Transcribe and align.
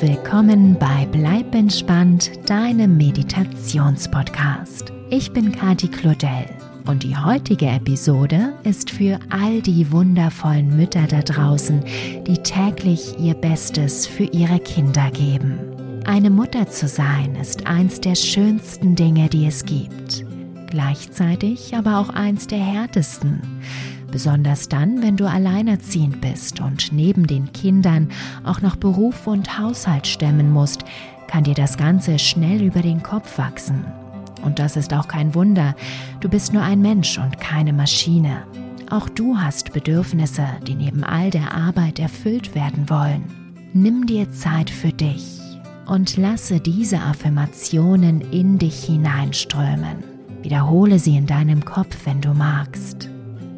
willkommen 0.00 0.76
bei 0.78 1.08
Bleib 1.10 1.52
entspannt, 1.56 2.30
deinem 2.48 2.96
Meditationspodcast. 2.98 4.92
Ich 5.10 5.32
bin 5.32 5.50
Kati 5.50 5.88
Claudel 5.88 6.46
und 6.86 7.02
die 7.02 7.16
heutige 7.16 7.66
Episode 7.66 8.52
ist 8.62 8.90
für 8.90 9.18
all 9.30 9.60
die 9.60 9.90
wundervollen 9.90 10.76
Mütter 10.76 11.08
da 11.08 11.22
draußen, 11.22 11.82
die 12.28 12.38
täglich 12.38 13.18
ihr 13.18 13.34
Bestes 13.34 14.06
für 14.06 14.22
ihre 14.24 14.60
Kinder 14.60 15.10
geben. 15.10 15.58
Eine 16.04 16.30
Mutter 16.30 16.68
zu 16.68 16.86
sein 16.86 17.34
ist 17.34 17.66
eins 17.66 18.00
der 18.00 18.14
schönsten 18.14 18.94
Dinge, 18.94 19.28
die 19.28 19.46
es 19.46 19.64
gibt. 19.64 20.24
Gleichzeitig 20.68 21.74
aber 21.74 21.98
auch 21.98 22.10
eins 22.10 22.46
der 22.46 22.60
härtesten. 22.60 23.40
Besonders 24.10 24.68
dann, 24.68 25.02
wenn 25.02 25.16
du 25.16 25.28
alleinerziehend 25.28 26.20
bist 26.20 26.60
und 26.60 26.92
neben 26.92 27.26
den 27.26 27.52
Kindern 27.52 28.08
auch 28.44 28.62
noch 28.62 28.76
Beruf 28.76 29.26
und 29.26 29.58
Haushalt 29.58 30.06
stemmen 30.06 30.50
musst, 30.50 30.84
kann 31.26 31.44
dir 31.44 31.54
das 31.54 31.76
Ganze 31.76 32.18
schnell 32.18 32.62
über 32.62 32.80
den 32.80 33.02
Kopf 33.02 33.36
wachsen. 33.36 33.84
Und 34.42 34.58
das 34.58 34.76
ist 34.76 34.94
auch 34.94 35.08
kein 35.08 35.34
Wunder, 35.34 35.74
du 36.20 36.28
bist 36.28 36.52
nur 36.52 36.62
ein 36.62 36.80
Mensch 36.80 37.18
und 37.18 37.38
keine 37.38 37.72
Maschine. 37.72 38.44
Auch 38.90 39.08
du 39.08 39.36
hast 39.36 39.72
Bedürfnisse, 39.74 40.46
die 40.66 40.74
neben 40.74 41.04
all 41.04 41.30
der 41.30 41.54
Arbeit 41.54 41.98
erfüllt 41.98 42.54
werden 42.54 42.88
wollen. 42.88 43.24
Nimm 43.74 44.06
dir 44.06 44.30
Zeit 44.32 44.70
für 44.70 44.92
dich 44.92 45.38
und 45.86 46.16
lasse 46.16 46.60
diese 46.60 47.00
Affirmationen 47.00 48.22
in 48.32 48.58
dich 48.58 48.84
hineinströmen. 48.84 50.04
Wiederhole 50.42 50.98
sie 50.98 51.16
in 51.16 51.26
deinem 51.26 51.64
Kopf, 51.64 52.06
wenn 52.06 52.22
du 52.22 52.32
magst. 52.32 53.10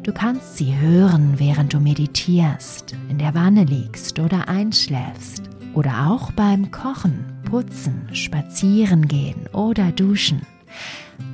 Du 0.03 0.11
kannst 0.11 0.57
sie 0.57 0.75
hören, 0.75 1.35
während 1.37 1.73
du 1.73 1.79
meditierst, 1.79 2.95
in 3.07 3.19
der 3.19 3.35
Wanne 3.35 3.65
liegst 3.65 4.17
oder 4.17 4.49
einschläfst 4.49 5.43
oder 5.75 6.09
auch 6.09 6.31
beim 6.31 6.71
Kochen, 6.71 7.23
Putzen, 7.43 8.09
Spazierengehen 8.11 9.47
oder 9.53 9.91
Duschen. 9.91 10.41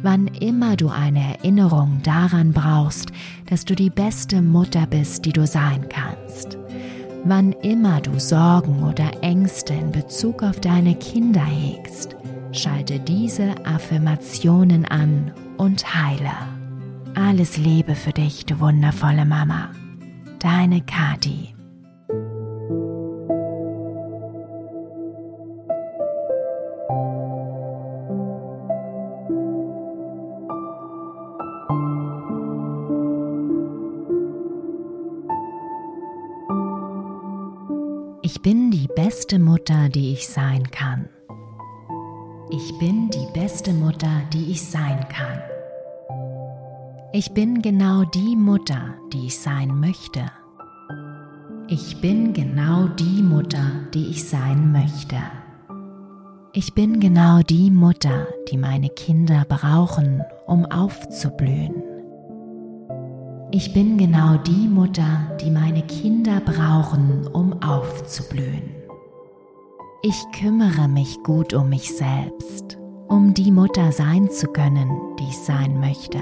Wann 0.01 0.27
immer 0.27 0.75
du 0.75 0.89
eine 0.89 1.37
Erinnerung 1.37 2.01
daran 2.03 2.51
brauchst, 2.51 3.13
dass 3.49 3.63
du 3.63 3.73
die 3.73 3.89
beste 3.89 4.41
Mutter 4.41 4.85
bist, 4.85 5.23
die 5.23 5.31
du 5.31 5.47
sein 5.47 5.87
kannst. 5.87 6.57
Wann 7.23 7.53
immer 7.53 8.01
du 8.01 8.19
Sorgen 8.19 8.83
oder 8.83 9.23
Ängste 9.23 9.73
in 9.73 9.93
Bezug 9.93 10.43
auf 10.43 10.59
deine 10.59 10.95
Kinder 10.95 11.43
hegst, 11.43 12.17
schalte 12.51 12.99
diese 12.99 13.65
Affirmationen 13.65 14.83
an 14.85 15.31
und 15.57 15.95
heile. 15.95 16.56
Alles 17.19 17.57
Liebe 17.57 17.95
für 17.95 18.11
dich, 18.11 18.45
du 18.45 18.59
wundervolle 18.59 19.25
Mama. 19.25 19.71
Deine 20.37 20.81
Kati. 20.81 21.55
Ich 38.21 38.43
bin 38.43 38.69
die 38.69 38.87
beste 38.95 39.39
Mutter, 39.39 39.89
die 39.89 40.13
ich 40.13 40.27
sein 40.27 40.69
kann. 40.69 41.09
Ich 42.51 42.77
bin 42.77 43.09
die 43.09 43.27
beste 43.33 43.73
Mutter, 43.73 44.21
die 44.31 44.51
ich 44.51 44.61
sein 44.61 45.03
kann. 45.09 45.56
Ich 47.13 47.31
bin 47.31 47.61
genau 47.61 48.03
die 48.03 48.35
Mutter, 48.35 48.95
die 49.13 49.27
ich 49.27 49.39
sein 49.39 49.79
möchte. 49.79 50.25
Ich 51.69 52.01
bin 52.01 52.33
genau 52.33 52.87
die 52.87 53.23
Mutter, 53.23 53.63
die 53.93 54.07
ich 54.07 54.27
sein 54.27 54.73
möchte. 54.73 55.15
Ich 56.51 56.75
bin 56.75 56.99
genau 56.99 57.39
die 57.43 57.71
Mutter, 57.71 58.27
die 58.51 58.57
meine 58.57 58.89
Kinder 58.89 59.45
brauchen, 59.47 60.21
um 60.47 60.65
aufzublühen. 60.65 61.81
Ich 63.51 63.73
bin 63.73 63.97
genau 63.97 64.35
die 64.35 64.67
Mutter, 64.67 65.37
die 65.39 65.49
meine 65.49 65.83
Kinder 65.83 66.41
brauchen, 66.41 67.25
um 67.27 67.61
aufzublühen. 67.61 68.75
Ich 70.01 70.21
kümmere 70.37 70.89
mich 70.89 71.23
gut 71.23 71.53
um 71.53 71.69
mich 71.69 71.95
selbst, 71.95 72.77
um 73.07 73.33
die 73.33 73.51
Mutter 73.51 73.93
sein 73.93 74.29
zu 74.29 74.47
können, 74.47 74.91
die 75.17 75.29
ich 75.29 75.37
sein 75.37 75.79
möchte. 75.79 76.19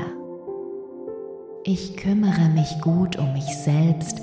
Ich 1.68 1.98
kümmere 1.98 2.48
mich 2.50 2.80
gut 2.80 3.18
um 3.18 3.34
mich 3.34 3.58
selbst, 3.58 4.22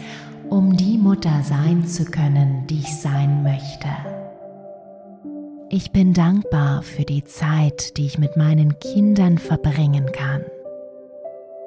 um 0.48 0.76
die 0.76 0.96
Mutter 0.96 1.42
sein 1.42 1.84
zu 1.88 2.04
können, 2.04 2.68
die 2.68 2.78
ich 2.78 2.96
sein 3.00 3.42
möchte. 3.42 3.88
Ich 5.68 5.90
bin 5.90 6.14
dankbar 6.14 6.84
für 6.84 7.02
die 7.02 7.24
Zeit, 7.24 7.96
die 7.96 8.06
ich 8.06 8.16
mit 8.16 8.36
meinen 8.36 8.78
Kindern 8.78 9.38
verbringen 9.38 10.12
kann. 10.12 10.44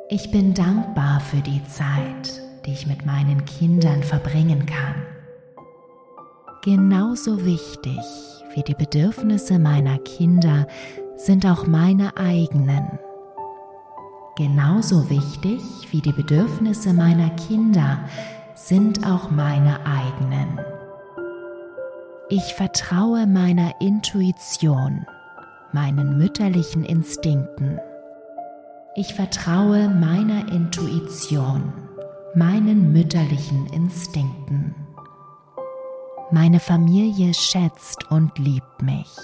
Ich 0.07 0.31
bin 0.31 0.53
dankbar 0.53 1.19
für 1.19 1.41
die 1.41 1.61
Zeit, 1.65 2.41
die 2.65 2.71
ich 2.71 2.87
mit 2.87 3.05
meinen 3.05 3.43
Kindern 3.43 4.01
verbringen 4.01 4.65
kann. 4.65 4.95
Genauso 6.63 7.45
wichtig 7.45 7.99
wie 8.53 8.63
die 8.63 8.75
Bedürfnisse 8.75 9.59
meiner 9.59 9.97
Kinder 9.97 10.67
sind 11.17 11.45
auch 11.45 11.67
meine 11.67 12.15
eigenen. 12.15 12.97
Genauso 14.37 15.09
wichtig 15.09 15.61
wie 15.91 16.01
die 16.01 16.11
Bedürfnisse 16.11 16.93
meiner 16.93 17.29
Kinder 17.31 17.99
sind 18.53 19.07
auch 19.07 19.31
meine 19.31 19.79
eigenen. 19.85 20.59
Ich 22.27 22.53
vertraue 22.53 23.27
meiner 23.27 23.79
Intuition, 23.79 25.05
meinen 25.71 26.17
mütterlichen 26.17 26.83
Instinkten. 26.83 27.79
Ich 28.95 29.13
vertraue 29.13 29.87
meiner 29.87 30.51
Intuition, 30.51 31.71
meinen 32.33 32.91
mütterlichen 32.91 33.67
Instinkten. 33.67 34.75
Meine 36.31 36.59
Familie 36.59 37.33
schätzt 37.33 38.11
und 38.11 38.37
liebt 38.37 38.81
mich. 38.81 39.15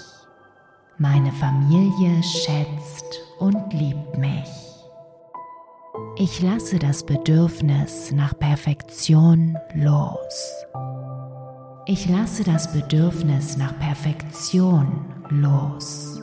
Meine 0.96 1.32
Familie 1.32 2.22
schätzt 2.22 3.20
und 3.38 3.74
liebt 3.74 4.16
mich. 4.16 4.71
Ich 6.16 6.40
lasse 6.40 6.78
das 6.78 7.04
Bedürfnis 7.04 8.12
nach 8.12 8.38
Perfektion 8.38 9.58
los. 9.74 10.64
Ich 11.84 12.08
lasse 12.08 12.44
das 12.44 12.72
Bedürfnis 12.72 13.58
nach 13.58 13.78
Perfektion 13.78 15.04
los. 15.28 16.22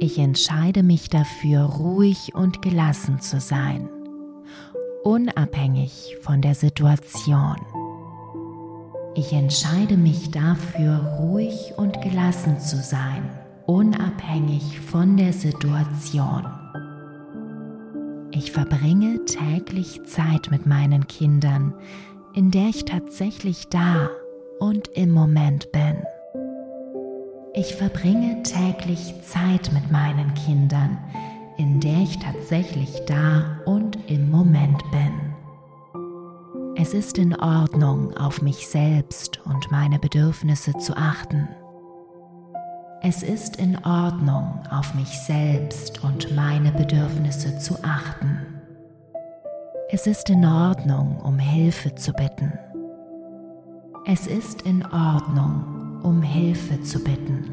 Ich 0.00 0.18
entscheide 0.18 0.82
mich 0.82 1.10
dafür, 1.10 1.64
ruhig 1.64 2.34
und 2.34 2.62
gelassen 2.62 3.20
zu 3.20 3.40
sein, 3.40 3.90
unabhängig 5.04 6.16
von 6.22 6.40
der 6.40 6.54
Situation. 6.54 7.56
Ich 9.14 9.34
entscheide 9.34 9.98
mich 9.98 10.30
dafür, 10.30 11.18
ruhig 11.20 11.74
und 11.76 12.00
gelassen 12.00 12.58
zu 12.58 12.76
sein, 12.76 13.28
unabhängig 13.66 14.80
von 14.80 15.18
der 15.18 15.34
Situation. 15.34 16.61
Ich 18.34 18.50
verbringe 18.50 19.22
täglich 19.26 20.04
Zeit 20.04 20.50
mit 20.50 20.64
meinen 20.64 21.06
Kindern, 21.06 21.74
in 22.34 22.50
der 22.50 22.68
ich 22.68 22.86
tatsächlich 22.86 23.68
da 23.68 24.08
und 24.58 24.88
im 24.88 25.10
Moment 25.10 25.70
bin. 25.70 26.02
Ich 27.52 27.74
verbringe 27.74 28.42
täglich 28.42 29.14
Zeit 29.22 29.70
mit 29.74 29.92
meinen 29.92 30.32
Kindern, 30.32 30.96
in 31.58 31.80
der 31.80 31.98
ich 31.98 32.18
tatsächlich 32.20 33.02
da 33.06 33.60
und 33.66 33.98
im 34.08 34.30
Moment 34.30 34.82
bin. 34.90 35.12
Es 36.74 36.94
ist 36.94 37.18
in 37.18 37.38
Ordnung, 37.38 38.16
auf 38.16 38.40
mich 38.40 38.66
selbst 38.66 39.42
und 39.44 39.70
meine 39.70 39.98
Bedürfnisse 39.98 40.72
zu 40.78 40.96
achten. 40.96 41.48
Es 43.04 43.24
ist 43.24 43.56
in 43.56 43.84
Ordnung, 43.84 44.60
auf 44.70 44.94
mich 44.94 45.08
selbst 45.08 46.04
und 46.04 46.36
meine 46.36 46.70
Bedürfnisse 46.70 47.58
zu 47.58 47.74
achten. 47.82 48.38
Es 49.90 50.06
ist 50.06 50.30
in 50.30 50.44
Ordnung, 50.44 51.16
um 51.16 51.36
Hilfe 51.36 51.96
zu 51.96 52.12
bitten. 52.12 52.52
Es 54.06 54.28
ist 54.28 54.62
in 54.62 54.84
Ordnung, 54.84 56.00
um 56.04 56.22
Hilfe 56.22 56.80
zu 56.82 57.02
bitten. 57.02 57.52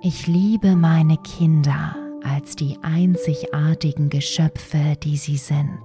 Ich 0.00 0.28
liebe 0.28 0.76
meine 0.76 1.16
Kinder 1.16 1.96
als 2.22 2.54
die 2.54 2.78
einzigartigen 2.82 4.10
Geschöpfe, 4.10 4.96
die 5.02 5.16
sie 5.16 5.38
sind. 5.38 5.82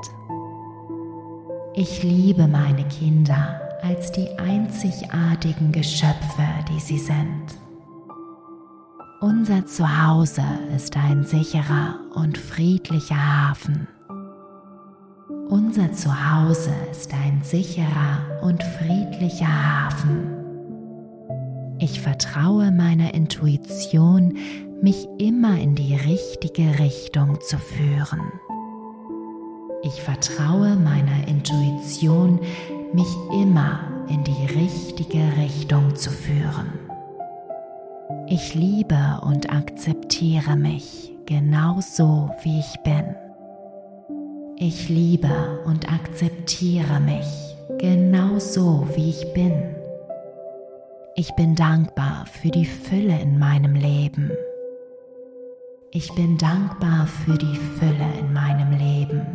Ich 1.74 2.04
liebe 2.04 2.48
meine 2.48 2.88
Kinder 2.90 3.60
als 3.82 4.12
die 4.12 4.30
einzigartigen 4.38 5.72
Geschöpfe, 5.72 6.46
die 6.70 6.80
sie 6.80 7.00
sind. 7.00 7.67
Unser 9.20 9.66
Zuhause 9.66 10.44
ist 10.76 10.96
ein 10.96 11.24
sicherer 11.24 11.96
und 12.14 12.38
friedlicher 12.38 13.16
Hafen. 13.50 13.88
Unser 15.50 15.92
Zuhause 15.92 16.70
ist 16.92 17.12
ein 17.16 17.42
sicherer 17.42 18.44
und 18.44 18.62
friedlicher 18.62 19.48
Hafen. 19.48 20.36
Ich 21.80 22.00
vertraue 22.00 22.70
meiner 22.70 23.16
Intuition, 23.16 24.38
mich 24.84 25.08
immer 25.18 25.58
in 25.58 25.74
die 25.74 25.96
richtige 25.96 26.78
Richtung 26.78 27.42
zu 27.42 27.58
führen. 27.58 28.22
Ich 29.82 30.00
vertraue 30.00 30.76
meiner 30.76 31.28
Intuition, 31.28 32.40
mich 32.94 33.16
immer 33.34 33.80
in 34.10 34.24
die 34.24 34.46
richtige 34.46 35.24
Richtung 35.38 35.96
zu 35.96 36.12
führen. 36.12 36.87
Ich 38.30 38.56
liebe 38.56 39.22
und 39.22 39.50
akzeptiere 39.50 40.58
mich 40.58 41.14
genau 41.26 41.80
so, 41.80 42.30
wie 42.44 42.60
ich 42.60 42.76
bin. 42.84 43.16
Ich 44.58 44.90
liebe 44.90 45.62
und 45.66 45.90
akzeptiere 45.90 47.00
mich 47.00 47.26
genau 47.78 48.38
so, 48.38 48.86
wie 48.96 49.12
ich 49.12 49.34
bin. 49.34 49.54
Ich 51.16 51.34
bin 51.36 51.56
dankbar 51.56 52.26
für 52.26 52.50
die 52.50 52.66
Fülle 52.66 53.18
in 53.22 53.40
meinem 53.40 53.76
Leben. 53.76 54.30
Ich 55.92 56.14
bin 56.14 56.38
dankbar 56.38 57.08
für 57.08 57.38
die 57.38 57.56
Fülle 57.56 58.10
in 58.20 58.34
meinem 58.34 58.78
Leben. 58.78 59.26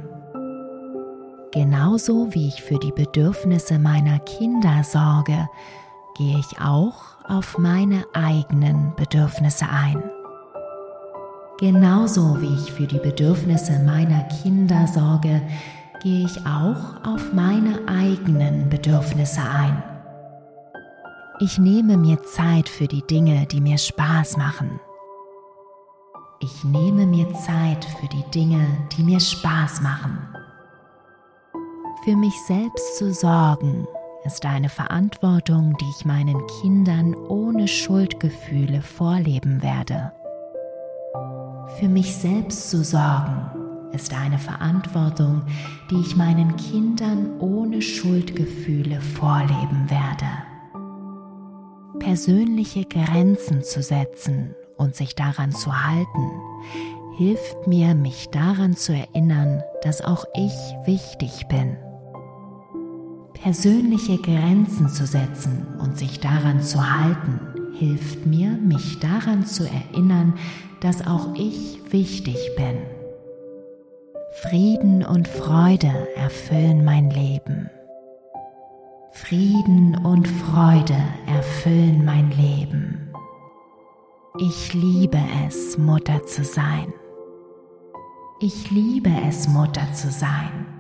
Genauso 1.51 2.35
wie 2.35 2.49
ich 2.49 2.63
für 2.63 2.79
die 2.79 2.93
Bedürfnisse 2.93 3.79
meiner 3.79 4.19
Kinder 4.19 4.85
sorge, 4.85 5.49
gehe 6.19 6.39
ich 6.39 6.61
auch 6.61 7.12
auf 7.29 7.59
meine 7.59 8.05
eigenen 8.13 8.95
Bedürfnisse 8.97 9.67
ein. 9.69 10.03
Genauso 11.59 12.41
wie 12.41 12.55
ich 12.55 12.73
für 12.73 12.87
die 12.87 12.99
Bedürfnisse 12.99 13.79
meiner 13.81 14.25
Kinder 14.25 14.87
sorge, 14.87 15.43
gehe 16.03 16.25
ich 16.25 16.41
auch 16.41 17.07
auf 17.07 17.33
meine 17.33 17.79
eigenen 17.87 18.69
Bedürfnisse 18.69 19.43
ein. 19.43 19.83
Ich 21.39 21.59
nehme 21.59 21.97
mir 21.97 22.23
Zeit 22.25 22.69
für 22.69 22.89
die 22.89 23.07
Dinge, 23.07 23.47
die 23.47 23.61
mir 23.61 23.79
Spaß 23.79 24.37
machen. 24.37 24.81
Ich 26.41 26.65
nehme 26.65 27.07
mir 27.07 27.33
Zeit 27.35 27.85
für 27.85 28.09
die 28.09 28.25
Dinge, 28.33 28.67
die 28.97 29.05
mir 29.05 29.21
Spaß 29.21 29.81
machen. 29.83 30.19
Für 32.05 32.17
mich 32.17 32.35
selbst 32.47 32.99
zu 32.99 33.15
sorgen 33.15 33.87
ist 34.25 34.47
eine 34.47 34.69
Verantwortung, 34.69 35.77
die 35.79 35.91
ich 35.99 36.05
meinen 36.05 36.47
Kindern 36.61 37.15
ohne 37.15 37.67
Schuldgefühle 37.67 38.83
vorleben 38.83 39.63
werde. 39.63 40.13
Für 41.79 41.89
mich 41.89 42.15
selbst 42.15 42.71
zu 42.71 42.85
sorgen 42.85 43.51
ist 43.93 44.15
eine 44.15 44.39
Verantwortung, 44.39 45.43
die 45.91 46.01
ich 46.01 46.17
meinen 46.17 46.57
Kindern 46.57 47.41
ohne 47.41 47.83
Schuldgefühle 47.83 49.01
vorleben 49.01 49.91
werde. 49.91 50.27
Persönliche 51.99 52.85
Grenzen 52.85 53.63
zu 53.63 53.83
setzen 53.83 54.55
und 54.77 54.95
sich 54.97 55.15
daran 55.15 55.53
zu 55.53 55.85
halten, 55.85 56.31
hilft 57.17 57.67
mir, 57.67 57.95
mich 57.95 58.31
daran 58.31 58.77
zu 58.77 58.95
erinnern, 58.95 59.63
dass 59.83 60.01
auch 60.01 60.25
ich 60.35 60.55
wichtig 60.87 61.47
bin. 61.49 61.77
Persönliche 63.43 64.19
Grenzen 64.19 64.89
zu 64.89 65.05
setzen 65.05 65.67
und 65.81 65.99
sich 65.99 66.21
daran 66.21 66.63
zu 66.63 66.79
halten, 66.79 67.41
hilft 67.77 68.25
mir, 68.25 68.51
mich 68.51 69.01
daran 69.01 69.45
zu 69.45 69.69
erinnern, 69.69 70.35
dass 70.81 71.05
auch 71.05 71.35
ich 71.35 71.81
wichtig 71.91 72.37
bin. 72.57 72.79
Frieden 74.43 75.05
und 75.05 75.27
Freude 75.27 75.93
erfüllen 76.15 76.85
mein 76.85 77.11
Leben. 77.11 77.69
Frieden 79.11 79.97
und 79.97 80.29
Freude 80.29 80.97
erfüllen 81.27 82.05
mein 82.05 82.31
Leben. 82.31 83.11
Ich 84.39 84.73
liebe 84.73 85.21
es, 85.49 85.77
Mutter 85.79 86.25
zu 86.27 86.45
sein. 86.45 86.93
Ich 88.39 88.71
liebe 88.71 89.11
es, 89.29 89.49
Mutter 89.49 89.93
zu 89.95 90.13
sein. 90.13 90.72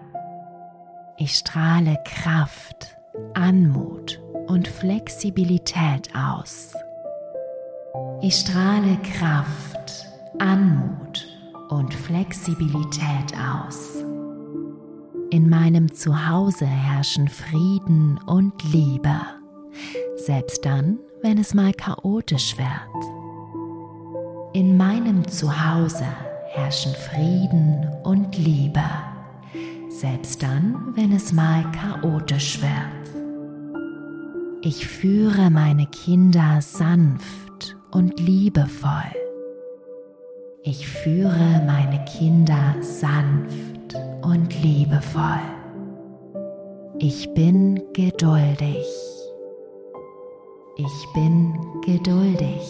Ich 1.24 1.38
strahle 1.38 1.96
Kraft, 2.04 2.96
Anmut 3.34 4.20
und 4.48 4.66
Flexibilität 4.66 6.08
aus. 6.16 6.74
Ich 8.20 8.34
strahle 8.34 8.98
Kraft, 9.04 10.08
Anmut 10.40 11.24
und 11.68 11.94
Flexibilität 11.94 13.38
aus. 13.38 14.02
In 15.30 15.48
meinem 15.48 15.94
Zuhause 15.94 16.66
herrschen 16.66 17.28
Frieden 17.28 18.18
und 18.26 18.60
Liebe, 18.72 19.14
selbst 20.16 20.64
dann, 20.64 20.98
wenn 21.22 21.38
es 21.38 21.54
mal 21.54 21.72
chaotisch 21.72 22.56
wird. 22.58 23.04
In 24.54 24.76
meinem 24.76 25.28
Zuhause 25.28 26.08
herrschen 26.48 26.96
Frieden 26.96 27.88
und 28.02 28.36
Liebe 28.36 28.82
selbst 30.02 30.42
dann, 30.42 30.92
wenn 30.96 31.12
es 31.12 31.32
mal 31.32 31.64
chaotisch 31.70 32.60
wird. 32.60 33.14
Ich 34.60 34.84
führe 34.84 35.48
meine 35.48 35.86
Kinder 35.86 36.60
sanft 36.60 37.76
und 37.92 38.18
liebevoll. 38.18 39.12
Ich 40.64 40.88
führe 40.88 41.62
meine 41.64 42.04
Kinder 42.04 42.74
sanft 42.80 43.94
und 44.22 44.60
liebevoll. 44.60 45.40
Ich 46.98 47.32
bin 47.34 47.80
geduldig. 47.92 48.84
Ich 50.78 51.06
bin 51.14 51.54
geduldig. 51.86 52.68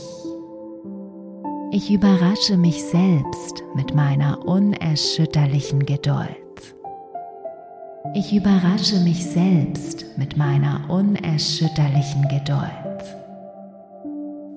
Ich 1.70 1.90
überrasche 1.90 2.58
mich 2.58 2.85
selbst 2.85 3.62
mit 3.75 3.94
meiner 3.94 4.46
unerschütterlichen 4.46 5.87
Geduld. 5.87 6.42
Ich 8.14 8.34
überrasche 8.34 8.99
mich 9.00 9.25
selbst 9.25 10.04
mit 10.19 10.37
meiner 10.37 10.90
unerschütterlichen 10.90 12.28
Geduld. 12.28 12.72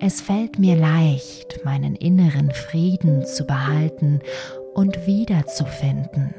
Es 0.01 0.19
fällt 0.19 0.59
mir 0.59 0.75
leicht, 0.75 1.63
meinen 1.63 1.95
inneren 1.95 2.51
Frieden 2.51 3.25
zu 3.25 3.45
behalten 3.45 4.19
und 4.73 5.07
wiederzufinden. 5.07 6.33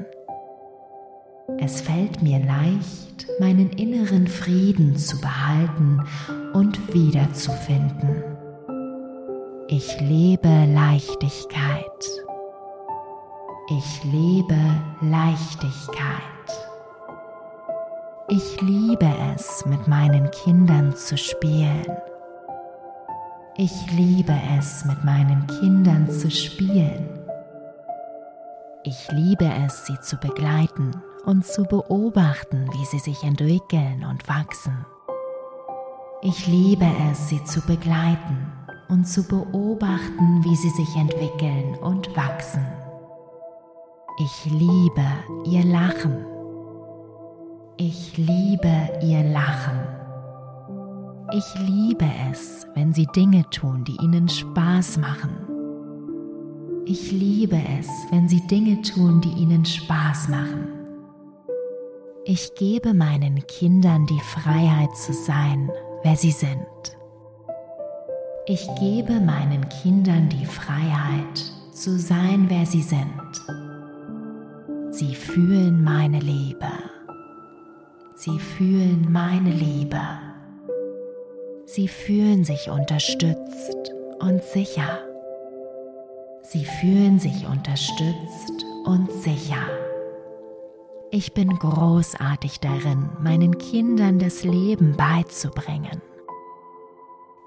Es 1.58 1.80
fällt 1.80 2.22
mir 2.22 2.38
leicht, 2.40 3.26
meinen 3.40 3.70
inneren 3.70 4.26
Frieden 4.26 4.96
zu 4.96 5.18
behalten 5.20 6.02
und 6.52 6.92
wiederzufinden. 6.92 8.22
Ich 9.68 10.00
lebe 10.00 10.66
Leichtigkeit. 10.75 11.82
Ich 13.70 14.04
lebe 14.04 14.58
Leichtigkeit. 15.00 16.36
Ich 18.28 18.61
liebe 18.61 19.09
es, 19.37 19.64
mit 19.66 19.87
meinen 19.87 20.28
Kindern 20.33 20.97
zu 20.97 21.16
spielen. 21.16 21.87
Ich 23.56 23.92
liebe 23.92 24.37
es, 24.59 24.85
mit 24.85 25.04
meinen 25.04 25.47
Kindern 25.47 26.11
zu 26.11 26.28
spielen. 26.28 27.21
Ich 28.83 29.12
liebe 29.12 29.49
es, 29.64 29.87
sie 29.87 30.00
zu 30.00 30.16
begleiten 30.16 30.90
und 31.25 31.47
zu 31.47 31.62
beobachten, 31.66 32.68
wie 32.73 32.85
sie 32.87 32.99
sich 32.99 33.23
entwickeln 33.23 34.04
und 34.04 34.28
wachsen. 34.28 34.85
Ich 36.21 36.49
liebe 36.49 36.90
es, 37.09 37.28
sie 37.28 37.45
zu 37.45 37.61
begleiten 37.61 38.50
und 38.88 39.06
zu 39.06 39.23
beobachten, 39.23 40.42
wie 40.42 40.56
sie 40.56 40.71
sich 40.71 40.97
entwickeln 40.97 41.76
und 41.76 42.16
wachsen. 42.16 42.66
Ich 44.18 44.47
liebe 44.47 45.04
ihr 45.45 45.64
Lachen 45.64 46.36
ich 47.78 48.16
liebe 48.16 48.90
ihr 49.02 49.23
Lachen. 49.23 49.80
Ich 51.33 51.45
liebe 51.61 52.06
es, 52.30 52.66
wenn 52.75 52.95
sie 52.95 53.06
Dinge 53.06 53.45
tun, 53.50 53.85
die 53.85 53.97
ihnen 54.02 54.28
Spaß 54.28 54.99
machen. 54.99 55.37
Ich 56.87 57.12
liebe 57.12 57.61
es, 57.78 57.88
wenn 58.11 58.28
sie 58.28 58.47
Dinge 58.47 58.80
tun, 58.80 59.21
die 59.21 59.42
ihnen 59.42 59.64
Spaß 59.64 60.28
machen. 60.28 60.68
Ich 62.25 62.54
gebe 62.54 62.95
meinen 62.95 63.47
Kindern 63.47 64.06
die 64.06 64.21
Freiheit 64.21 64.97
zu 64.97 65.12
sein, 65.12 65.71
wer 66.02 66.16
sie 66.16 66.30
sind. 66.30 66.59
Ich 68.47 68.66
gebe 68.78 69.21
meinen 69.21 69.68
Kindern 69.68 70.28
die 70.28 70.47
Freiheit 70.47 71.37
zu 71.73 71.99
sein, 71.99 72.47
wer 72.49 72.64
sie 72.64 72.83
sind. 72.83 73.11
Sie 74.90 75.14
fühlen 75.14 75.83
meine 75.83 76.21
Liebe. 76.21 76.68
Sie 78.18 78.38
fühlen 78.38 79.12
meine 79.12 79.50
Liebe. 79.50 80.00
Sie 81.66 81.87
fühlen 81.87 82.44
sich 82.44 82.70
unterstützt 82.70 83.92
und 84.18 84.42
sicher. 84.42 85.00
Sie 86.40 86.64
fühlen 86.64 87.18
sich 87.18 87.46
unterstützt 87.46 88.64
und 88.87 89.12
sicher. 89.12 89.68
Ich 91.11 91.35
bin 91.35 91.58
großartig 91.58 92.61
darin, 92.61 93.11
meinen 93.20 93.58
Kindern 93.58 94.18
das 94.18 94.44
Leben 94.44 94.96
beizubringen. 94.96 96.00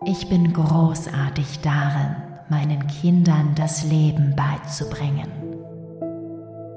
Ich 0.06 0.30
bin 0.30 0.54
großartig 0.54 1.62
darin, 1.62 2.16
meinen 2.52 2.86
Kindern 2.86 3.56
das 3.56 3.86
Leben 3.86 4.36
beizubringen. 4.36 5.32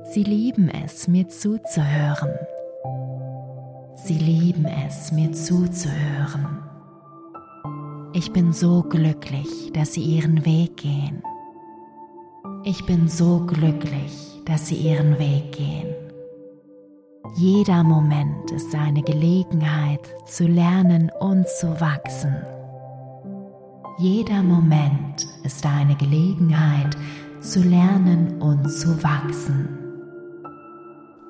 Sie 0.04 0.25
lieben 0.25 0.70
es, 0.70 1.08
mir 1.08 1.28
zuzuhören. 1.28 2.30
Sie 3.94 4.18
lieben 4.18 4.64
es, 4.64 5.12
mir 5.12 5.32
zuzuhören. 5.32 6.58
Ich 8.14 8.32
bin 8.32 8.52
so 8.52 8.82
glücklich, 8.82 9.70
dass 9.72 9.94
sie 9.94 10.02
ihren 10.02 10.44
Weg 10.44 10.78
gehen. 10.78 11.22
Ich 12.64 12.84
bin 12.87 13.08
so 13.08 13.40
glücklich, 13.46 14.40
dass 14.44 14.68
sie 14.68 14.76
ihren 14.76 15.18
Weg 15.18 15.52
gehen. 15.52 15.94
Jeder 17.37 17.82
Moment 17.82 18.50
ist 18.50 18.75
eine 18.75 19.02
Gelegenheit 19.02 20.00
zu 20.26 20.46
lernen 20.46 21.11
und 21.20 21.49
zu 21.49 21.80
wachsen. 21.80 22.37
Jeder 23.99 24.42
Moment 24.42 25.26
ist 25.44 25.64
eine 25.64 25.96
Gelegenheit 25.96 26.96
zu 27.40 27.61
lernen 27.61 28.40
und 28.40 28.70
zu 28.70 29.02
wachsen. 29.02 29.81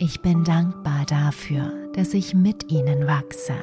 Ich 0.04 0.20
bin 0.20 0.42
dankbar 0.42 1.04
dafür, 1.06 1.72
dass 1.94 2.12
ich 2.12 2.34
mit 2.34 2.72
ihnen 2.72 3.06
wachse. 3.06 3.54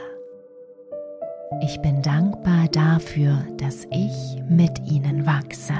Ich 1.62 1.82
bin 1.82 2.02
dankbar 2.02 2.70
dafür, 2.72 3.46
dass 3.58 3.86
ich 3.92 4.42
mit 4.48 4.80
ihnen 4.90 5.26
wachse. 5.26 5.74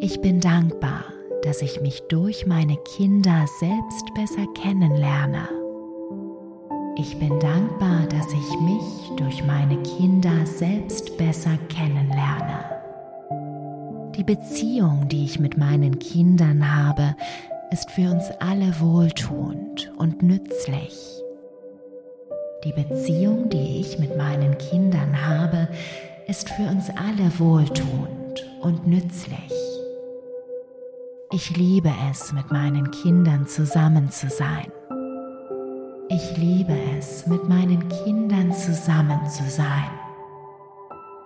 Ich 0.00 0.20
bin 0.20 0.40
dankbar, 0.40 1.04
dass 1.44 1.62
ich 1.62 1.80
mich 1.80 2.02
durch 2.08 2.44
meine 2.44 2.76
Kinder 2.96 3.46
selbst 3.60 4.12
besser 4.16 4.44
kennenlerne. 4.60 5.48
Ich 6.96 7.16
bin 7.20 7.38
dankbar, 7.38 8.04
dass 8.08 8.26
ich 8.32 8.60
mich 8.62 9.12
durch 9.16 9.44
meine 9.44 9.80
Kinder 9.84 10.44
selbst 10.44 11.16
besser 11.16 11.56
kennenlerne. 11.68 12.64
Die 14.16 14.24
Beziehung, 14.24 15.06
die 15.08 15.24
ich 15.24 15.38
mit 15.38 15.56
meinen 15.56 16.00
Kindern 16.00 16.76
habe, 16.76 17.14
ist 17.70 17.90
für 17.90 18.10
uns 18.10 18.30
alle 18.40 18.80
wohltuend 18.80 19.92
und 19.98 20.22
nützlich. 20.22 21.22
Die 22.64 22.72
Beziehung, 22.72 23.48
die 23.50 23.80
ich 23.80 23.98
mit 23.98 24.16
meinen 24.16 24.56
Kindern 24.58 25.26
habe, 25.26 25.68
ist 26.26 26.48
für 26.50 26.62
uns 26.62 26.90
alle 26.90 27.38
wohltuend 27.38 28.46
und 28.62 28.86
nützlich. 28.86 29.52
Ich 31.30 31.56
liebe 31.56 31.92
es, 32.10 32.32
mit 32.32 32.50
meinen 32.50 32.90
Kindern 32.90 33.46
zusammen 33.46 34.10
zu 34.10 34.30
sein. 34.30 34.72
Ich 36.08 36.36
liebe 36.38 36.74
es, 36.98 37.26
mit 37.26 37.48
meinen 37.48 37.86
Kindern 37.88 38.52
zusammen 38.52 39.28
zu 39.28 39.44
sein. 39.44 39.90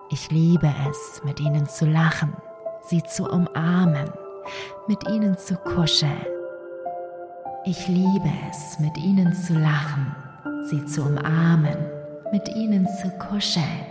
Ich 0.09 0.29
liebe 0.29 0.71
es, 0.89 1.23
mit 1.23 1.39
ihnen 1.39 1.67
zu 1.67 1.85
lachen, 1.85 2.33
sie 2.81 3.01
zu 3.01 3.23
umarmen, 3.23 4.11
mit 4.87 5.07
ihnen 5.07 5.37
zu 5.37 5.55
kuscheln. 5.55 6.25
Ich 7.65 7.87
liebe 7.87 8.31
es, 8.49 8.79
mit 8.79 8.97
ihnen 8.97 9.33
zu 9.33 9.53
lachen, 9.53 10.15
sie 10.69 10.85
zu 10.85 11.03
umarmen, 11.03 11.77
mit 12.31 12.49
ihnen 12.49 12.87
zu 13.01 13.09
kuscheln. 13.11 13.85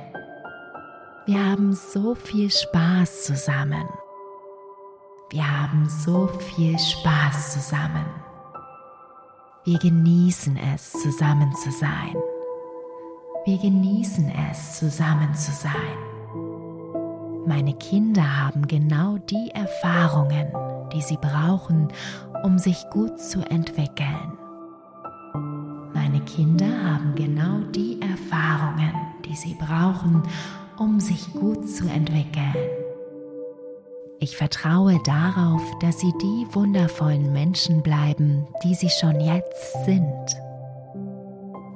Wir 1.25 1.42
haben 1.42 1.73
so 1.73 2.14
viel 2.14 2.50
Spaß 2.50 3.25
zusammen. 3.25 3.88
Wir 5.30 5.44
haben 5.44 5.88
so 5.88 6.26
viel 6.26 6.78
Spaß 6.78 7.54
zusammen. 7.54 8.04
Wir 9.64 9.78
genießen 9.78 10.59
es, 10.75 10.92
zusammen 10.92 11.54
zu 11.54 11.71
sein. 11.71 12.16
Wir 13.47 13.59
genießen 13.59 14.30
es, 14.50 14.78
zusammen 14.78 15.35
zu 15.35 15.52
sein. 15.52 16.12
Meine 17.46 17.75
Kinder 17.75 18.44
haben 18.44 18.68
genau 18.68 19.18
die 19.18 19.50
Erfahrungen, 19.50 20.46
die 20.92 21.02
sie 21.02 21.16
brauchen, 21.16 21.88
um 22.44 22.58
sich 22.58 22.88
gut 22.90 23.20
zu 23.20 23.40
entwickeln. 23.40 24.38
Meine 25.92 26.20
Kinder 26.20 26.66
haben 26.66 27.14
genau 27.16 27.58
die 27.75 28.00
Erfahrungen, 28.00 28.92
die 29.25 29.34
sie 29.34 29.54
brauchen, 29.54 30.22
um 30.78 31.00
sich 31.00 31.32
gut 31.32 31.68
zu 31.68 31.88
entwickeln. 31.88 32.54
Ich 34.20 34.37
vertraue 34.37 35.00
darauf, 35.04 35.62
dass 35.80 35.99
sie 35.99 36.12
die 36.22 36.46
wundervollen 36.52 37.32
Menschen 37.32 37.82
bleiben, 37.82 38.46
die 38.62 38.75
sie 38.76 38.90
schon 38.90 39.20
jetzt 39.20 39.84
sind. 39.84 40.41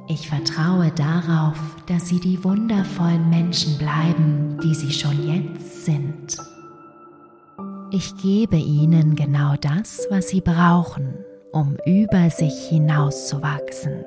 Ich 0.08 0.28
vertraue 0.28 0.92
darauf, 0.92 1.58
dass 1.86 2.08
sie 2.08 2.20
die 2.20 2.42
wundervollen 2.44 3.28
Menschen 3.28 3.76
bleiben, 3.76 4.56
die 4.62 4.74
sie 4.74 4.92
schon 4.92 5.26
jetzt 5.26 5.84
sind. 5.84 6.36
Ich 7.90 8.16
gebe 8.18 8.56
ihnen 8.56 9.16
genau 9.16 9.54
das, 9.60 10.06
was 10.08 10.28
sie 10.28 10.40
brauchen, 10.40 11.14
um 11.50 11.76
über 11.84 12.30
sich 12.30 12.54
hinauszuwachsen. 12.68 14.04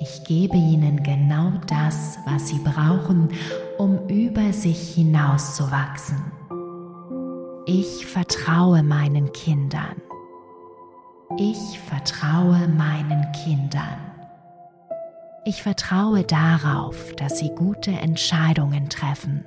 Ich 0.00 0.24
gebe 0.24 0.56
ihnen 0.56 1.02
genau 1.04 1.52
das, 1.68 2.18
was 2.26 2.48
sie 2.48 2.58
brauchen, 2.58 3.28
um 3.78 4.08
über 4.08 4.52
sich 4.52 4.94
hinauszuwachsen. 4.94 6.32
Ich 7.66 8.06
vertraue 8.06 8.82
meinen 8.82 9.32
Kindern. 9.32 10.02
Ich 11.36 11.78
vertraue 11.80 12.66
meinen 12.68 13.26
Kindern. 13.44 14.17
Ich 15.48 15.62
vertraue 15.62 16.24
darauf, 16.24 17.14
dass 17.16 17.38
sie 17.38 17.48
gute 17.48 17.90
Entscheidungen 17.90 18.90
treffen. 18.90 19.46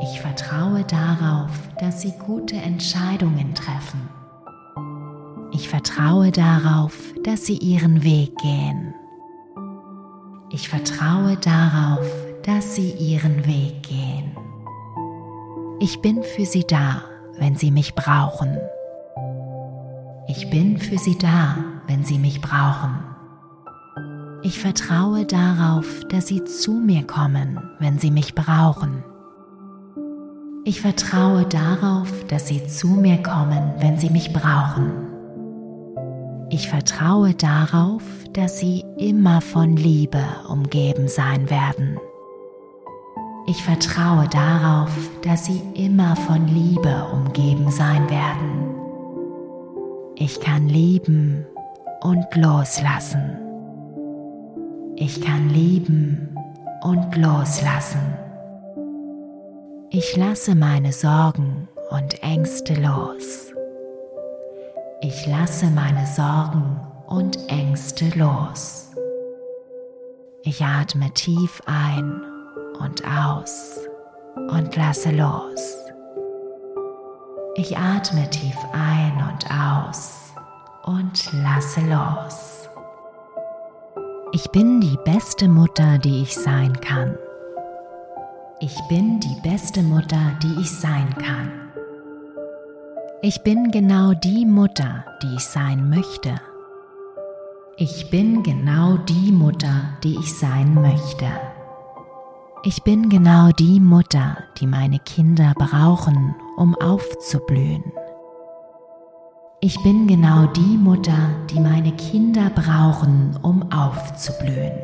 Ich 0.00 0.20
vertraue 0.20 0.84
darauf, 0.84 1.50
dass 1.80 2.02
sie 2.02 2.12
gute 2.24 2.54
Entscheidungen 2.54 3.56
treffen. 3.56 4.08
Ich 5.50 5.68
vertraue 5.68 6.30
darauf, 6.30 6.96
dass 7.24 7.46
sie 7.46 7.56
ihren 7.56 8.04
Weg 8.04 8.36
gehen. 8.36 8.94
Ich 10.52 10.68
vertraue 10.68 11.36
darauf, 11.36 12.06
dass 12.44 12.76
sie 12.76 12.92
ihren 12.92 13.44
Weg 13.46 13.82
gehen. 13.82 14.36
Ich 15.80 16.00
bin 16.00 16.22
für 16.22 16.46
sie 16.46 16.64
da, 16.64 17.02
wenn 17.38 17.56
sie 17.56 17.72
mich 17.72 17.96
brauchen. 17.96 18.56
Ich 20.28 20.48
bin 20.48 20.78
für 20.78 20.98
sie 20.98 21.18
da, 21.18 21.56
wenn 21.88 22.04
sie 22.04 22.20
mich 22.20 22.40
brauchen. 22.40 23.13
Ich 24.46 24.60
vertraue 24.60 25.24
darauf, 25.24 26.04
dass 26.10 26.26
sie 26.26 26.44
zu 26.44 26.72
mir 26.72 27.06
kommen, 27.06 27.58
wenn 27.78 27.98
sie 27.98 28.10
mich 28.10 28.34
brauchen. 28.34 29.02
Ich 30.66 30.82
vertraue 30.82 31.46
darauf, 31.46 32.10
dass 32.28 32.48
sie 32.48 32.66
zu 32.66 32.88
mir 32.88 33.22
kommen, 33.22 33.72
wenn 33.78 33.96
sie 33.96 34.10
mich 34.10 34.34
brauchen. 34.34 34.92
Ich 36.50 36.68
vertraue 36.68 37.32
darauf, 37.32 38.02
dass 38.34 38.58
sie 38.58 38.84
immer 38.98 39.40
von 39.40 39.78
Liebe 39.78 40.22
umgeben 40.46 41.08
sein 41.08 41.48
werden. 41.48 41.98
Ich 43.46 43.62
vertraue 43.62 44.28
darauf, 44.28 44.90
dass 45.22 45.46
sie 45.46 45.62
immer 45.72 46.16
von 46.16 46.46
Liebe 46.48 47.06
umgeben 47.14 47.70
sein 47.70 48.10
werden. 48.10 48.74
Ich 50.16 50.38
kann 50.38 50.68
lieben 50.68 51.46
und 52.02 52.26
loslassen. 52.34 53.43
Ich 54.96 55.20
kann 55.20 55.48
lieben 55.48 56.36
und 56.82 57.16
loslassen. 57.16 58.16
Ich 59.90 60.16
lasse 60.16 60.54
meine 60.54 60.92
Sorgen 60.92 61.68
und 61.90 62.22
Ängste 62.22 62.74
los. 62.74 63.52
Ich 65.00 65.26
lasse 65.26 65.66
meine 65.66 66.06
Sorgen 66.06 66.80
und 67.08 67.36
Ängste 67.48 68.08
los. 68.16 68.90
Ich 70.44 70.62
atme 70.62 71.10
tief 71.12 71.60
ein 71.66 72.22
und 72.78 73.02
aus 73.04 73.80
und 74.36 74.76
lasse 74.76 75.10
los. 75.10 75.76
Ich 77.56 77.76
atme 77.76 78.30
tief 78.30 78.56
ein 78.72 79.12
und 79.28 79.44
aus 79.50 80.32
und 80.84 81.32
lasse 81.32 81.80
los. 81.80 82.63
Ich 84.36 84.50
bin 84.50 84.80
die 84.80 84.98
beste 85.04 85.46
Mutter, 85.46 85.96
die 85.98 86.22
ich 86.22 86.34
sein 86.34 86.72
kann. 86.80 87.16
Ich 88.58 88.76
bin 88.88 89.20
die 89.20 89.40
beste 89.48 89.80
Mutter, 89.80 90.36
die 90.42 90.60
ich 90.60 90.72
sein 90.72 91.14
kann. 91.24 91.52
Ich 93.22 93.44
bin 93.44 93.70
genau 93.70 94.12
die 94.12 94.44
Mutter, 94.44 95.04
die 95.22 95.36
ich 95.36 95.44
sein 95.44 95.88
möchte. 95.88 96.34
Ich 97.76 98.10
bin 98.10 98.42
genau 98.42 98.96
die 98.96 99.30
Mutter, 99.30 99.96
die 100.02 100.16
ich 100.18 100.36
sein 100.36 100.74
möchte. 100.74 101.26
Ich 102.64 102.82
bin 102.82 103.08
genau 103.08 103.52
die 103.52 103.78
Mutter, 103.78 104.38
die 104.58 104.66
meine 104.66 104.98
Kinder 104.98 105.52
brauchen, 105.56 106.34
um 106.56 106.74
aufzublühen. 106.74 107.84
Ich 109.66 109.82
bin 109.82 110.06
genau 110.06 110.44
die 110.44 110.76
Mutter, 110.76 111.30
die 111.48 111.58
meine 111.58 111.92
Kinder 111.92 112.50
brauchen, 112.50 113.34
um 113.40 113.72
aufzublühen. 113.72 114.74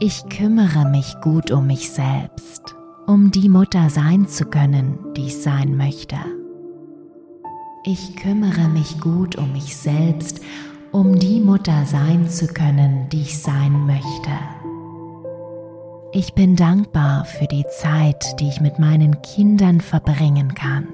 Ich 0.00 0.26
kümmere 0.30 0.88
mich 0.88 1.20
gut 1.20 1.50
um 1.50 1.66
mich 1.66 1.90
selbst, 1.90 2.74
um 3.06 3.30
die 3.30 3.50
Mutter 3.50 3.90
sein 3.90 4.26
zu 4.26 4.46
können, 4.46 4.98
die 5.14 5.26
ich 5.26 5.42
sein 5.42 5.76
möchte. 5.76 6.16
Ich 7.84 8.16
kümmere 8.16 8.70
mich 8.70 8.98
gut 8.98 9.36
um 9.36 9.52
mich 9.52 9.76
selbst, 9.76 10.40
um 10.90 11.18
die 11.18 11.40
Mutter 11.40 11.84
sein 11.84 12.30
zu 12.30 12.46
können, 12.46 13.10
die 13.10 13.20
ich 13.20 13.38
sein 13.38 13.84
möchte. 13.84 14.30
Ich 16.12 16.32
bin 16.32 16.56
dankbar 16.56 17.26
für 17.26 17.48
die 17.48 17.66
Zeit, 17.68 18.40
die 18.40 18.48
ich 18.48 18.62
mit 18.62 18.78
meinen 18.78 19.20
Kindern 19.20 19.82
verbringen 19.82 20.54
kann. 20.54 20.88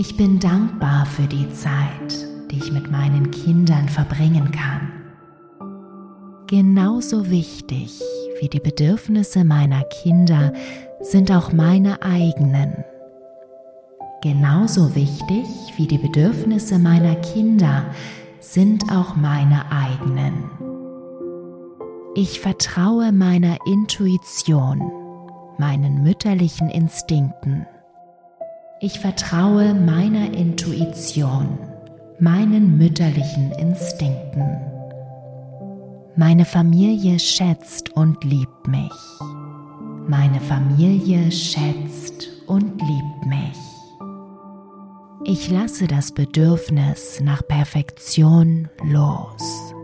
Ich 0.00 0.16
bin 0.16 0.38
dankbar 0.38 1.06
für 1.06 1.26
die 1.26 1.52
Zeit, 1.52 2.24
die 2.52 2.58
ich 2.58 2.70
mit 2.70 2.88
meinen 2.88 3.32
Kindern 3.32 3.88
verbringen 3.88 4.52
kann. 4.52 4.92
Genauso 6.46 7.28
wichtig 7.32 8.00
wie 8.40 8.48
die 8.48 8.60
Bedürfnisse 8.60 9.42
meiner 9.42 9.82
Kinder 9.82 10.52
sind 11.00 11.32
auch 11.32 11.52
meine 11.52 12.00
eigenen. 12.00 12.84
Genauso 14.22 14.94
wichtig 14.94 15.48
wie 15.76 15.88
die 15.88 15.98
Bedürfnisse 15.98 16.78
meiner 16.78 17.16
Kinder 17.16 17.84
sind 18.38 18.92
auch 18.92 19.16
meine 19.16 19.64
eigenen. 19.72 20.48
Ich 22.14 22.38
vertraue 22.38 23.10
meiner 23.10 23.56
Intuition, 23.66 24.80
meinen 25.58 26.04
mütterlichen 26.04 26.70
Instinkten. 26.70 27.66
Ich 28.80 29.00
vertraue 29.00 29.74
meiner 29.74 30.32
Intuition, 30.34 31.58
meinen 32.20 32.78
mütterlichen 32.78 33.50
Instinkten. 33.50 34.56
Meine 36.14 36.44
Familie 36.44 37.18
schätzt 37.18 37.90
und 37.96 38.22
liebt 38.22 38.68
mich. 38.68 38.92
Meine 40.06 40.40
Familie 40.40 41.32
schätzt 41.32 42.28
und 42.46 42.80
liebt 42.80 43.26
mich. 43.26 43.58
Ich 45.24 45.50
lasse 45.50 45.88
das 45.88 46.12
Bedürfnis 46.12 47.18
nach 47.20 47.44
Perfektion 47.48 48.68
los. 48.84 49.74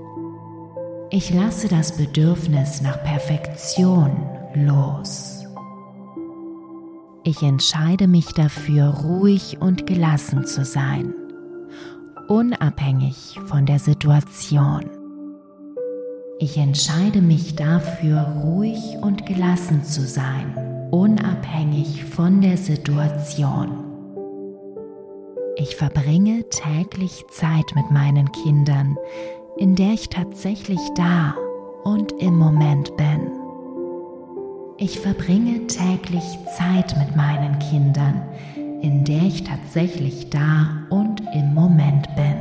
Ich 1.11 1.35
lasse 1.35 1.67
das 1.67 1.97
Bedürfnis 1.97 2.81
nach 2.81 3.03
Perfektion 3.03 4.13
los. 4.55 5.34
Ich 7.27 7.43
entscheide 7.43 8.07
mich 8.07 8.35
dafür, 8.35 8.85
ruhig 8.85 9.57
und 9.59 9.87
gelassen 9.87 10.45
zu 10.45 10.63
sein, 10.63 11.15
unabhängig 12.29 13.41
von 13.47 13.65
der 13.65 13.79
Situation. 13.79 14.91
Ich 16.39 16.59
entscheide 16.59 17.23
mich 17.23 17.57
dafür, 17.57 18.21
ruhig 18.43 18.99
und 19.01 19.25
gelassen 19.25 19.85
zu 19.85 20.03
sein, 20.03 20.55
unabhängig 20.91 22.05
von 22.05 22.43
der 22.43 22.59
Situation. 22.59 23.85
Ich 25.57 25.77
verbringe 25.77 26.45
täglich 26.51 27.25
Zeit 27.31 27.75
mit 27.75 27.91
meinen 27.91 28.31
Kindern, 28.33 28.99
in 29.57 29.77
der 29.77 29.95
ich 29.95 30.11
tatsächlich 30.11 30.81
da 30.95 31.35
und 31.85 32.13
im 32.21 32.37
Moment 32.37 32.95
bin. 32.99 33.44
Ich 34.77 34.99
verbringe 34.99 35.69
täglich 35.69 36.25
Zeit 36.57 36.97
mit 36.99 37.15
meinen 37.15 37.61
Kindern, 37.61 38.23
in 38.83 39.05
der 39.05 39.23
ich 39.23 39.45
tatsächlich 39.45 40.31
da 40.31 40.67
und 40.91 41.23
im 41.33 41.55
Moment 41.55 42.09
bin. 42.17 42.35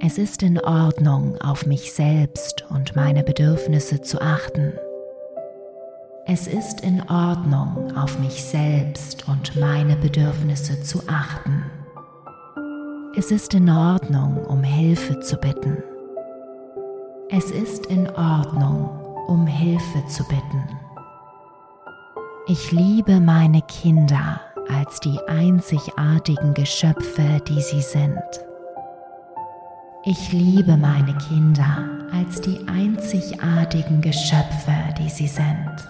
Es 0.00 0.18
ist 0.18 0.42
in 0.42 0.58
Ordnung, 0.58 1.40
auf 1.40 1.64
mich 1.64 1.92
selbst 1.92 2.66
und 2.70 2.96
meine 2.96 3.22
Bedürfnisse 3.22 4.02
zu 4.02 4.20
achten. 4.20 4.72
Es 6.26 6.48
ist 6.48 6.80
in 6.80 7.08
Ordnung, 7.08 7.96
auf 7.96 8.18
mich 8.18 8.42
selbst 8.42 9.28
und 9.28 9.54
meine 9.54 9.94
Bedürfnisse 9.94 10.82
zu 10.82 11.02
achten. 11.06 11.62
Es 13.16 13.30
ist 13.30 13.54
in 13.54 13.70
Ordnung, 13.70 14.44
um 14.44 14.64
Hilfe 14.64 15.20
zu 15.20 15.36
bitten. 15.36 15.84
Es 17.30 17.52
ist 17.52 17.86
in 17.86 18.10
Ordnung, 18.10 19.03
um 19.26 19.46
Hilfe 19.46 20.06
zu 20.06 20.24
bitten. 20.24 20.68
Ich 22.46 22.72
liebe 22.72 23.20
meine 23.20 23.62
Kinder 23.62 24.40
als 24.68 25.00
die 25.00 25.18
einzigartigen 25.28 26.54
Geschöpfe, 26.54 27.40
die 27.48 27.60
sie 27.60 27.80
sind. 27.80 28.20
Ich 30.04 30.32
liebe 30.32 30.76
meine 30.76 31.16
Kinder 31.16 31.88
als 32.12 32.40
die 32.40 32.68
einzigartigen 32.68 34.02
Geschöpfe, 34.02 34.74
die 34.98 35.08
sie 35.08 35.28
sind. 35.28 35.88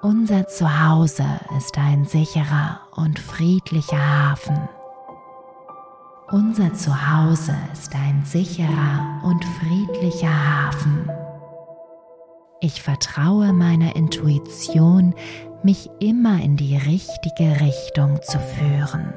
Unser 0.00 0.46
Zuhause 0.46 1.26
ist 1.58 1.76
ein 1.76 2.04
sicherer 2.04 2.80
und 2.94 3.18
friedlicher 3.18 3.98
Hafen. 3.98 4.68
Unser 6.30 6.72
Zuhause 6.74 7.54
ist 7.72 7.94
ein 7.94 8.24
sicherer 8.24 9.20
und 9.22 9.44
friedlicher 9.44 10.28
Hafen. 10.28 11.10
Ich 12.60 12.80
vertraue 12.80 13.52
meiner 13.52 13.96
Intuition, 13.96 15.14
mich 15.62 15.90
immer 16.00 16.40
in 16.40 16.56
die 16.56 16.74
richtige 16.76 17.60
Richtung 17.60 18.18
zu 18.22 18.38
führen. 18.38 19.12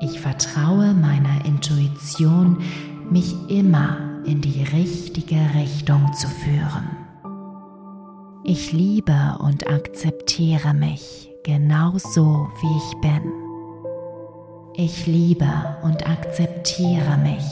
Ich 0.00 0.18
vertraue 0.18 0.94
meiner 0.94 1.44
Intuition, 1.44 2.62
mich 3.10 3.34
immer 3.50 3.98
in 4.24 4.40
die 4.40 4.62
richtige 4.62 5.36
Richtung 5.54 6.14
zu 6.14 6.28
führen. 6.28 6.88
Ich 8.42 8.72
liebe 8.72 9.36
und 9.40 9.68
akzeptiere 9.68 10.72
mich 10.72 11.28
genau 11.44 11.98
so, 11.98 12.48
wie 12.62 12.76
ich 12.78 13.00
bin. 13.02 13.32
Ich 14.74 15.06
liebe 15.06 15.76
und 15.82 16.08
akzeptiere 16.08 17.18
mich 17.18 17.44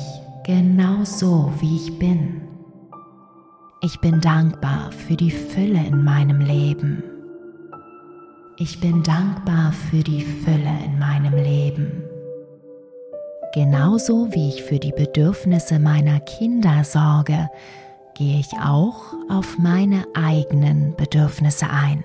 genau 0.46 1.04
so, 1.04 1.52
wie 1.60 1.76
ich 1.76 1.98
bin. 1.98 2.49
Ich 3.82 3.98
bin 3.98 4.20
dankbar 4.20 4.92
für 4.92 5.16
die 5.16 5.30
Fülle 5.30 5.82
in 5.86 6.04
meinem 6.04 6.40
Leben. 6.40 7.02
Ich 8.58 8.78
bin 8.78 9.02
dankbar 9.02 9.72
für 9.72 10.02
die 10.04 10.20
Fülle 10.20 10.84
in 10.84 10.98
meinem 10.98 11.34
Leben. 11.34 12.04
Genauso 13.54 14.34
wie 14.34 14.50
ich 14.50 14.64
für 14.64 14.78
die 14.78 14.92
Bedürfnisse 14.92 15.78
meiner 15.78 16.20
Kinder 16.20 16.84
sorge, 16.84 17.48
gehe 18.14 18.38
ich 18.38 18.52
auch 18.62 19.14
auf 19.30 19.56
meine 19.58 20.04
eigenen 20.12 20.94
Bedürfnisse 20.94 21.70
ein. 21.70 22.04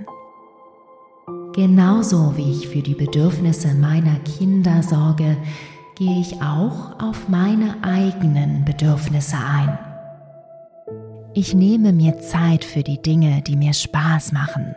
Genauso 1.54 2.38
wie 2.38 2.52
ich 2.52 2.70
für 2.70 2.84
die 2.84 2.96
Bedürfnisse 2.96 3.74
meiner 3.74 4.20
Kinder 4.20 4.82
sorge, 4.82 5.36
gehe 5.96 6.22
ich 6.22 6.42
auch 6.42 7.02
auf 7.02 7.28
meine 7.28 7.76
eigenen 7.84 8.64
Bedürfnisse 8.64 9.36
ein. 9.36 9.78
Ich 11.38 11.54
nehme 11.54 11.92
mir 11.92 12.18
Zeit 12.22 12.64
für 12.64 12.82
die 12.82 13.02
Dinge, 13.02 13.42
die 13.42 13.58
mir 13.58 13.74
Spaß 13.74 14.32
machen. 14.32 14.74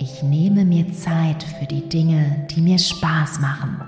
Ich 0.00 0.24
nehme 0.24 0.64
mir 0.64 0.92
Zeit 0.92 1.44
für 1.44 1.66
die 1.66 1.88
Dinge, 1.88 2.48
die 2.50 2.60
mir 2.60 2.80
Spaß 2.80 3.38
machen. 3.38 3.80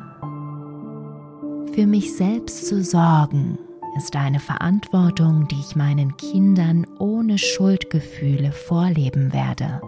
Für 1.74 1.88
mich 1.88 2.16
selbst 2.16 2.68
zu 2.68 2.84
sorgen 2.84 3.58
ist 3.96 4.14
eine 4.14 4.38
Verantwortung, 4.38 5.48
die 5.48 5.58
ich 5.58 5.74
meinen 5.74 6.16
Kindern 6.16 6.86
ohne 7.00 7.38
Schuldgefühle 7.38 8.52
vorleben 8.52 9.32
werde. 9.32 9.80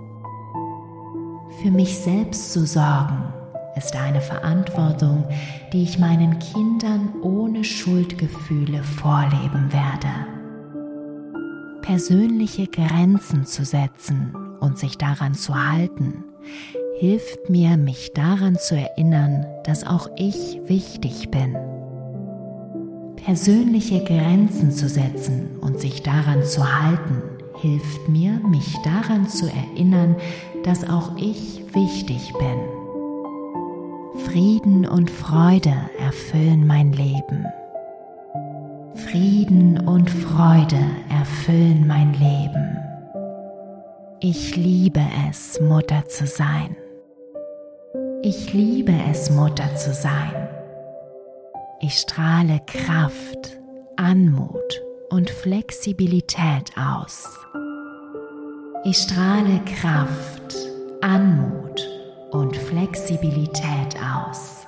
Für 1.62 1.70
mich 1.70 1.96
selbst 1.98 2.52
zu 2.52 2.66
sorgen 2.66 3.32
ist 3.76 3.94
eine 3.94 4.20
Verantwortung, 4.20 5.24
die 5.72 5.84
ich 5.84 6.00
meinen 6.00 6.40
Kindern 6.40 7.10
ohne 7.22 7.62
Schuldgefühle 7.62 8.82
vorleben 8.82 9.72
werde. 9.72 10.41
Persönliche 11.82 12.68
Grenzen 12.68 13.44
zu 13.44 13.64
setzen 13.64 14.34
und 14.60 14.78
sich 14.78 14.98
daran 14.98 15.34
zu 15.34 15.52
halten, 15.52 16.24
hilft 17.00 17.50
mir, 17.50 17.76
mich 17.76 18.12
daran 18.14 18.56
zu 18.56 18.76
erinnern, 18.76 19.44
dass 19.64 19.84
auch 19.84 20.08
ich 20.16 20.60
wichtig 20.66 21.30
bin. 21.30 21.56
Persönliche 23.16 24.02
Grenzen 24.04 24.70
zu 24.70 24.88
setzen 24.88 25.58
und 25.60 25.80
sich 25.80 26.02
daran 26.02 26.44
zu 26.44 26.64
halten, 26.64 27.20
hilft 27.60 28.08
mir, 28.08 28.40
mich 28.48 28.76
daran 28.84 29.28
zu 29.28 29.46
erinnern, 29.46 30.16
dass 30.62 30.88
auch 30.88 31.16
ich 31.16 31.64
wichtig 31.74 32.32
bin. 32.38 34.24
Frieden 34.24 34.86
und 34.86 35.10
Freude 35.10 35.74
erfüllen 35.98 36.64
mein 36.64 36.92
Leben. 36.92 37.44
Frieden 38.94 39.86
und 39.88 40.10
Freude 40.10 40.80
erfüllen 41.08 41.86
mein 41.86 42.12
Leben. 42.12 42.78
Ich 44.20 44.54
liebe 44.54 45.02
es, 45.28 45.60
Mutter 45.60 46.06
zu 46.08 46.26
sein. 46.26 46.76
Ich 48.22 48.52
liebe 48.52 48.92
es, 49.10 49.30
Mutter 49.30 49.74
zu 49.76 49.94
sein. 49.94 50.48
Ich 51.80 51.94
strahle 51.94 52.60
Kraft, 52.66 53.58
Anmut 53.96 54.82
und 55.10 55.30
Flexibilität 55.30 56.70
aus. 56.76 57.28
Ich 58.84 58.98
strahle 58.98 59.60
Kraft, 59.64 60.54
Anmut 61.00 61.88
und 62.30 62.56
Flexibilität 62.56 63.96
aus. 64.14 64.61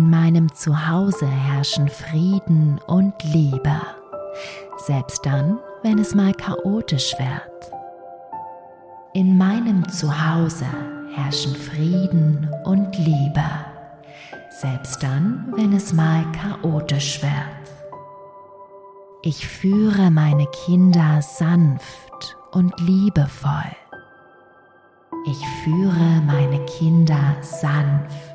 In 0.00 0.08
meinem 0.08 0.50
Zuhause 0.54 1.26
herrschen 1.26 1.86
Frieden 1.86 2.80
und 2.86 3.12
Liebe, 3.22 3.82
selbst 4.78 5.26
dann, 5.26 5.58
wenn 5.82 5.98
es 5.98 6.14
mal 6.14 6.32
chaotisch 6.32 7.14
wird. 7.18 7.70
In 9.12 9.36
meinem 9.36 9.86
Zuhause 9.90 10.64
herrschen 11.14 11.54
Frieden 11.54 12.48
und 12.64 12.96
Liebe, 12.96 13.44
selbst 14.48 15.02
dann, 15.02 15.52
wenn 15.54 15.74
es 15.74 15.92
mal 15.92 16.24
chaotisch 16.32 17.22
wird. 17.22 17.74
Ich 19.20 19.46
führe 19.46 20.10
meine 20.10 20.46
Kinder 20.64 21.20
sanft 21.20 22.38
und 22.52 22.72
liebevoll. 22.80 23.76
Ich 25.26 25.46
führe 25.62 26.22
meine 26.26 26.64
Kinder 26.64 27.36
sanft 27.42 28.29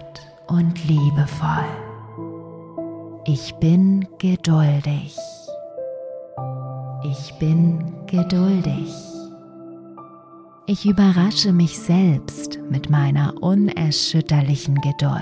und 0.48 0.88
liebevoll. 0.88 1.66
Ich 3.26 3.56
bin 3.56 4.08
geduldig. 4.20 5.18
Ich 7.04 7.34
bin 7.40 7.94
geduldig. 8.08 8.94
Ich 10.68 10.86
überrasche 10.86 11.54
mich 11.54 11.78
selbst 11.78 12.60
mit 12.70 12.90
meiner 12.90 13.34
unerschütterlichen 13.42 14.82
Geduld. 14.82 15.22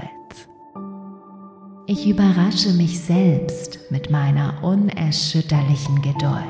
Ich 1.85 2.07
überrasche 2.07 2.73
mich 2.73 2.99
selbst 3.01 3.79
mit 3.91 4.09
meiner 4.09 4.63
unerschütterlichen 4.63 6.01
Geduld. 6.01 6.43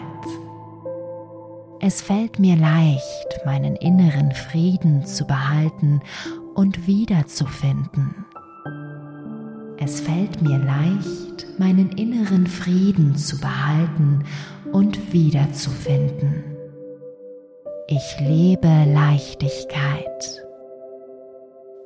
Es 1.79 2.01
fällt 2.01 2.39
mir 2.39 2.55
leicht, 2.55 3.39
meinen 3.45 3.75
inneren 3.75 4.31
Frieden 4.31 5.05
zu 5.05 5.25
behalten 5.25 6.01
und 6.53 6.87
wiederzufinden. 6.87 8.25
Es 9.83 9.99
fällt 9.99 10.41
mir 10.41 10.59
leicht, 10.59 11.59
meinen 11.59 11.89
inneren 11.97 12.47
Frieden 12.47 13.17
zu 13.17 13.37
behalten 13.37 14.23
und 14.71 15.11
wiederzufinden. 15.11 16.45
Ich 17.89 18.15
lebe 18.21 18.85
Leichtigkeit. 18.93 20.41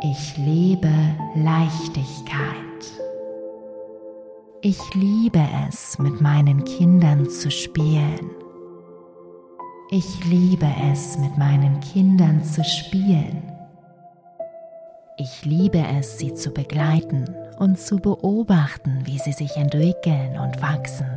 Ich 0.04 0.38
lebe 0.38 0.94
Leichtigkeit. 1.34 2.54
Ich 4.62 4.80
liebe 4.94 5.44
es, 5.68 5.98
mit 5.98 6.22
meinen 6.22 6.66
Kindern 6.66 7.28
zu 7.28 7.50
spielen. 7.50 8.30
Ich 9.90 10.24
liebe 10.24 10.70
es, 10.92 11.18
mit 11.18 11.36
meinen 11.40 11.80
Kindern 11.80 12.44
zu 12.44 12.64
spielen. 12.64 13.42
Ich 15.18 15.46
liebe 15.46 15.84
es, 15.98 16.20
sie 16.20 16.36
zu 16.36 16.52
begleiten 16.52 17.26
und 17.58 17.80
zu 17.80 17.98
beobachten, 17.98 19.02
wie 19.06 19.17
sie 19.17 19.34
sich 19.34 19.58
entwickeln 19.58 20.38
und 20.39 20.62
wachsen. 20.62 21.08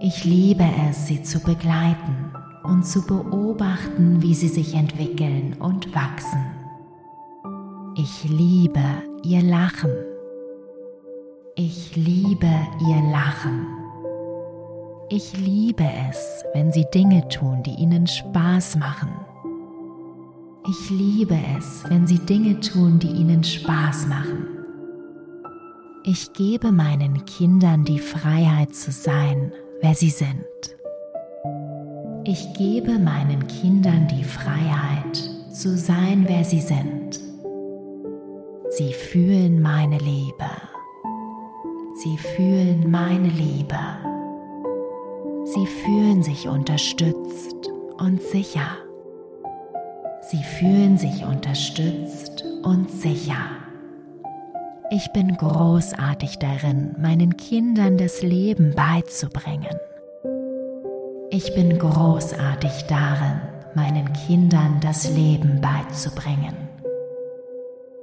Ich 0.00 0.24
liebe 0.24 0.64
es, 0.88 1.06
sie 1.06 1.22
zu 1.22 1.40
begleiten 1.40 2.32
und 2.64 2.86
zu 2.86 3.06
beobachten, 3.06 4.22
wie 4.22 4.34
sie 4.34 4.48
sich 4.48 4.74
entwickeln 4.74 5.56
und 5.58 5.94
wachsen. 5.94 6.44
Ich 7.96 8.24
liebe 8.24 8.82
ihr 9.22 9.42
Lachen. 9.42 9.90
Ich 11.56 11.94
liebe 11.94 12.50
ihr 12.80 13.12
Lachen. 13.12 13.66
Ich 15.08 15.36
liebe 15.38 15.84
es, 16.08 16.44
wenn 16.54 16.72
sie 16.72 16.86
Dinge 16.94 17.28
tun, 17.28 17.62
die 17.62 17.74
ihnen 17.74 18.06
Spaß 18.06 18.76
machen. 18.76 19.10
Ich 20.68 20.90
liebe 20.90 21.36
es, 21.58 21.84
wenn 21.88 22.06
sie 22.06 22.18
Dinge 22.18 22.60
tun, 22.60 22.98
die 22.98 23.10
ihnen 23.10 23.44
Spaß 23.44 24.06
machen. 24.06 24.61
Ich 26.04 26.32
gebe 26.32 26.72
meinen 26.72 27.24
Kindern 27.26 27.84
die 27.84 28.00
Freiheit 28.00 28.74
zu 28.74 28.90
sein, 28.90 29.52
wer 29.80 29.94
sie 29.94 30.10
sind. 30.10 30.44
Ich 32.24 32.54
gebe 32.54 32.98
meinen 32.98 33.46
Kindern 33.46 34.08
die 34.08 34.24
Freiheit 34.24 35.16
zu 35.52 35.76
sein, 35.76 36.24
wer 36.26 36.42
sie 36.42 36.60
sind. 36.60 37.20
Sie 38.70 38.92
fühlen 38.92 39.62
meine 39.62 39.98
Liebe. 39.98 40.50
Sie 42.02 42.18
fühlen 42.18 42.90
meine 42.90 43.28
Liebe. 43.28 43.78
Sie 45.44 45.66
fühlen 45.66 46.24
sich 46.24 46.48
unterstützt 46.48 47.70
und 47.98 48.20
sicher. 48.20 48.76
Sie 50.22 50.42
fühlen 50.58 50.98
sich 50.98 51.24
unterstützt 51.24 52.44
und 52.64 52.90
sicher. 52.90 53.61
Ich 54.94 55.10
bin 55.10 55.38
großartig 55.38 56.38
darin, 56.38 56.94
meinen 56.98 57.38
Kindern 57.38 57.96
das 57.96 58.20
Leben 58.20 58.74
beizubringen. 58.74 59.74
Ich 61.30 61.54
bin 61.54 61.78
großartig 61.78 62.84
darin, 62.88 63.40
meinen 63.74 64.12
Kindern 64.12 64.80
das 64.82 65.08
Leben 65.08 65.62
beizubringen. 65.62 66.68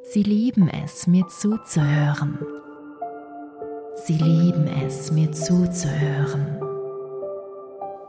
Sie 0.01 0.23
lieben 0.23 0.67
es, 0.83 1.05
mir 1.05 1.27
zuzuhören. 1.27 2.39
Sie 3.93 4.17
lieben 4.17 4.65
es, 4.83 5.11
mir 5.11 5.31
zuzuhören. 5.31 6.59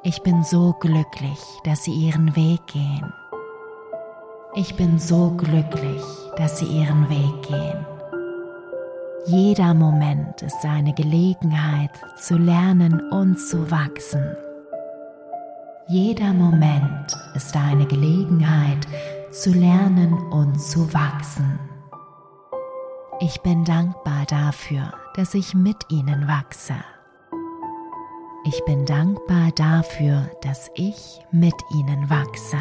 Ich 0.04 0.22
bin 0.22 0.42
so 0.42 0.74
glücklich, 0.80 1.38
dass 1.64 1.84
sie 1.84 1.92
ihren 1.92 2.34
Weg 2.34 2.66
gehen. 2.68 3.12
Ich 4.54 4.74
bin 4.74 4.98
so 4.98 5.32
glücklich, 5.32 6.02
dass 6.38 6.60
sie 6.60 6.64
ihren 6.64 7.10
Weg 7.10 7.42
gehen. 7.42 7.89
Jeder 9.26 9.74
Moment 9.74 10.40
ist 10.42 10.64
eine 10.64 10.94
Gelegenheit 10.94 11.90
zu 12.16 12.38
lernen 12.38 13.00
und 13.10 13.36
zu 13.38 13.70
wachsen. 13.70 14.36
Jeder 15.88 16.32
Moment 16.32 17.16
ist 17.34 17.54
eine 17.54 17.86
Gelegenheit 17.86 18.86
zu 19.30 19.50
lernen 19.50 20.14
und 20.30 20.60
zu 20.60 20.92
wachsen. 20.94 21.58
Ich 23.20 23.40
bin 23.42 23.64
dankbar 23.64 24.24
dafür, 24.26 24.92
dass 25.14 25.34
ich 25.34 25.54
mit 25.54 25.76
ihnen 25.90 26.26
wachse. 26.26 26.76
Ich 28.46 28.64
bin 28.64 28.86
dankbar 28.86 29.50
dafür, 29.54 30.30
dass 30.42 30.70
ich 30.74 31.20
mit 31.30 31.54
ihnen 31.74 32.08
wachse. 32.08 32.56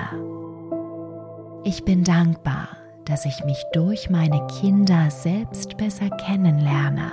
Ich 1.63 1.85
bin 1.85 2.03
dankbar, 2.03 2.67
dass 3.09 3.25
ich 3.25 3.43
mich 3.43 3.65
durch 3.73 4.11
meine 4.11 4.45
Kinder 4.59 5.09
selbst 5.09 5.77
besser 5.77 6.11
kennenlerne. 6.11 7.11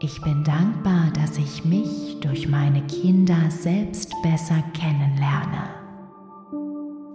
Ich 0.00 0.20
bin 0.22 0.42
dankbar, 0.42 1.12
dass 1.14 1.38
ich 1.38 1.64
mich 1.64 2.18
durch 2.20 2.48
meine 2.48 2.82
Kinder 2.82 3.48
selbst 3.48 4.12
besser 4.24 4.60
kennenlerne. 4.74 5.68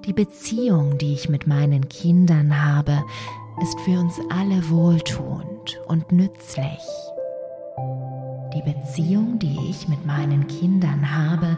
Die 0.05 0.13
Beziehung, 0.13 0.97
die 0.97 1.13
ich 1.13 1.27
mit 1.27 1.45
meinen 1.45 1.89
Kindern 1.89 2.63
habe, 2.63 3.03
ist 3.61 3.79
für 3.81 3.99
uns 3.99 4.17
alle 4.29 4.69
wohltuend 4.69 5.77
und 5.87 6.11
nützlich. 6.13 6.79
Die 8.53 8.61
Beziehung, 8.61 9.39
die 9.39 9.57
ich 9.69 9.89
mit 9.89 10.05
meinen 10.05 10.47
Kindern 10.47 11.13
habe, 11.13 11.57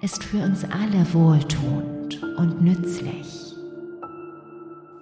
ist 0.00 0.24
für 0.24 0.42
uns 0.42 0.64
alle 0.64 1.12
wohltuend 1.12 2.22
und 2.38 2.62
nützlich. 2.62 3.49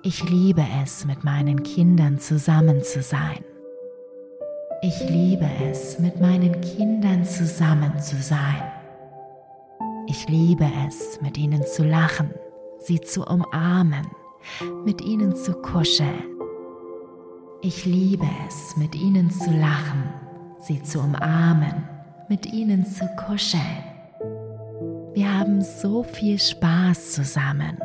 Ich 0.03 0.23
liebe 0.31 0.65
es, 0.83 1.05
mit 1.05 1.25
meinen 1.25 1.65
Kindern 1.65 2.21
zusammen 2.21 2.85
zu 2.85 3.03
sein. 3.03 3.45
Ich 4.81 5.01
liebe 5.11 5.49
es, 5.69 5.99
mit 5.99 6.21
meinen 6.21 6.61
Kindern 6.61 7.25
zusammen 7.25 7.99
zu 7.99 8.17
sein. 8.23 8.63
Ich 10.07 10.29
liebe 10.29 10.71
es, 10.87 11.21
mit 11.21 11.37
ihnen 11.37 11.65
zu 11.67 11.83
lachen, 11.83 12.31
sie 12.79 13.01
zu 13.01 13.25
umarmen, 13.25 14.07
mit 14.85 15.01
ihnen 15.01 15.35
zu 15.35 15.53
kuscheln. 15.55 16.23
Ich 17.61 17.85
liebe 17.85 18.29
es, 18.47 18.77
mit 18.77 18.95
ihnen 18.95 19.33
zu 19.33 19.51
lachen, 19.51 20.05
sie 20.61 20.81
zu 20.81 21.01
umarmen, 21.01 21.89
mit 22.29 22.47
ihnen 22.47 22.87
zu 22.87 23.05
kuscheln. 23.27 23.63
Wir 25.13 25.37
haben 25.37 25.61
so 25.61 26.05
viel 26.05 26.39
Spaß 26.39 27.15
zusammen. 27.15 27.79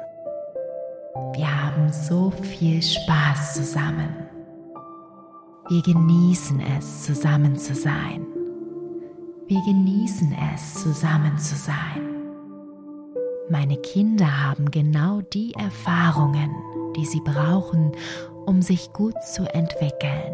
Wir 1.15 1.63
haben 1.63 1.93
so 1.93 2.31
viel 2.31 2.81
Spaß 2.81 3.53
zusammen. 3.53 4.09
Wir 5.69 5.81
genießen 5.83 6.59
es, 6.77 7.03
zusammen 7.03 7.55
zu 7.55 7.75
sein. 7.75 8.25
Wir 9.47 9.61
genießen 9.63 10.35
es, 10.53 10.73
zusammen 10.81 11.37
zu 11.37 11.55
sein. 11.55 12.01
Meine 13.49 13.77
Kinder 13.77 14.25
haben 14.25 14.71
genau 14.71 15.21
die 15.21 15.53
Erfahrungen, 15.53 16.49
die 16.95 17.05
sie 17.05 17.21
brauchen, 17.21 17.91
um 18.47 18.63
sich 18.63 18.91
gut 18.93 19.21
zu 19.21 19.43
entwickeln. 19.53 20.33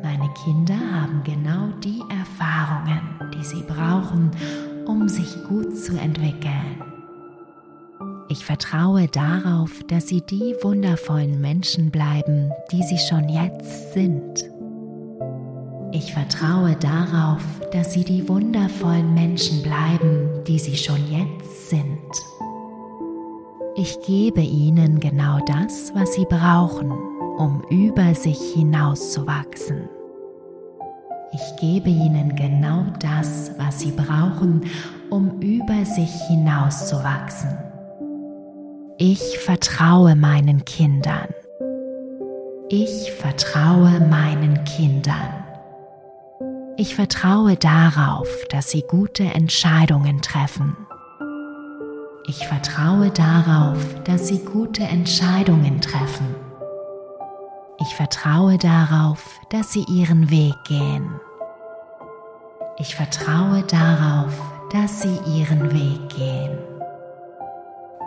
Meine 0.00 0.32
Kinder 0.44 0.78
haben 0.92 1.24
genau 1.24 1.68
die 1.82 2.02
Erfahrungen, 2.08 3.32
die 3.34 3.44
sie 3.44 3.62
brauchen, 3.62 4.30
um 4.86 5.08
sich 5.08 5.42
gut 5.48 5.76
zu 5.76 5.98
entwickeln. 5.98 6.87
Ich 8.30 8.44
vertraue 8.44 9.08
darauf, 9.08 9.70
dass 9.88 10.08
sie 10.08 10.20
die 10.20 10.54
wundervollen 10.62 11.40
Menschen 11.40 11.90
bleiben, 11.90 12.50
die 12.70 12.82
sie 12.82 12.98
schon 12.98 13.26
jetzt 13.30 13.94
sind. 13.94 14.44
Ich 15.92 16.12
vertraue 16.12 16.76
darauf, 16.76 17.42
dass 17.72 17.94
sie 17.94 18.04
die 18.04 18.28
wundervollen 18.28 19.14
Menschen 19.14 19.62
bleiben, 19.62 20.44
die 20.46 20.58
sie 20.58 20.76
schon 20.76 21.10
jetzt 21.10 21.70
sind. 21.70 21.88
Ich 23.76 23.98
gebe 24.02 24.42
ihnen 24.42 25.00
genau 25.00 25.38
das, 25.46 25.94
was 25.94 26.12
sie 26.12 26.26
brauchen, 26.26 26.90
um 27.38 27.62
über 27.70 28.14
sich 28.14 28.38
hinauszuwachsen. 28.52 29.88
Ich 31.32 31.60
gebe 31.60 31.88
ihnen 31.88 32.36
genau 32.36 32.84
das, 33.00 33.52
was 33.56 33.80
sie 33.80 33.92
brauchen, 33.92 34.66
um 35.08 35.40
über 35.40 35.86
sich 35.86 36.10
hinauszuwachsen. 36.28 37.67
Ich 39.00 39.38
vertraue 39.38 40.16
meinen 40.16 40.64
Kindern. 40.64 41.28
Ich 42.68 43.12
vertraue 43.12 44.00
meinen 44.00 44.64
Kindern. 44.64 45.44
Ich 46.76 46.96
vertraue 46.96 47.54
darauf, 47.54 48.26
dass 48.50 48.72
sie 48.72 48.82
gute 48.82 49.22
Entscheidungen 49.22 50.20
treffen. 50.20 50.76
Ich 52.26 52.44
vertraue 52.48 53.10
darauf, 53.10 53.78
dass 54.02 54.26
sie 54.26 54.40
gute 54.40 54.82
Entscheidungen 54.82 55.80
treffen. 55.80 56.34
Ich 57.78 57.94
vertraue 57.94 58.58
darauf, 58.58 59.38
dass 59.50 59.72
sie 59.72 59.84
ihren 59.88 60.28
Weg 60.28 60.56
gehen. 60.66 61.20
Ich 62.78 62.96
vertraue 62.96 63.62
darauf, 63.62 64.32
dass 64.72 65.02
sie 65.02 65.20
ihren 65.38 65.72
Weg 65.72 66.08
gehen. 66.16 66.67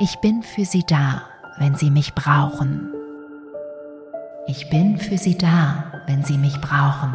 Ich 0.03 0.17
bin 0.17 0.41
für 0.41 0.65
sie 0.65 0.83
da, 0.83 1.21
wenn 1.59 1.75
sie 1.75 1.91
mich 1.91 2.15
brauchen. 2.15 2.91
Ich 4.47 4.67
bin 4.71 4.97
für 4.97 5.19
sie 5.19 5.37
da, 5.37 6.01
wenn 6.07 6.23
sie 6.23 6.39
mich 6.39 6.59
brauchen. 6.59 7.13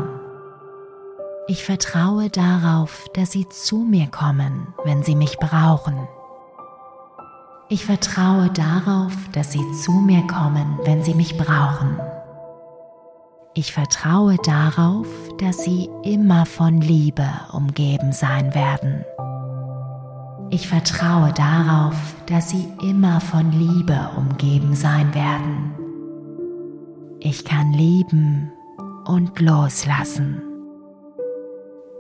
Ich 1.49 1.65
vertraue 1.65 2.31
darauf, 2.31 3.05
dass 3.13 3.33
sie 3.33 3.49
zu 3.49 3.79
mir 3.79 4.07
kommen, 4.07 4.73
wenn 4.85 5.03
sie 5.03 5.17
mich 5.17 5.37
brauchen. 5.39 6.07
Ich 7.69 7.85
vertraue 7.85 8.51
darauf, 8.51 9.13
dass 9.33 9.51
sie 9.51 9.69
zu 9.83 9.91
mir 9.91 10.25
kommen, 10.29 10.79
wenn 10.85 11.03
sie 11.03 11.15
mich 11.15 11.37
brauchen. 11.37 11.99
Ich 13.55 13.73
vertraue 13.73 14.37
darauf, 14.45 15.09
dass 15.41 15.65
sie 15.65 15.91
immer 16.05 16.47
von 16.47 16.81
Liebe 16.81 17.29
umgeben 17.53 18.13
sein 18.13 18.55
werden. 18.55 19.05
Ich 20.51 20.69
vertraue 20.69 21.33
darauf, 21.33 21.95
dass 22.27 22.51
sie 22.51 22.69
immer 22.81 23.21
von 23.21 23.51
Liebe 23.51 23.99
umgeben 24.17 24.75
sein 24.75 25.13
werden. 25.15 25.75
Ich 27.19 27.45
kann 27.45 27.73
lieben 27.73 28.53
und 29.07 29.41
loslassen. 29.41 30.41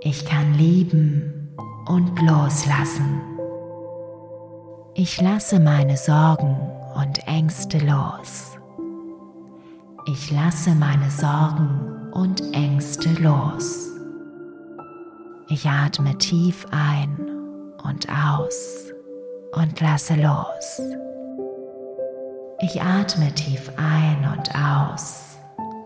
Ich 0.00 0.24
kann 0.24 0.54
lieben 0.54 1.50
und 1.88 2.22
loslassen. 2.22 3.20
Ich 4.94 5.20
lasse 5.20 5.58
meine 5.58 5.96
Sorgen 5.96 6.56
und 6.94 7.26
Ängste 7.26 7.78
los. 7.78 8.56
Ich 10.06 10.30
lasse 10.30 10.74
meine 10.76 11.10
Sorgen 11.10 12.12
und 12.12 12.40
Ängste 12.54 13.12
los. 13.20 13.90
Ich 15.48 15.68
atme 15.68 16.16
tief 16.18 16.66
ein 16.70 17.25
und 17.88 18.08
aus 18.08 18.92
und 19.52 19.80
lasse 19.80 20.14
los. 20.14 20.80
Ich 22.60 22.80
atme 22.80 23.32
tief 23.34 23.70
ein 23.76 24.26
und 24.36 24.50
aus 24.54 25.36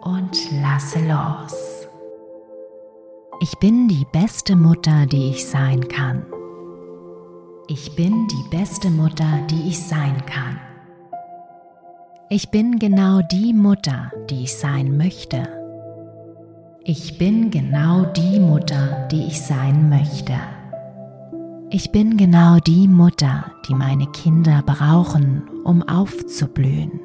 und 0.03 0.37
lasse 0.63 1.01
los. 1.01 1.87
Ich 3.41 3.59
bin 3.59 3.89
die 3.89 4.07
beste 4.13 4.55
Mutter, 4.55 5.07
die 5.07 5.31
ich 5.31 5.47
sein 5.47 5.89
kann. 5.89 6.27
Ich 7.69 7.95
bin 7.97 8.29
die 8.29 8.57
beste 8.57 8.91
Mutter, 8.91 9.47
die 9.49 9.69
ich 9.69 9.79
sein 9.79 10.25
kann. 10.27 10.61
Ich 12.29 12.51
bin 12.51 12.79
genau 12.79 13.23
die 13.23 13.53
Mutter, 13.53 14.11
die 14.29 14.45
ich 14.45 14.57
sein 14.57 14.97
möchte. 14.97 15.49
Ich 16.85 17.19
bin 17.19 17.51
genau 17.51 18.05
die 18.05 18.41
Mutter, 18.41 19.09
die 19.11 19.27
ich 19.27 19.41
sein 19.41 19.89
möchte. 19.89 20.35
Ich 21.73 21.93
bin 21.93 22.17
genau 22.17 22.59
die 22.59 22.89
Mutter, 22.89 23.53
die 23.69 23.77
meine 23.77 24.09
Kinder 24.09 24.61
brauchen, 24.61 25.45
um 25.63 25.85
aufzublühen. 25.85 26.99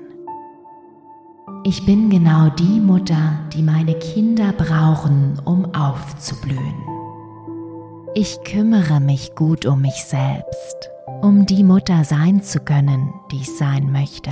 Ich 1.63 1.85
bin 1.85 2.09
genau 2.09 2.49
die 2.49 2.79
Mutter, 2.79 3.41
die 3.53 3.61
meine 3.61 3.93
Kinder 3.93 4.53
brauchen, 4.53 5.39
um 5.45 5.65
aufzublühen. 5.75 6.81
Ich 8.15 8.39
kümmere 8.43 8.99
mich 8.99 9.35
gut 9.35 9.67
um 9.67 9.81
mich 9.81 10.03
selbst, 10.03 10.89
um 11.21 11.45
die 11.45 11.63
Mutter 11.63 12.03
sein 12.03 12.41
zu 12.41 12.59
können, 12.59 13.13
die 13.31 13.41
ich 13.41 13.55
sein 13.55 13.91
möchte. 13.91 14.31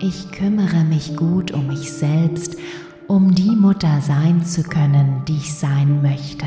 Ich 0.00 0.32
kümmere 0.32 0.82
mich 0.82 1.16
gut 1.16 1.52
um 1.52 1.68
mich 1.68 1.92
selbst, 1.92 2.56
um 3.06 3.32
die 3.32 3.54
Mutter 3.54 4.00
sein 4.00 4.44
zu 4.44 4.64
können, 4.64 5.22
die 5.28 5.36
ich 5.36 5.54
sein 5.54 6.02
möchte. 6.02 6.46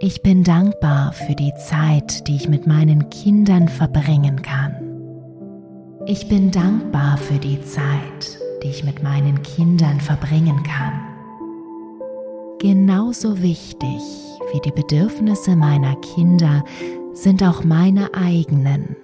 Ich 0.00 0.22
bin 0.22 0.44
dankbar 0.44 1.12
für 1.12 1.34
die 1.34 1.52
Zeit, 1.56 2.28
die 2.28 2.36
ich 2.36 2.48
mit 2.48 2.68
meinen 2.68 3.10
Kindern 3.10 3.66
verbringen 3.66 4.42
kann. 4.42 4.76
Ich 6.06 6.28
bin 6.28 6.52
dankbar 6.52 7.18
für 7.18 7.40
die 7.40 7.60
Zeit, 7.62 8.38
die 8.62 8.68
ich 8.68 8.84
mit 8.84 9.02
meinen 9.02 9.42
Kindern 9.42 10.00
verbringen 10.00 10.62
kann. 10.62 10.92
Genauso 12.60 13.42
wichtig 13.42 14.00
wie 14.52 14.60
die 14.64 14.70
Bedürfnisse 14.70 15.56
meiner 15.56 15.96
Kinder 15.96 16.64
sind 17.12 17.42
auch 17.42 17.64
meine 17.64 18.14
eigenen. 18.14 18.94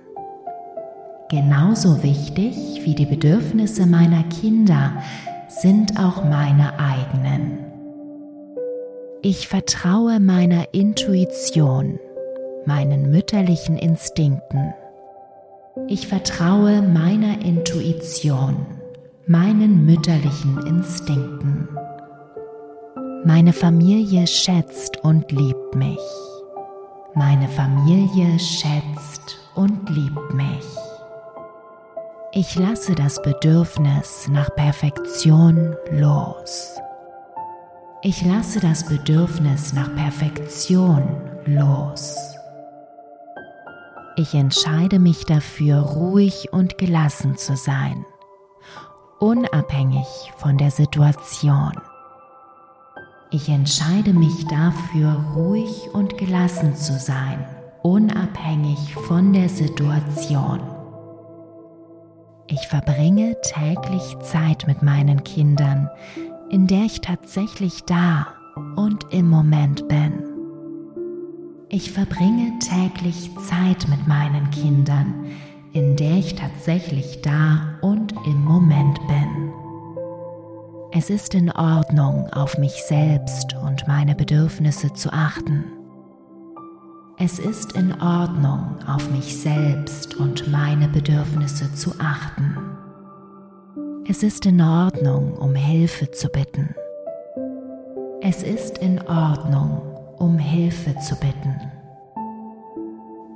Genauso 1.28 2.04
wichtig 2.04 2.54
wie 2.84 2.94
die 2.94 3.06
Bedürfnisse 3.06 3.86
meiner 3.86 4.22
Kinder 4.24 4.92
sind 5.48 5.98
auch 5.98 6.22
meine 6.22 6.78
eigenen. 6.78 7.63
Ich 9.26 9.48
vertraue 9.48 10.20
meiner 10.20 10.74
Intuition, 10.74 11.98
meinen 12.66 13.10
mütterlichen 13.10 13.78
Instinkten. 13.78 14.74
Ich 15.88 16.08
vertraue 16.08 16.82
meiner 16.82 17.40
Intuition, 17.42 18.66
meinen 19.26 19.86
mütterlichen 19.86 20.58
Instinkten. 20.66 21.70
Meine 23.24 23.54
Familie 23.54 24.26
schätzt 24.26 25.02
und 25.02 25.32
liebt 25.32 25.74
mich. 25.74 26.04
Meine 27.14 27.48
Familie 27.48 28.38
schätzt 28.38 29.38
und 29.54 29.88
liebt 29.88 30.34
mich. 30.34 30.66
Ich 32.32 32.56
lasse 32.56 32.94
das 32.94 33.22
Bedürfnis 33.22 34.28
nach 34.28 34.54
Perfektion 34.54 35.76
los. 35.92 36.78
Ich 38.06 38.22
lasse 38.22 38.60
das 38.60 38.84
Bedürfnis 38.84 39.72
nach 39.72 39.94
Perfektion 39.94 41.08
los. 41.46 42.18
Ich 44.16 44.34
entscheide 44.34 44.98
mich 44.98 45.24
dafür, 45.24 45.78
ruhig 45.78 46.52
und 46.52 46.76
gelassen 46.76 47.38
zu 47.38 47.56
sein, 47.56 48.04
unabhängig 49.20 50.06
von 50.36 50.58
der 50.58 50.70
Situation. 50.70 51.72
Ich 53.30 53.48
entscheide 53.48 54.12
mich 54.12 54.46
dafür, 54.48 55.24
ruhig 55.34 55.88
und 55.94 56.18
gelassen 56.18 56.76
zu 56.76 56.98
sein, 56.98 57.46
unabhängig 57.82 58.94
von 58.96 59.32
der 59.32 59.48
Situation. 59.48 60.60
Ich 62.48 62.68
verbringe 62.68 63.40
täglich 63.40 64.18
Zeit 64.20 64.66
mit 64.66 64.82
meinen 64.82 65.24
Kindern, 65.24 65.88
in 66.54 66.68
der 66.68 66.84
ich 66.84 67.00
tatsächlich 67.00 67.82
da 67.82 68.28
und 68.76 69.12
im 69.12 69.28
Moment 69.28 69.88
bin. 69.88 70.22
Ich 71.68 71.90
verbringe 71.90 72.52
täglich 72.60 73.28
Zeit 73.48 73.88
mit 73.88 74.06
meinen 74.06 74.48
Kindern, 74.52 75.26
in 75.72 75.96
der 75.96 76.12
ich 76.12 76.36
tatsächlich 76.36 77.22
da 77.22 77.76
und 77.80 78.14
im 78.24 78.44
Moment 78.44 79.00
bin. 79.08 79.52
Es 80.92 81.10
ist 81.10 81.34
in 81.34 81.50
Ordnung, 81.50 82.28
auf 82.32 82.56
mich 82.56 82.84
selbst 82.84 83.56
und 83.56 83.88
meine 83.88 84.14
Bedürfnisse 84.14 84.92
zu 84.92 85.12
achten. 85.12 85.64
Es 87.18 87.40
ist 87.40 87.72
in 87.72 88.00
Ordnung, 88.00 88.76
auf 88.86 89.10
mich 89.10 89.40
selbst 89.40 90.14
und 90.14 90.48
meine 90.52 90.86
Bedürfnisse 90.86 91.74
zu 91.74 91.98
achten. 91.98 92.73
Es 94.06 94.22
ist 94.22 94.44
in 94.44 94.60
Ordnung, 94.60 95.32
um 95.38 95.54
Hilfe 95.54 96.10
zu 96.10 96.28
bitten. 96.28 96.74
Es 98.20 98.42
ist 98.42 98.76
in 98.76 99.00
Ordnung, 99.00 99.80
um 100.18 100.38
Hilfe 100.38 100.94
zu 100.98 101.16
bitten. 101.16 101.58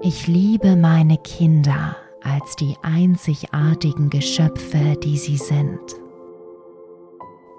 Ich 0.03 0.27
liebe 0.27 0.77
meine 0.77 1.17
Kinder 1.17 1.97
als 2.23 2.55
die 2.57 2.77
einzigartigen 2.83 4.11
Geschöpfe, 4.11 4.99
die 5.03 5.17
sie 5.17 5.39
sind. 5.39 5.81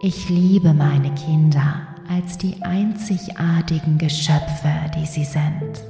Ich 0.03 0.29
liebe 0.29 0.75
meine 0.75 1.11
Kinder 1.15 1.87
als 2.07 2.37
die 2.37 2.61
einzigartigen 2.61 3.97
Geschöpfe, 3.97 4.71
die 4.95 5.07
sie 5.07 5.25
sind. 5.25 5.81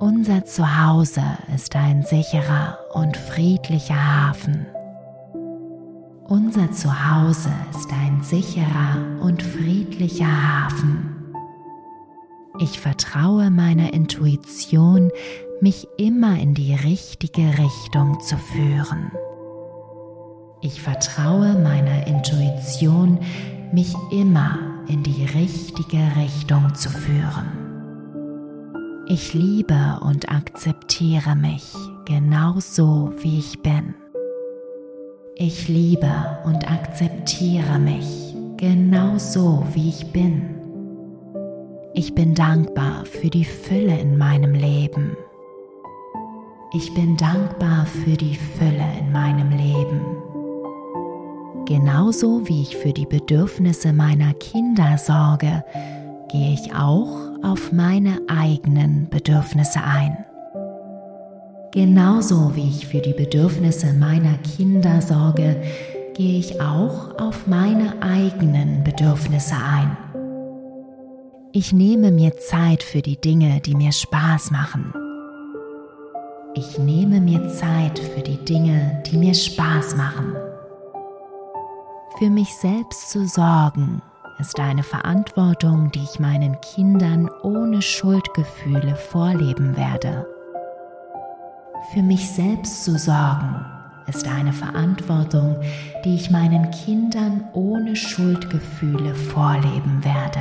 Unser 0.00 0.44
Zuhause 0.44 1.22
ist 1.54 1.76
ein 1.76 2.02
sicherer 2.02 2.78
und 2.94 3.16
friedlicher 3.16 4.26
Hafen. 4.26 4.66
Unser 6.32 6.72
Zuhause 6.72 7.50
ist 7.72 7.92
ein 7.92 8.22
sicherer 8.22 9.20
und 9.20 9.42
friedlicher 9.42 10.24
Hafen. 10.24 11.34
Ich 12.58 12.80
vertraue 12.80 13.50
meiner 13.50 13.92
Intuition, 13.92 15.10
mich 15.60 15.86
immer 15.98 16.38
in 16.38 16.54
die 16.54 16.74
richtige 16.74 17.42
Richtung 17.58 18.18
zu 18.20 18.38
führen. 18.38 19.12
Ich 20.62 20.80
vertraue 20.80 21.52
meiner 21.58 22.06
Intuition, 22.06 23.18
mich 23.70 23.94
immer 24.10 24.58
in 24.88 25.02
die 25.02 25.26
richtige 25.26 26.16
Richtung 26.16 26.74
zu 26.74 26.88
führen. 26.88 27.44
Ich 29.06 29.34
liebe 29.34 29.98
und 30.00 30.30
akzeptiere 30.30 31.36
mich 31.36 31.74
genau 32.06 32.58
so, 32.58 33.12
wie 33.18 33.38
ich 33.38 33.60
bin. 33.60 33.96
Ich 35.44 35.66
liebe 35.66 36.38
und 36.44 36.70
akzeptiere 36.70 37.76
mich 37.80 38.32
genau 38.58 39.18
so, 39.18 39.66
wie 39.72 39.88
ich 39.88 40.12
bin. 40.12 40.54
Ich 41.94 42.14
bin 42.14 42.36
dankbar 42.36 43.04
für 43.06 43.28
die 43.28 43.44
Fülle 43.44 43.98
in 43.98 44.16
meinem 44.16 44.54
Leben. 44.54 45.16
Ich 46.74 46.94
bin 46.94 47.16
dankbar 47.16 47.86
für 47.86 48.16
die 48.16 48.36
Fülle 48.36 48.86
in 49.00 49.10
meinem 49.10 49.50
Leben. 49.50 50.00
Genauso 51.66 52.46
wie 52.46 52.62
ich 52.62 52.76
für 52.76 52.92
die 52.92 53.06
Bedürfnisse 53.06 53.92
meiner 53.92 54.34
Kinder 54.34 54.96
sorge, 54.96 55.64
gehe 56.30 56.54
ich 56.54 56.72
auch 56.72 57.16
auf 57.42 57.72
meine 57.72 58.20
eigenen 58.28 59.08
Bedürfnisse 59.10 59.82
ein. 59.82 60.24
Genauso 61.72 62.54
wie 62.54 62.68
ich 62.68 62.86
für 62.86 63.00
die 63.00 63.14
Bedürfnisse 63.14 63.94
meiner 63.94 64.36
Kinder 64.38 65.00
sorge, 65.00 65.62
gehe 66.14 66.38
ich 66.38 66.60
auch 66.60 67.18
auf 67.18 67.46
meine 67.46 68.02
eigenen 68.02 68.84
Bedürfnisse 68.84 69.54
ein. 69.54 69.96
Ich 71.52 71.72
nehme 71.72 72.10
mir 72.10 72.36
Zeit 72.36 72.82
für 72.82 73.00
die 73.00 73.18
Dinge, 73.18 73.60
die 73.60 73.74
mir 73.74 73.92
Spaß 73.92 74.50
machen. 74.50 74.92
Ich 76.54 76.78
nehme 76.78 77.22
mir 77.22 77.48
Zeit 77.48 77.98
für 77.98 78.20
die 78.20 78.44
Dinge, 78.44 79.02
die 79.06 79.16
mir 79.16 79.32
Spaß 79.32 79.96
machen. 79.96 80.36
Für 82.18 82.28
mich 82.28 82.54
selbst 82.54 83.10
zu 83.10 83.26
sorgen 83.26 84.02
ist 84.38 84.60
eine 84.60 84.82
Verantwortung, 84.82 85.90
die 85.90 86.02
ich 86.02 86.20
meinen 86.20 86.60
Kindern 86.60 87.30
ohne 87.42 87.80
Schuldgefühle 87.80 88.94
vorleben 88.94 89.74
werde. 89.74 90.26
Für 91.90 92.02
mich 92.02 92.30
selbst 92.30 92.84
zu 92.84 92.96
sorgen 92.96 93.66
ist 94.06 94.26
eine 94.26 94.52
Verantwortung, 94.52 95.56
die 96.04 96.14
ich 96.14 96.30
meinen 96.30 96.70
Kindern 96.70 97.44
ohne 97.52 97.96
Schuldgefühle 97.96 99.14
vorleben 99.14 100.04
werde. 100.04 100.40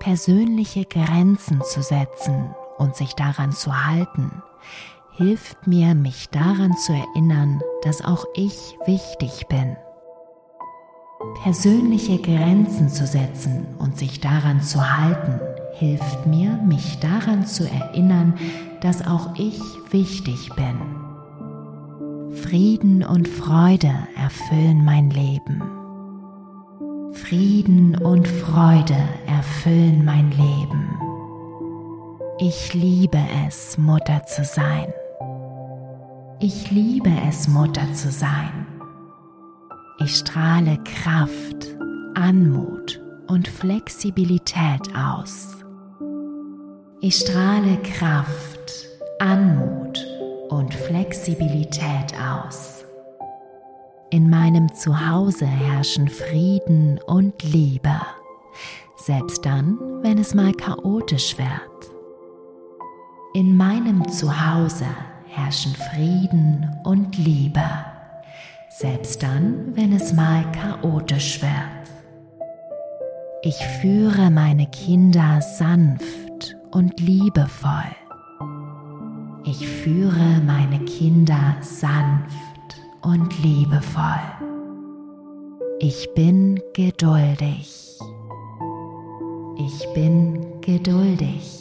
Persönliche 0.00 0.84
Grenzen 0.84 1.60
zu 1.62 1.82
setzen 1.82 2.54
und 2.78 2.96
sich 2.96 3.14
daran 3.14 3.52
zu 3.52 3.86
halten, 3.86 4.42
hilft 5.12 5.66
mir, 5.66 5.94
mich 5.94 6.28
daran 6.30 6.76
zu 6.76 6.92
erinnern, 6.92 7.60
dass 7.82 8.04
auch 8.04 8.24
ich 8.34 8.76
wichtig 8.86 9.46
bin. 9.48 9.76
Persönliche 11.42 12.18
Grenzen 12.18 12.88
zu 12.88 13.06
setzen 13.06 13.66
und 13.78 13.98
sich 13.98 14.20
daran 14.20 14.62
zu 14.62 14.96
halten, 14.96 15.40
hilft 15.74 16.26
mir, 16.26 16.50
mich 16.64 16.98
daran 17.00 17.46
zu 17.46 17.68
erinnern, 17.68 18.34
dass 18.80 19.06
auch 19.06 19.34
ich 19.36 19.60
wichtig 19.90 20.50
bin. 20.56 20.78
Frieden 22.42 23.04
und 23.04 23.26
Freude 23.28 23.92
erfüllen 24.16 24.84
mein 24.84 25.10
Leben. 25.10 25.62
Frieden 27.12 27.96
und 27.96 28.28
Freude 28.28 28.96
erfüllen 29.26 30.04
mein 30.04 30.30
Leben. 30.30 30.98
Ich 32.38 32.72
liebe 32.72 33.18
es, 33.46 33.76
Mutter 33.76 34.24
zu 34.24 34.44
sein. 34.44 34.92
Ich 36.40 36.70
liebe 36.70 37.10
es, 37.28 37.48
Mutter 37.48 37.92
zu 37.92 38.12
sein. 38.12 38.66
Ich 39.98 40.16
strahle 40.16 40.78
Kraft, 40.84 41.76
Anmut 42.14 43.02
und 43.26 43.48
Flexibilität 43.48 44.94
aus. 44.96 45.56
Ich 47.00 47.16
strahle 47.16 47.76
Kraft, 47.82 48.47
Anmut 49.20 50.06
und 50.48 50.74
Flexibilität 50.74 52.14
aus. 52.20 52.84
In 54.10 54.30
meinem 54.30 54.74
Zuhause 54.74 55.46
herrschen 55.46 56.08
Frieden 56.08 56.98
und 57.06 57.42
Liebe, 57.42 58.00
selbst 58.96 59.44
dann, 59.44 59.78
wenn 60.02 60.18
es 60.18 60.34
mal 60.34 60.52
chaotisch 60.52 61.36
wird. 61.36 61.92
In 63.34 63.56
meinem 63.56 64.08
Zuhause 64.08 64.86
herrschen 65.26 65.74
Frieden 65.74 66.68
und 66.84 67.16
Liebe 67.18 67.62
selbst 68.78 69.24
dann, 69.24 69.74
wenn 69.74 69.92
es 69.92 70.12
mal 70.12 70.44
chaotisch 70.52 71.42
wird. 71.42 71.50
Ich 73.42 73.56
führe 73.80 74.30
meine 74.30 74.66
Kinder 74.66 75.40
sanft 75.40 76.56
und 76.70 77.00
liebevoll. 77.00 78.07
Ich 79.50 79.66
führe 79.66 80.42
meine 80.44 80.78
Kinder 80.80 81.56
sanft 81.62 82.82
und 83.00 83.42
liebevoll. 83.42 84.20
Ich 85.80 86.06
bin 86.14 86.60
geduldig. 86.74 87.98
Ich 89.56 89.94
bin 89.94 90.60
geduldig. 90.60 91.60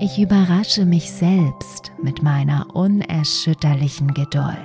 Ich 0.00 0.18
überrasche 0.18 0.84
mich 0.84 1.12
selbst 1.12 1.92
mit 2.02 2.24
meiner 2.24 2.74
unerschütterlichen 2.74 4.12
Geduld. 4.12 4.56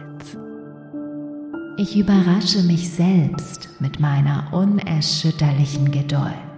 Ich 1.78 1.95
überrasche 1.95 2.63
mich 2.63 2.89
selbst 2.89 3.69
mit 3.80 4.00
meiner 4.00 4.52
unerschütterlichen 4.52 5.91
Geduld. 5.91 6.50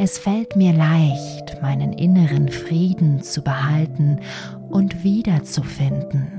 Es 0.00 0.16
fällt 0.16 0.54
mir 0.54 0.72
leicht, 0.72 1.60
meinen 1.60 1.92
inneren 1.92 2.48
Frieden 2.48 3.20
zu 3.20 3.42
behalten 3.42 4.20
und 4.70 5.02
wiederzufinden. 5.02 6.30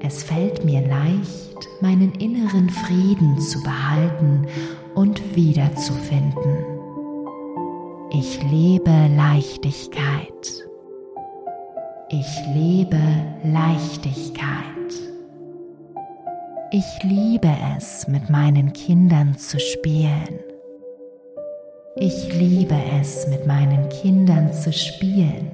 Es 0.00 0.22
fällt 0.22 0.66
mir 0.66 0.86
leicht, 0.86 1.66
meinen 1.80 2.12
inneren 2.16 2.68
Frieden 2.68 3.40
zu 3.40 3.62
behalten 3.62 4.46
und 4.94 5.34
wiederzufinden. 5.34 6.58
Ich 8.10 8.38
lebe 8.50 9.08
Leichtigkeit. 9.16 10.62
Ich 12.10 12.46
lebe 12.54 13.00
Leichtigkeit. 13.44 14.52
Ich 16.70 17.02
liebe 17.02 17.50
es, 17.78 18.06
mit 18.08 18.28
meinen 18.28 18.74
Kindern 18.74 19.38
zu 19.38 19.58
spielen. 19.58 20.53
Ich 21.96 22.32
liebe 22.34 22.76
es, 23.00 23.26
mit 23.28 23.46
meinen 23.46 23.88
Kindern 23.88 24.52
zu 24.52 24.72
spielen. 24.72 25.50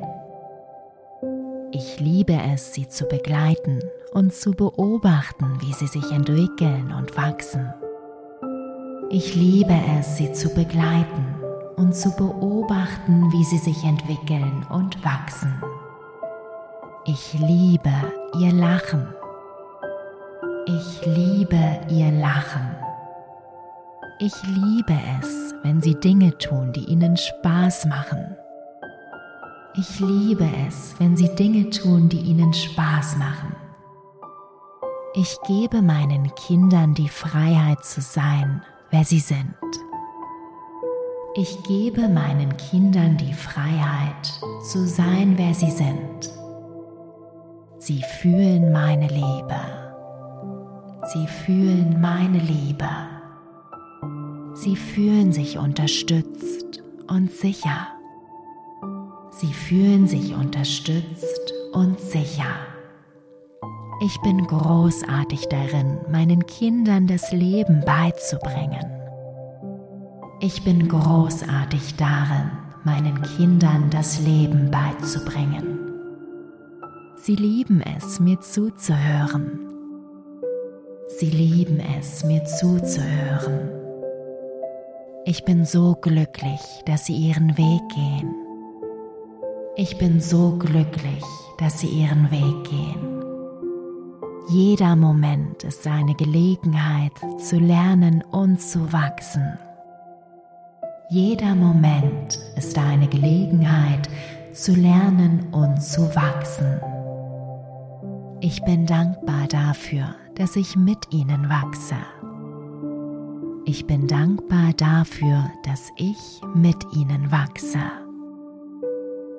Ich 1.72 2.01
liebe 2.01 2.38
es, 2.53 2.74
sie 2.74 2.88
zu 2.88 3.07
begleiten 3.07 3.80
und 4.12 4.34
zu 4.34 4.53
beobachten, 4.53 5.59
wie 5.61 5.72
sie 5.72 5.86
sich 5.86 6.11
entwickeln 6.11 6.93
und 6.97 7.16
wachsen. 7.16 7.72
Ich 9.11 9.34
liebe 9.34 9.76
es, 9.99 10.16
sie 10.16 10.32
zu 10.32 10.49
begleiten 10.55 11.36
und 11.76 11.95
zu 11.95 12.11
beobachten, 12.16 13.30
wie 13.32 13.45
sie 13.45 13.59
sich 13.59 13.84
entwickeln 13.84 14.66
und 14.70 15.05
wachsen. 15.05 15.62
Ich 17.07 17.34
liebe 17.34 17.93
ihr 18.38 18.53
Lachen 18.53 19.07
ich 20.76 21.05
liebe 21.07 21.80
ihr 21.88 22.12
Lachen. 22.12 22.80
Ich 24.23 24.35
liebe 24.43 24.93
es, 25.18 25.55
wenn 25.62 25.81
sie 25.81 25.95
Dinge 25.95 26.37
tun, 26.37 26.75
die 26.75 26.85
ihnen 26.85 27.16
Spaß 27.16 27.87
machen. 27.87 28.37
Ich 29.75 29.99
liebe 29.99 30.47
es, 30.68 30.95
wenn 30.99 31.16
sie 31.16 31.35
Dinge 31.35 31.71
tun, 31.71 32.11
die 32.11 32.21
ihnen 32.21 32.53
Spaß 32.53 33.16
machen. 33.16 33.57
Ich 35.14 35.39
gebe 35.47 35.81
meinen 35.81 36.35
Kindern 36.35 36.93
die 36.93 37.09
Freiheit 37.09 37.83
zu 37.83 38.03
sein, 38.03 38.61
wer 38.91 39.05
sie 39.05 39.21
sind. 39.21 39.55
Ich 41.35 41.62
gebe 41.62 42.07
meinen 42.07 42.55
Kindern 42.59 43.16
die 43.16 43.33
Freiheit 43.33 44.27
zu 44.71 44.87
sein, 44.87 45.39
wer 45.39 45.55
sie 45.55 45.71
sind. 45.71 46.31
Sie 47.79 48.03
fühlen 48.03 48.71
meine 48.71 49.07
Liebe. 49.07 49.61
Sie 51.07 51.27
fühlen 51.27 51.99
meine 52.03 52.41
Liebe. 52.41 52.87
Sie 54.55 54.77
fühlen 54.77 55.33
sich 55.33 55.59
unterstützt 55.59 56.83
und 57.07 57.31
sicher. 57.31 57.89
Sie 59.31 59.53
fühlen 59.53 60.09
sich 60.09 60.35
unterstützt 60.35 61.55
und 61.73 62.01
sicher. 62.01 62.57
Ich 64.03 64.21
bin 64.23 64.47
großartig 64.47 65.49
darin, 65.49 65.99
meinen 66.11 66.47
Kindern 66.47 67.07
das 67.07 67.33
Leben 67.33 67.83
beizubringen. 67.85 68.87
Ich 70.41 70.65
bin 70.65 70.89
großartig 70.89 71.97
darin, 71.97 72.51
meinen 72.83 73.23
Kindern 73.23 73.91
das 73.91 74.21
Leben 74.21 74.71
beizubringen. 74.71 75.79
Sie 77.17 77.37
lieben 77.37 77.83
es, 77.83 78.19
mir 78.19 78.41
zuzuhören. 78.41 79.61
Sie 81.19 81.31
lieben 81.31 81.79
es, 81.99 82.25
mir 82.25 82.43
zuzuhören. 82.45 83.80
Ich 85.27 85.45
bin 85.45 85.66
so 85.66 85.97
glücklich, 86.01 86.61
dass 86.87 87.05
sie 87.05 87.14
ihren 87.14 87.59
Weg 87.59 87.83
gehen. 87.95 88.35
Ich 89.77 89.99
bin 89.99 90.18
so 90.18 90.57
glücklich, 90.57 91.23
dass 91.59 91.81
sie 91.81 91.89
ihren 91.89 92.31
Weg 92.31 92.64
gehen. 92.64 93.23
Jeder 94.49 94.97
Moment 94.97 95.62
ist 95.62 95.87
eine 95.87 96.14
Gelegenheit 96.14 97.12
zu 97.39 97.59
lernen 97.59 98.25
und 98.31 98.62
zu 98.62 98.93
wachsen. 98.95 99.59
Jeder 101.11 101.55
Moment 101.55 102.39
ist 102.57 102.79
eine 102.79 103.07
Gelegenheit 103.07 104.09
zu 104.55 104.73
lernen 104.73 105.49
und 105.53 105.83
zu 105.83 106.14
wachsen. 106.16 106.81
Ich 108.41 108.62
bin 108.62 108.87
dankbar 108.87 109.47
dafür, 109.49 110.14
dass 110.35 110.57
ich 110.57 110.77
mit 110.77 111.12
ihnen 111.12 111.51
wachse. 111.51 111.97
Ich 113.73 113.87
bin 113.87 114.09
dankbar 114.09 114.73
dafür, 114.77 115.49
dass 115.62 115.93
ich 115.97 116.41
mit 116.57 116.77
ihnen 116.93 117.31
wachse. 117.31 117.79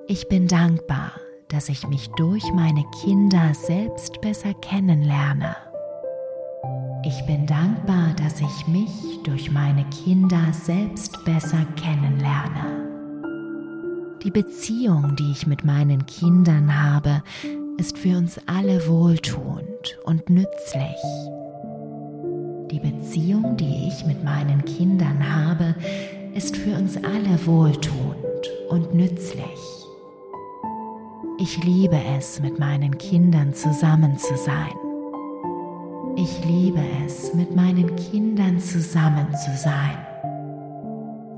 Ich 0.07 0.29
bin 0.29 0.47
dankbar, 0.47 1.11
dass 1.49 1.67
ich 1.67 1.86
mich 1.86 2.07
durch 2.11 2.49
meine 2.53 2.86
Kinder 3.01 3.53
selbst 3.53 4.21
besser 4.21 4.53
kennenlerne. 4.53 5.53
Ich 7.03 7.25
bin 7.25 7.45
dankbar, 7.45 8.13
dass 8.15 8.39
ich 8.39 8.67
mich 8.67 9.19
durch 9.25 9.51
meine 9.51 9.84
Kinder 9.89 10.53
selbst 10.53 11.25
besser 11.25 11.65
kennenlerne. 11.75 12.88
Die 14.23 14.32
Beziehung, 14.32 15.13
die 15.17 15.29
ich 15.34 15.45
mit 15.45 15.65
meinen 15.65 16.05
Kindern 16.05 16.82
habe, 16.82 17.21
ist 17.77 17.97
für 17.97 18.17
uns 18.17 18.39
alle 18.45 18.88
wohltuend 18.88 19.99
und 20.05 20.29
nützlich. 20.29 20.95
Die 22.72 22.80
Beziehung, 22.80 23.57
die 23.57 23.89
ich 23.89 24.05
mit 24.05 24.24
meinen 24.24 24.63
Kindern 24.63 25.36
habe, 25.36 25.76
ist 26.34 26.55
für 26.55 26.78
uns 26.78 26.95
alle 26.95 27.45
wohltuend 27.45 28.49
und 28.69 28.93
nützlich. 28.93 29.59
Ich 31.38 31.61
liebe 31.65 31.99
es, 32.17 32.39
mit 32.39 32.59
meinen 32.59 32.97
Kindern 32.97 33.53
zusammen 33.53 34.17
zu 34.17 34.38
sein. 34.38 34.72
Ich 36.15 36.45
liebe 36.45 36.80
es, 37.05 37.34
mit 37.34 37.53
meinen 37.53 37.93
Kindern 37.97 38.57
zusammen 38.59 39.28
zu 39.36 39.51
sein. 39.57 39.97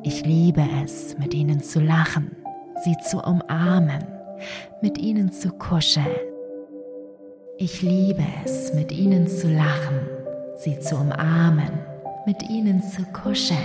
Ich 0.04 0.24
liebe 0.26 0.64
es, 0.84 1.18
mit 1.18 1.34
ihnen 1.34 1.64
zu 1.64 1.80
lachen, 1.80 2.36
sie 2.84 2.96
zu 3.10 3.18
umarmen, 3.18 4.06
mit 4.84 5.00
ihnen 5.00 5.32
zu 5.32 5.50
kuscheln. 5.50 6.06
Ich 7.58 7.82
liebe 7.82 8.24
es, 8.46 8.74
mit 8.76 8.92
ihnen 8.92 9.28
zu 9.28 9.48
lachen, 9.48 10.13
sie 10.64 10.80
zu 10.80 10.96
umarmen, 10.96 11.72
mit 12.26 12.42
ihnen 12.50 12.82
zu 12.82 13.04
kuscheln. 13.12 13.60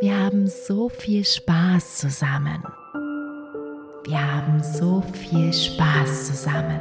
Wir 0.00 0.18
haben 0.18 0.48
so 0.48 0.88
viel 0.88 1.24
Spaß 1.24 1.98
zusammen. 1.98 2.62
Wir 4.04 4.18
haben 4.18 4.62
so 4.62 5.02
viel 5.12 5.52
Spaß 5.52 6.28
zusammen. 6.28 6.80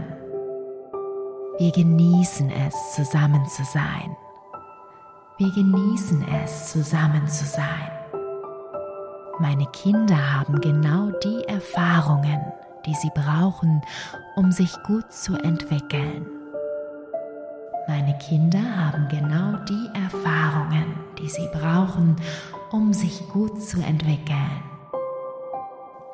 Wir 1.59 1.71
genießen 1.71 2.49
es, 2.49 2.95
zusammen 2.95 3.45
zu 3.47 3.63
sein. 3.65 4.15
Wir 5.37 5.51
genießen 5.51 6.25
es, 6.43 6.71
zusammen 6.71 7.27
zu 7.27 7.45
sein. 7.45 7.91
Meine 9.39 9.65
Kinder 9.67 10.39
haben 10.39 10.61
genau 10.61 11.11
die 11.23 11.43
Erfahrungen, 11.43 12.39
die 12.85 12.95
sie 12.95 13.11
brauchen, 13.13 13.81
um 14.35 14.51
sich 14.51 14.71
gut 14.83 15.11
zu 15.11 15.35
entwickeln. 15.35 16.40
Meine 17.87 18.17
Kinder 18.19 18.59
haben 18.59 19.07
genau 19.09 19.57
die 19.67 19.89
Erfahrungen, 19.95 20.95
die 21.19 21.29
sie 21.29 21.47
brauchen, 21.51 22.15
um 22.71 22.93
sich 22.93 23.27
gut 23.29 23.61
zu 23.61 23.81
entwickeln. 23.81 24.63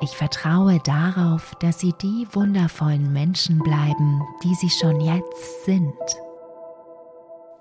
Ich 0.00 0.16
vertraue 0.16 0.78
darauf, 0.84 1.54
dass 1.60 1.80
sie 1.80 1.92
die 2.00 2.26
wundervollen 2.32 3.12
Menschen 3.12 3.58
bleiben, 3.58 4.22
die 4.44 4.54
sie 4.54 4.70
schon 4.70 5.00
jetzt 5.00 5.64
sind. 5.64 5.92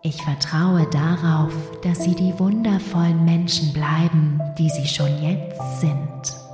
Ich 0.03 0.21
vertraue 0.23 0.87
darauf, 0.91 1.53
dass 1.81 2.03
sie 2.03 2.15
die 2.15 2.37
wundervollen 2.39 3.25
Menschen 3.25 3.73
bleiben, 3.73 4.39
die 4.57 4.69
sie 4.69 4.87
schon 4.87 5.21
jetzt 5.21 5.81
sind. 5.81 6.47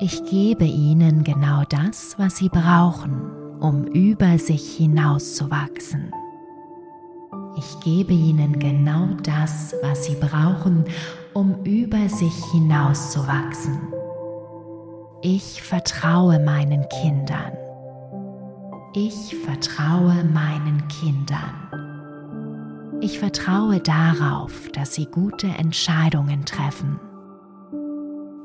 Ich 0.00 0.24
gebe 0.28 0.64
ihnen 0.64 1.24
genau 1.24 1.62
das, 1.68 2.14
was 2.18 2.36
sie 2.36 2.48
brauchen, 2.48 3.39
um 3.60 3.86
über 3.86 4.38
sich 4.38 4.76
hinauszuwachsen. 4.76 6.12
Ich 7.56 7.80
gebe 7.80 8.12
ihnen 8.12 8.58
genau 8.58 9.08
das, 9.22 9.74
was 9.82 10.04
sie 10.04 10.14
brauchen, 10.14 10.84
um 11.34 11.62
über 11.64 12.08
sich 12.08 12.34
hinauszuwachsen. 12.52 13.78
Ich 15.22 15.62
vertraue 15.62 16.38
meinen 16.38 16.88
Kindern. 16.88 17.52
Ich 18.94 19.36
vertraue 19.36 20.24
meinen 20.24 20.88
Kindern. 20.88 23.00
Ich 23.02 23.18
vertraue 23.18 23.80
darauf, 23.80 24.68
dass 24.72 24.94
sie 24.94 25.06
gute 25.06 25.46
Entscheidungen 25.46 26.44
treffen. 26.44 26.98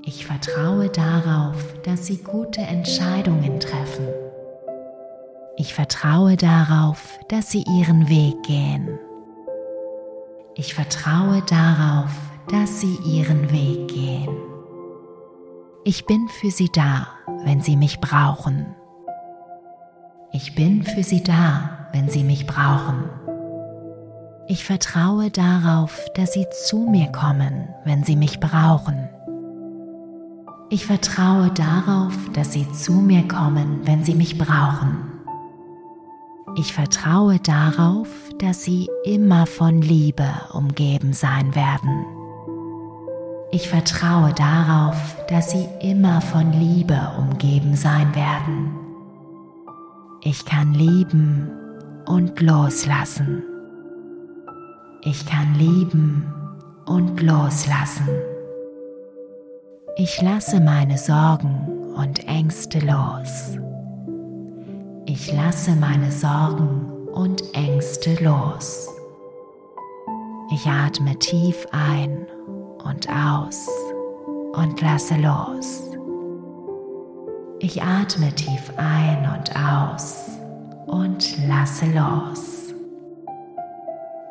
Ich 0.04 0.26
vertraue 0.26 0.90
darauf, 0.90 1.58
dass 1.84 2.06
sie 2.06 2.18
gute 2.18 2.62
Entscheidungen 2.62 3.60
treffen. 3.60 4.25
Ich 5.58 5.74
vertraue 5.74 6.36
darauf, 6.36 7.18
dass 7.30 7.50
sie 7.50 7.64
ihren 7.64 8.10
Weg 8.10 8.44
gehen. 8.44 9.00
Ich 10.54 10.74
vertraue 10.74 11.42
darauf, 11.44 12.12
dass 12.50 12.82
sie 12.82 12.98
ihren 13.06 13.50
Weg 13.54 13.88
gehen. 13.88 14.36
Ich 15.86 16.06
bin 16.06 16.28
für 16.28 16.52
sie 16.52 16.70
da, 16.70 17.08
wenn 17.46 17.62
sie 17.62 17.78
mich 17.78 18.02
brauchen. 18.02 18.76
Ich 20.34 20.56
bin 20.56 20.84
für 20.84 21.04
sie 21.04 21.24
da, 21.24 21.88
wenn 21.94 22.10
sie 22.10 22.26
mich 22.26 22.46
brauchen. 22.46 23.06
Ich 24.50 24.66
vertraue 24.66 25.32
darauf, 25.32 26.06
dass 26.16 26.34
sie 26.34 26.48
zu 26.68 26.80
mir 26.80 27.08
kommen, 27.14 27.70
wenn 27.86 28.04
sie 28.04 28.18
mich 28.18 28.42
brauchen. 28.42 29.08
Ich 30.70 30.86
vertraue 30.86 31.50
darauf, 31.52 32.14
dass 32.34 32.52
sie 32.52 32.70
zu 32.74 32.92
mir 32.92 33.26
kommen, 33.26 33.80
wenn 33.86 34.04
sie 34.04 34.16
mich 34.16 34.38
brauchen. 34.38 35.15
Ich 36.58 36.74
vertraue 36.74 37.38
darauf, 37.40 38.08
dass 38.40 38.64
sie 38.64 38.90
immer 39.04 39.46
von 39.46 39.82
Liebe 39.82 40.30
umgeben 40.54 41.12
sein 41.12 41.54
werden. 41.54 42.06
Ich 43.52 43.68
vertraue 43.68 44.34
darauf, 44.34 44.96
dass 45.28 45.52
sie 45.52 45.68
immer 45.82 46.22
von 46.22 46.54
Liebe 46.54 46.98
umgeben 47.18 47.76
sein 47.76 48.16
werden. 48.16 48.74
Ich 50.22 50.46
kann 50.46 50.74
lieben 50.74 51.52
und 52.06 52.40
loslassen. 52.40 53.44
Ich 55.02 55.26
kann 55.26 55.56
lieben 55.56 56.26
und 56.86 57.22
loslassen. 57.22 58.08
Ich 59.98 60.22
lasse 60.22 60.62
meine 60.62 60.98
Sorgen 60.98 61.94
und 61.96 62.26
Ängste 62.28 62.80
los. 62.80 63.58
Ich 65.08 65.32
lasse 65.32 65.76
meine 65.76 66.12
Sorgen 66.12 67.10
und 67.14 67.44
Ängste 67.54 68.16
los. 68.24 68.90
Ich 70.52 70.66
atme 70.66 71.18
tief 71.20 71.68
ein 71.72 72.26
und 72.84 73.08
aus 73.08 73.68
und 74.54 74.82
lasse 74.82 75.16
los. 75.18 75.92
Ich 77.60 77.84
atme 77.84 78.34
tief 78.34 78.74
ein 78.78 79.30
und 79.32 79.52
aus 79.56 80.32
und 80.88 81.48
lasse 81.48 81.86
los. 81.86 82.74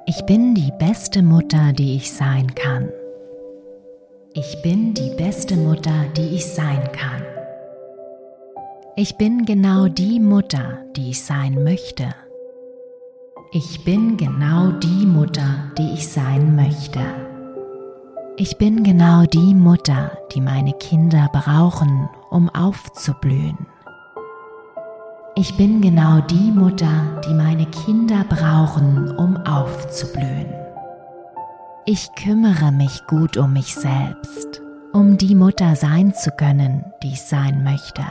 Ich 0.07 0.27
bin 0.27 0.57
die 0.57 0.73
beste 0.81 1.23
Mutter, 1.23 1.73
die 1.73 1.95
ich 1.95 2.11
sein 2.11 2.53
kann. 2.53 2.89
Ich 4.33 4.61
bin 4.63 4.93
die 4.93 5.15
beste 5.17 5.55
Mutter, 5.57 6.09
die 6.17 6.35
ich 6.35 6.47
sein 6.47 6.91
kann. 6.91 7.34
Ich 8.97 9.17
bin 9.17 9.45
genau 9.45 9.89
die 9.89 10.21
Mutter, 10.21 10.79
die 10.95 11.11
ich 11.11 11.25
sein 11.25 11.65
möchte. 11.65 12.15
Ich 13.51 13.85
bin 13.85 14.17
genau 14.17 14.71
die 14.71 15.05
Mutter, 15.05 15.73
die 15.77 15.95
ich 15.95 16.07
sein 16.09 16.55
möchte. 16.55 17.01
Ich 18.37 18.57
bin 18.57 18.85
genau 18.85 19.25
die 19.25 19.53
Mutter, 19.53 20.17
die 20.33 20.41
meine 20.41 20.75
Kinder 20.75 21.29
brauchen, 21.33 22.09
um 22.31 22.49
aufzublühen. 22.51 23.67
Ich 25.35 25.57
bin 25.57 25.81
genau 25.81 26.21
die 26.21 26.53
Mutter, 26.53 27.21
die 27.27 27.35
meine 27.35 27.67
Kinder 27.67 28.25
brauchen, 28.29 29.11
um 29.17 29.37
aufzublühen. 29.39 30.55
Ich 31.85 32.15
kümmere 32.15 32.71
mich 32.71 33.05
gut 33.09 33.37
um 33.39 33.55
mich 33.55 33.75
selbst, 33.75 34.63
um 34.93 35.19
die 35.19 35.35
Mutter 35.35 35.75
sein 35.75 36.15
zu 36.15 36.31
können, 36.31 36.85
die 37.03 37.09
ich 37.09 37.23
sein 37.23 37.65
möchte. 37.65 38.05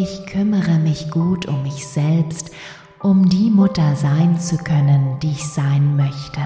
Ich 0.00 0.26
kümmere 0.26 0.78
mich 0.78 1.10
gut 1.10 1.46
um 1.46 1.64
mich 1.64 1.84
selbst, 1.86 2.52
um 3.02 3.28
die 3.28 3.50
Mutter 3.50 3.96
sein 3.96 4.38
zu 4.38 4.56
können, 4.56 5.18
die 5.20 5.32
ich 5.32 5.44
sein 5.44 5.96
möchte. 5.96 6.40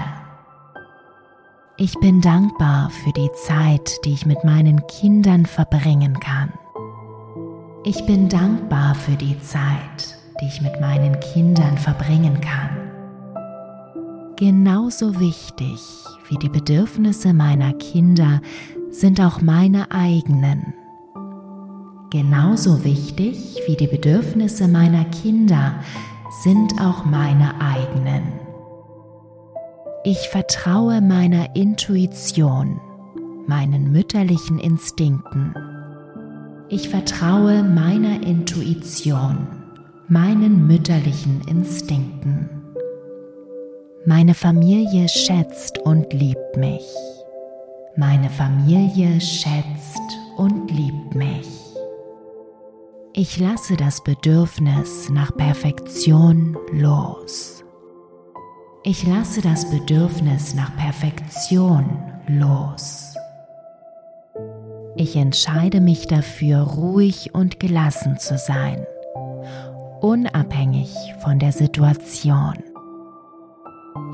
Ich 1.77 1.93
bin 1.99 2.19
dankbar 2.19 2.89
für 2.89 3.11
die 3.11 3.29
Zeit, 3.33 4.03
die 4.05 4.13
ich 4.13 4.25
mit 4.25 4.43
meinen 4.43 4.85
Kindern 4.87 5.45
verbringen 5.45 6.19
kann. 6.19 6.51
Ich 7.83 8.03
bin 8.07 8.27
dankbar 8.27 8.95
für 8.95 9.15
die 9.15 9.39
Zeit, 9.41 10.17
die 10.41 10.47
ich 10.47 10.61
mit 10.61 10.81
meinen 10.81 11.19
Kindern 11.19 11.77
verbringen 11.77 12.41
kann 12.41 12.83
genauso 14.35 15.21
wichtig 15.21 15.79
wie 16.27 16.37
die 16.37 16.49
Bedürfnisse 16.49 17.33
meiner 17.33 17.71
Kinder 17.73 18.41
sind 18.89 19.21
auch 19.21 19.41
meine 19.41 19.89
eigenen. 19.91 20.73
Genauso 22.13 22.83
wichtig 22.83 23.59
wie 23.65 23.75
die 23.75 23.87
Bedürfnisse 23.87 24.67
meiner 24.67 25.03
Kinder 25.05 25.73
sind 26.43 26.79
auch 26.79 27.05
meine 27.05 27.59
eigenen. 27.59 28.33
Ich 30.03 30.29
vertraue 30.29 31.01
meiner 31.01 31.55
Intuition, 31.55 32.79
meinen 33.47 33.91
mütterlichen 33.91 34.59
Instinkten. 34.59 35.55
Ich 36.69 36.87
vertraue 36.87 37.63
meiner 37.63 38.21
Intuition, 38.21 39.47
meinen 40.07 40.67
mütterlichen 40.67 41.41
Instinkten. 41.47 42.47
Meine 44.05 44.35
Familie 44.35 45.09
schätzt 45.09 45.79
und 45.79 46.13
liebt 46.13 46.57
mich. 46.57 46.85
Meine 47.95 48.29
Familie 48.29 49.19
schätzt 49.19 49.99
und 50.37 50.69
liebt 50.69 51.15
mich. 51.15 51.62
Ich 53.15 53.39
lasse 53.39 53.77
das 53.77 54.03
Bedürfnis 54.03 55.11
nach 55.11 55.37
Perfektion 55.37 56.57
los. 56.71 57.63
Ich 58.83 59.05
lasse 59.05 59.39
das 59.43 59.69
Bedürfnis 59.69 60.55
nach 60.55 60.75
Perfektion 60.75 61.85
los. 62.27 63.13
Ich 64.95 65.15
entscheide 65.15 65.79
mich 65.79 66.07
dafür, 66.07 66.61
ruhig 66.61 67.35
und 67.35 67.59
gelassen 67.59 68.17
zu 68.17 68.35
sein, 68.39 68.83
unabhängig 70.01 70.95
von 71.19 71.37
der 71.37 71.51
Situation. 71.51 72.63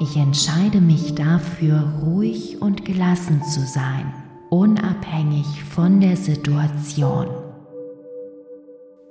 Ich 0.02 0.18
entscheide 0.18 0.82
mich 0.82 1.16
dafür, 1.16 1.90
ruhig 2.04 2.62
und 2.62 2.84
gelassen 2.84 3.44
zu 3.44 3.62
sein, 3.62 4.14
unabhängig 4.50 5.64
von 5.64 6.02
der 6.02 6.18
Situation. 6.18 7.49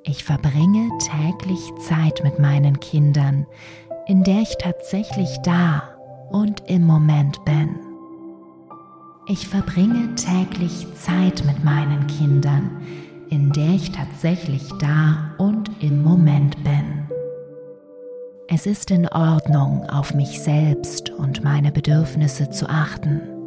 Ich 0.04 0.24
verbringe 0.24 0.90
täglich 0.98 1.60
Zeit 1.80 2.22
mit 2.24 2.38
meinen 2.38 2.80
Kindern, 2.80 3.46
in 4.06 4.24
der 4.24 4.40
ich 4.40 4.56
tatsächlich 4.58 5.36
da 5.42 5.82
und 6.30 6.62
im 6.66 6.86
Moment 6.86 7.44
bin. 7.44 7.76
Ich 9.26 9.46
verbringe 9.46 10.14
täglich 10.14 10.86
Zeit 10.94 11.44
mit 11.44 11.62
meinen 11.64 12.06
Kindern, 12.06 12.82
in 13.28 13.52
der 13.52 13.70
ich 13.70 13.92
tatsächlich 13.92 14.62
da 14.78 15.34
und 15.36 15.70
im 15.80 16.02
Moment 16.02 16.56
bin. 16.64 17.06
Es 18.48 18.64
ist 18.64 18.90
in 18.90 19.06
Ordnung, 19.08 19.84
auf 19.90 20.14
mich 20.14 20.40
selbst 20.40 21.10
und 21.10 21.44
meine 21.44 21.70
Bedürfnisse 21.70 22.48
zu 22.48 22.66
achten. 22.66 23.37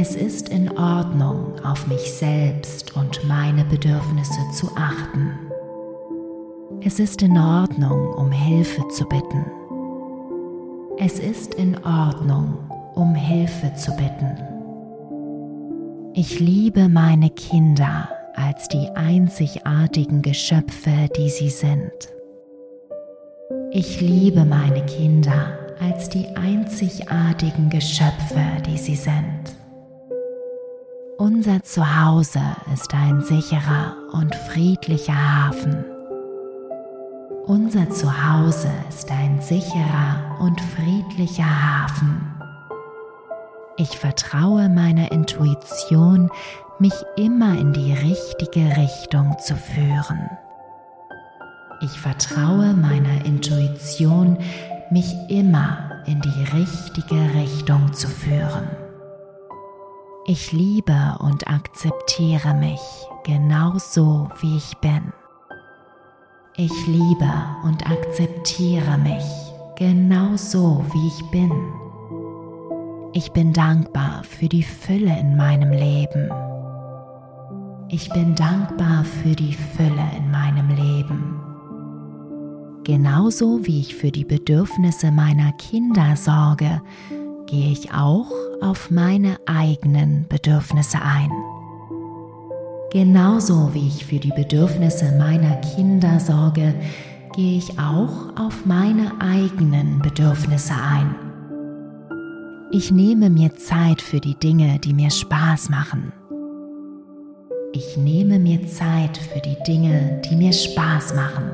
Es 0.00 0.14
ist 0.14 0.48
in 0.50 0.78
Ordnung, 0.78 1.58
auf 1.64 1.88
mich 1.88 2.12
selbst 2.12 2.94
und 2.94 3.26
meine 3.26 3.64
Bedürfnisse 3.64 4.38
zu 4.54 4.70
achten. 4.76 5.32
Es 6.80 7.00
ist 7.00 7.20
in 7.20 7.36
Ordnung, 7.36 8.14
um 8.14 8.30
Hilfe 8.30 8.86
zu 8.90 9.04
bitten. 9.06 9.44
Es 10.98 11.18
ist 11.18 11.52
in 11.54 11.76
Ordnung, 11.84 12.58
um 12.94 13.12
Hilfe 13.16 13.74
zu 13.74 13.90
bitten. 13.96 14.38
Ich 16.14 16.38
liebe 16.38 16.88
meine 16.88 17.30
Kinder 17.30 18.08
als 18.36 18.68
die 18.68 18.88
einzigartigen 18.94 20.22
Geschöpfe, 20.22 21.08
die 21.16 21.28
sie 21.28 21.50
sind. 21.50 21.90
Ich 23.72 24.00
liebe 24.00 24.44
meine 24.44 24.86
Kinder 24.86 25.58
als 25.80 26.08
die 26.08 26.28
einzigartigen 26.36 27.68
Geschöpfe, 27.68 28.44
die 28.64 28.78
sie 28.78 28.94
sind. 28.94 29.57
Unser 31.20 31.64
Zuhause 31.64 32.40
ist 32.72 32.94
ein 32.94 33.22
sicherer 33.22 33.96
und 34.12 34.36
friedlicher 34.36 35.16
Hafen. 35.16 35.84
Unser 37.44 37.90
Zuhause 37.90 38.70
ist 38.88 39.10
ein 39.10 39.40
sicherer 39.40 40.38
und 40.38 40.60
friedlicher 40.60 41.42
Hafen. 41.42 42.20
Ich 43.78 43.98
vertraue 43.98 44.68
meiner 44.68 45.10
Intuition, 45.10 46.30
mich 46.78 46.94
immer 47.16 47.58
in 47.58 47.72
die 47.72 47.94
richtige 47.94 48.76
Richtung 48.76 49.36
zu 49.40 49.56
führen. 49.56 50.30
Ich 51.80 51.98
vertraue 51.98 52.74
meiner 52.74 53.24
Intuition, 53.24 54.38
mich 54.92 55.16
immer 55.28 56.00
in 56.06 56.20
die 56.20 56.44
richtige 56.56 57.34
Richtung 57.34 57.92
zu 57.92 58.06
führen. 58.06 58.87
Ich 60.30 60.52
liebe 60.52 61.16
und 61.20 61.48
akzeptiere 61.48 62.52
mich 62.52 62.82
genau 63.24 63.78
so, 63.78 64.28
wie 64.42 64.58
ich 64.58 64.76
bin. 64.76 65.10
Ich 66.54 66.86
liebe 66.86 67.32
und 67.64 67.90
akzeptiere 67.90 68.98
mich 68.98 69.24
genau 69.78 70.36
so, 70.36 70.84
wie 70.92 71.06
ich 71.06 71.30
bin. 71.30 71.50
Ich 73.14 73.32
bin 73.32 73.54
dankbar 73.54 74.22
für 74.22 74.50
die 74.50 74.64
Fülle 74.64 75.18
in 75.18 75.34
meinem 75.34 75.70
Leben. 75.70 76.28
Ich 77.88 78.10
bin 78.10 78.34
dankbar 78.34 79.04
für 79.04 79.34
die 79.34 79.54
Fülle 79.54 80.04
in 80.14 80.30
meinem 80.30 80.68
Leben. 80.68 81.40
Genauso 82.84 83.64
wie 83.64 83.80
ich 83.80 83.94
für 83.94 84.12
die 84.12 84.26
Bedürfnisse 84.26 85.10
meiner 85.10 85.52
Kinder 85.52 86.16
sorge, 86.16 86.82
gehe 87.48 87.72
ich 87.72 87.92
auch 87.92 88.30
auf 88.60 88.90
meine 88.90 89.38
eigenen 89.46 90.26
Bedürfnisse 90.28 90.98
ein. 91.00 91.30
Genauso 92.92 93.74
wie 93.74 93.88
ich 93.88 94.04
für 94.04 94.18
die 94.18 94.32
Bedürfnisse 94.32 95.16
meiner 95.18 95.56
Kinder 95.56 96.20
sorge, 96.20 96.74
gehe 97.34 97.58
ich 97.58 97.78
auch 97.78 98.38
auf 98.38 98.66
meine 98.66 99.12
eigenen 99.20 100.00
Bedürfnisse 100.00 100.74
ein. 100.74 101.14
Ich 102.70 102.90
nehme 102.90 103.30
mir 103.30 103.54
Zeit 103.56 104.02
für 104.02 104.20
die 104.20 104.34
Dinge, 104.34 104.78
die 104.78 104.92
mir 104.92 105.10
Spaß 105.10 105.70
machen. 105.70 106.12
Ich 107.72 107.96
nehme 107.96 108.38
mir 108.38 108.66
Zeit 108.66 109.16
für 109.16 109.40
die 109.40 109.56
Dinge, 109.66 110.20
die 110.28 110.36
mir 110.36 110.52
Spaß 110.52 111.14
machen. 111.14 111.50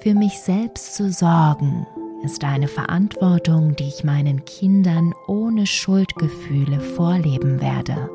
Für 0.00 0.14
mich 0.14 0.38
selbst 0.38 0.94
zu 0.94 1.10
sorgen 1.10 1.86
ist 2.24 2.42
eine 2.42 2.68
Verantwortung, 2.68 3.76
die 3.76 3.88
ich 3.88 4.02
meinen 4.02 4.44
Kindern 4.46 5.14
ohne 5.26 5.66
Schuldgefühle 5.66 6.80
vorleben 6.80 7.60
werde. 7.60 8.08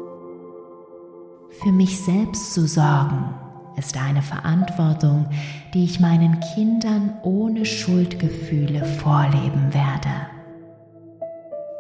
Für 1.62 1.72
mich 1.72 2.00
selbst 2.00 2.54
zu 2.54 2.68
sorgen 2.68 3.36
ist 3.78 3.96
eine 3.98 4.24
Verantwortung, 4.24 5.28
die 5.74 5.86
ich 5.86 6.00
meinen 6.00 6.40
Kindern 6.56 7.14
ohne 7.22 7.66
Schuldgefühle 7.66 8.84
vorleben 8.84 9.74
werde. 9.74 10.10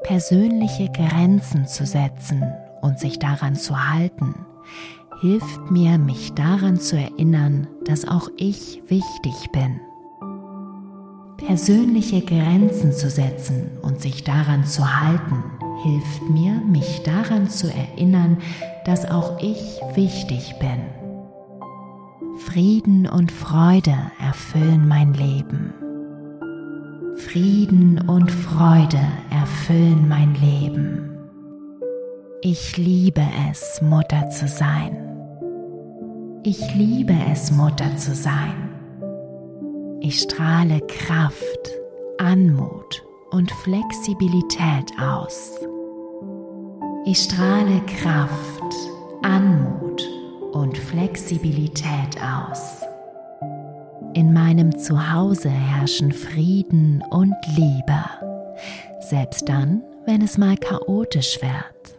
Persönliche 0.03 0.89
Grenzen 0.91 1.65
zu 1.65 1.85
setzen 1.85 2.43
und 2.81 2.99
sich 2.99 3.17
daran 3.17 3.55
zu 3.55 3.89
halten, 3.91 4.35
hilft 5.21 5.71
mir, 5.71 5.97
mich 5.97 6.33
daran 6.33 6.79
zu 6.79 6.97
erinnern, 6.97 7.67
dass 7.85 8.07
auch 8.07 8.29
ich 8.37 8.83
wichtig 8.87 9.51
bin. 9.51 9.79
Persönliche 11.45 12.21
Grenzen 12.21 12.91
zu 12.91 13.09
setzen 13.09 13.71
und 13.81 14.01
sich 14.01 14.23
daran 14.23 14.65
zu 14.65 15.01
halten, 15.01 15.43
hilft 15.83 16.29
mir, 16.29 16.61
mich 16.69 17.01
daran 17.03 17.49
zu 17.49 17.67
erinnern, 17.73 18.37
dass 18.85 19.09
auch 19.09 19.39
ich 19.41 19.79
wichtig 19.95 20.55
bin. 20.59 20.81
Frieden 22.39 23.07
und 23.07 23.31
Freude 23.31 23.95
erfüllen 24.19 24.87
mein 24.87 25.13
Leben. 25.13 25.73
Frieden 27.17 27.99
und 28.07 28.31
Freude 28.31 29.01
erfüllen 29.29 30.07
mein 30.07 30.35
Leben. 30.35 31.17
Ich 32.41 32.77
liebe 32.77 33.25
es, 33.49 33.81
Mutter 33.81 34.29
zu 34.29 34.47
sein. 34.47 34.97
Ich 36.43 36.73
liebe 36.75 37.15
es, 37.31 37.51
Mutter 37.51 37.97
zu 37.97 38.15
sein. 38.15 38.68
Ich 40.01 40.21
strahle 40.21 40.79
Kraft, 40.87 41.73
Anmut 42.19 43.03
und 43.31 43.51
Flexibilität 43.51 44.93
aus. 44.97 45.59
Ich 47.05 47.23
strahle 47.23 47.81
Kraft, 47.85 48.63
Anmut 49.23 50.01
und 50.53 50.77
Flexibilität 50.77 52.17
aus. 52.21 52.81
In 54.13 54.31
meinem 54.31 54.77
Zuhause 54.79 55.49
herrschen 55.49 56.13
Frieden 56.13 57.03
und 57.09 57.35
Liebe, 57.57 58.03
selbst 59.01 59.49
dann, 59.49 59.83
wenn 60.05 60.21
es 60.21 60.37
mal 60.37 60.55
chaotisch 60.55 61.41
wird. 61.41 61.97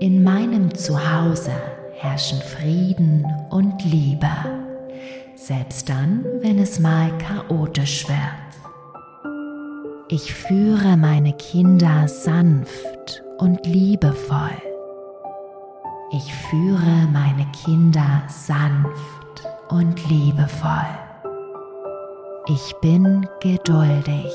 In 0.00 0.22
meinem 0.22 0.72
Zuhause 0.72 1.52
herrschen 1.94 2.40
Frieden 2.40 3.26
und 3.50 3.84
Liebe, 3.84 4.28
selbst 5.46 5.88
dann, 5.88 6.24
wenn 6.40 6.58
es 6.58 6.78
mal 6.78 7.10
chaotisch 7.18 8.08
wird. 8.08 8.18
Ich 10.08 10.32
führe 10.34 10.96
meine 10.96 11.32
Kinder 11.32 12.06
sanft 12.06 13.22
und 13.38 13.66
liebevoll. 13.66 14.62
Ich 16.12 16.34
führe 16.34 17.08
meine 17.12 17.46
Kinder 17.64 18.22
sanft 18.28 19.42
und 19.68 20.08
liebevoll. 20.08 20.98
Ich 22.46 22.74
bin 22.80 23.26
geduldig. 23.40 24.32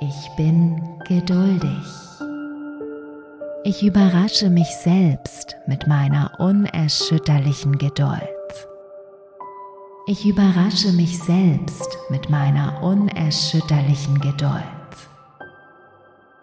Ich 0.00 0.30
bin 0.36 0.80
geduldig. 1.08 1.86
Ich 3.64 3.82
überrasche 3.82 4.48
mich 4.48 4.68
selbst 4.76 5.56
mit 5.66 5.88
meiner 5.88 6.30
unerschütterlichen 6.38 7.78
Geduld. 7.78 8.37
Ich 10.10 10.26
überrasche 10.26 10.90
mich 10.92 11.18
selbst 11.18 11.98
mit 12.08 12.30
meiner 12.30 12.82
unerschütterlichen 12.82 14.18
Geduld. 14.18 14.62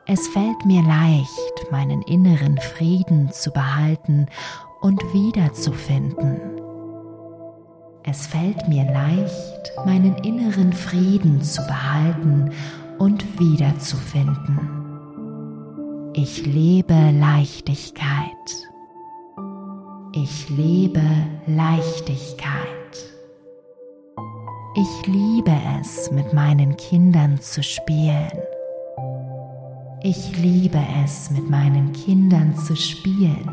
Es 0.06 0.28
fällt 0.28 0.68
mir 0.68 0.84
leicht, 0.84 1.72
meinen 1.72 2.04
inneren 2.04 2.60
Frieden 2.60 3.32
zu 3.32 3.50
behalten 3.50 4.28
und 4.82 5.02
wiederzufinden. 5.16 6.40
Es 8.04 8.28
fällt 8.28 8.68
mir 8.68 8.84
leicht, 8.84 9.72
meinen 9.84 10.14
inneren 10.18 10.72
Frieden 10.72 11.42
zu 11.42 11.66
behalten 11.66 12.52
und 13.00 13.40
wiederzufinden. 13.40 14.60
Ich 16.14 16.46
lebe 16.46 17.10
Leichtigkeit. 17.20 18.12
Ich 20.14 20.52
lebe 20.52 21.02
Leichtigkeit. 21.48 22.85
Ich 24.78 25.08
liebe 25.08 25.56
es, 25.80 26.12
mit 26.12 26.34
meinen 26.34 26.76
Kindern 26.76 27.40
zu 27.40 27.64
spielen. 27.64 28.30
Ich 30.04 30.38
liebe 30.38 30.82
es, 31.02 31.32
mit 31.32 31.50
meinen 31.50 31.94
Kindern 31.94 32.58
zu 32.58 32.76
spielen. 32.76 33.50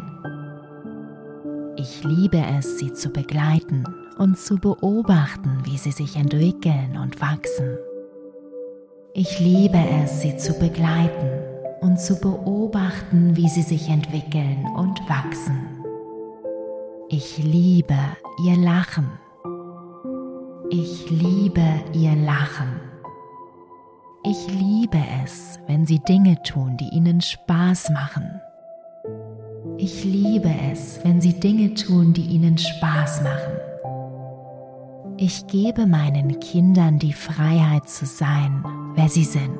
Ich 1.76 2.02
liebe 2.02 2.42
es, 2.58 2.80
sie 2.80 2.92
zu 2.92 3.10
begleiten 3.10 3.84
und 4.18 4.36
zu 4.36 4.56
beobachten, 4.56 5.60
wie 5.62 5.78
sie 5.78 5.92
sich 5.92 6.16
entwickeln 6.16 6.98
und 7.00 7.20
wachsen. 7.20 7.78
Ich 9.14 9.38
liebe 9.38 9.78
es, 10.02 10.22
sie 10.22 10.36
zu 10.36 10.54
begleiten 10.54 11.30
und 11.82 12.00
zu 12.00 12.20
beobachten, 12.20 13.36
wie 13.36 13.48
sie 13.48 13.62
sich 13.62 13.88
entwickeln 13.88 14.66
und 14.76 14.98
wachsen. 15.08 15.68
Ich 17.08 17.38
liebe 17.38 17.96
ihr 18.44 18.56
Lachen. 18.56 19.21
Ich 20.74 21.10
liebe 21.10 21.84
ihr 21.92 22.16
Lachen. 22.16 22.80
Ich 24.24 24.48
liebe 24.48 24.96
es, 25.22 25.60
wenn 25.66 25.84
sie 25.84 25.98
Dinge 25.98 26.42
tun, 26.44 26.78
die 26.78 26.88
ihnen 26.88 27.20
Spaß 27.20 27.90
machen. 27.90 28.40
Ich 29.76 30.02
liebe 30.02 30.50
es, 30.72 30.98
wenn 31.04 31.20
sie 31.20 31.38
Dinge 31.38 31.74
tun, 31.74 32.14
die 32.14 32.22
ihnen 32.22 32.56
Spaß 32.56 33.22
machen. 33.22 33.52
Ich 35.18 35.46
gebe 35.46 35.84
meinen 35.84 36.40
Kindern 36.40 36.98
die 36.98 37.12
Freiheit 37.12 37.86
zu 37.86 38.06
sein, 38.06 38.64
wer 38.94 39.10
sie 39.10 39.24
sind. 39.24 39.52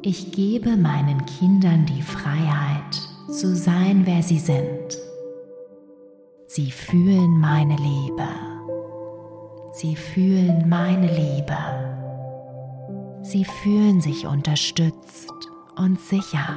Ich 0.00 0.32
gebe 0.32 0.78
meinen 0.78 1.26
Kindern 1.26 1.84
die 1.84 2.00
Freiheit 2.00 2.94
zu 3.30 3.54
sein, 3.54 4.06
wer 4.06 4.22
sie 4.22 4.38
sind. 4.38 4.96
Sie 6.46 6.70
fühlen 6.70 7.38
meine 7.38 7.76
Liebe. 7.76 8.55
Sie 9.78 9.94
fühlen 9.94 10.70
meine 10.70 11.06
Liebe. 11.06 11.58
Sie 13.20 13.44
fühlen 13.44 14.00
sich 14.00 14.26
unterstützt 14.26 15.30
und 15.76 16.00
sicher. 16.00 16.48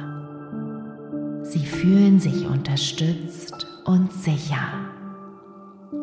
Sie 1.42 1.66
fühlen 1.66 2.18
sich 2.18 2.46
unterstützt 2.46 3.66
und 3.84 4.10
sicher. 4.10 4.72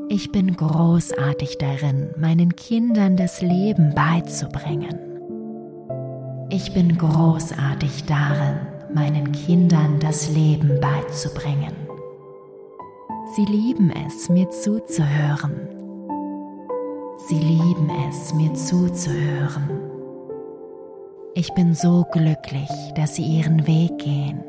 Ich 0.09 0.31
bin 0.31 0.55
großartig 0.55 1.57
darin, 1.57 2.11
meinen 2.19 2.55
Kindern 2.55 3.17
das 3.17 3.41
Leben 3.41 3.95
beizubringen. 3.95 4.99
Ich 6.51 6.71
bin 6.75 6.99
großartig 6.99 8.03
darin, 8.05 8.59
meinen 8.93 9.31
Kindern 9.31 9.99
das 9.99 10.29
Leben 10.29 10.79
beizubringen. 10.79 11.73
Sie 13.35 13.45
lieben 13.45 13.91
es, 14.05 14.29
mir 14.29 14.47
zuzuhören. 14.51 15.76
Sie 17.29 17.39
lieben 17.39 17.89
es, 18.07 18.33
mir 18.33 18.53
zuzuhören. 18.53 19.69
Ich 21.35 21.53
bin 21.53 21.73
so 21.73 22.05
glücklich, 22.09 22.69
dass 22.95 23.15
sie 23.15 23.23
ihren 23.23 23.67
Weg 23.67 23.97
gehen. 23.97 24.41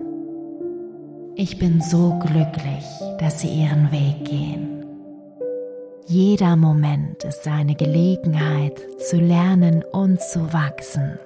Ich 1.34 1.58
bin 1.58 1.80
so 1.80 2.16
glücklich, 2.20 2.84
dass 3.18 3.40
sie 3.40 3.48
ihren 3.48 3.90
Weg 3.90 4.24
gehen. 4.24 4.86
Jeder 6.06 6.54
Moment 6.54 7.24
ist 7.24 7.48
eine 7.48 7.74
Gelegenheit 7.74 8.80
zu 9.10 9.16
lernen 9.16 9.82
und 9.90 10.20
zu 10.20 10.52
wachsen. 10.52 11.18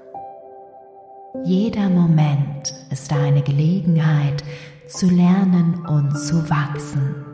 Jeder 1.44 1.90
Moment 1.90 2.72
ist 2.90 3.12
eine 3.12 3.42
Gelegenheit 3.42 4.42
zu 4.86 5.06
lernen 5.06 5.84
und 5.86 6.16
zu 6.16 6.48
wachsen. 6.48 7.26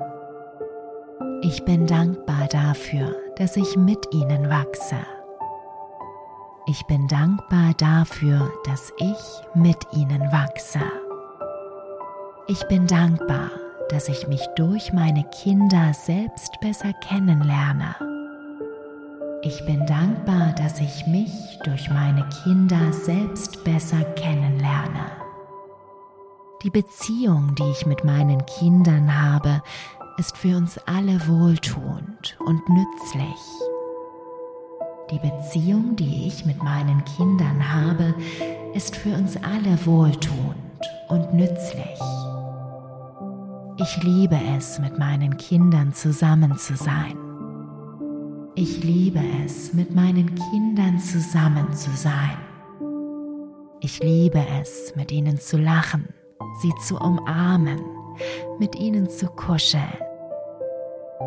Ich 1.43 1.65
bin 1.65 1.87
dankbar 1.87 2.49
dafür, 2.51 3.15
dass 3.39 3.57
ich 3.57 3.77
mit 3.77 4.13
ihnen 4.13 4.51
wachse. 4.51 4.97
Ich 6.67 6.85
bin 6.87 7.07
dankbar 7.07 7.73
dafür, 7.79 8.53
dass 8.65 8.93
ich 8.99 9.17
mit 9.55 9.79
ihnen 9.93 10.21
wachse. 10.33 10.81
Ich 12.49 12.67
bin 12.67 12.87
dankbar, 12.87 13.51
dass 13.91 14.09
ich 14.09 14.27
mich 14.27 14.45
durch 14.57 14.93
meine 14.93 15.25
Kinder 15.25 15.95
selbst 15.95 16.61
besser 16.61 16.93
kennenlerne. 17.09 17.95
Ich 19.43 19.65
bin 19.65 19.87
dankbar, 19.87 20.53
dass 20.57 20.81
ich 20.81 21.07
mich 21.07 21.59
durch 21.63 21.89
meine 21.91 22.29
Kinder 22.43 22.93
selbst 22.93 23.63
besser 23.63 24.03
kennenlerne. 24.17 25.13
Die 26.65 26.71
Beziehung, 26.71 27.55
die 27.55 27.71
ich 27.71 27.87
mit 27.87 28.03
meinen 28.03 28.45
Kindern 28.47 29.17
habe, 29.17 29.63
ist 30.19 30.37
für 30.37 30.57
uns 30.57 30.79
alle 30.79 31.21
wohltuend 31.29 32.37
und 32.45 32.69
nützlich. 32.69 33.39
Die 35.13 35.19
Beziehung, 35.21 35.95
die 35.95 36.27
ich 36.27 36.45
mit 36.45 36.61
meinen 36.63 37.05
Kindern 37.05 37.73
habe, 37.73 38.15
ist 38.75 38.97
für 38.97 39.15
uns 39.15 39.37
alle 39.37 39.79
wohltuend 39.87 40.57
und 41.09 41.35
nützlich. 41.35 42.01
Ich 43.79 44.03
liebe 44.03 44.39
es, 44.57 44.81
mit 44.81 44.99
meinen 44.99 45.37
Kindern 45.37 45.95
zusammen 45.95 46.59
zu 46.59 46.77
sein. 46.77 47.17
Ich 48.57 48.83
liebe 48.83 49.23
es, 49.45 49.73
mit 49.73 49.95
meinen 49.95 50.35
Kindern 50.35 50.99
zusammen 50.99 51.73
zu 51.75 51.91
sein. 51.93 52.39
Ich 53.81 54.03
liebe 54.03 54.45
es, 54.61 54.95
mit 54.97 55.13
ihnen 55.13 55.39
zu 55.39 55.59
lachen, 55.59 56.09
sie 56.61 56.73
zu 56.85 56.97
umarmen, 56.99 57.81
mit 58.59 58.75
ihnen 58.75 59.09
zu 59.09 59.27
kuscheln. 59.27 60.08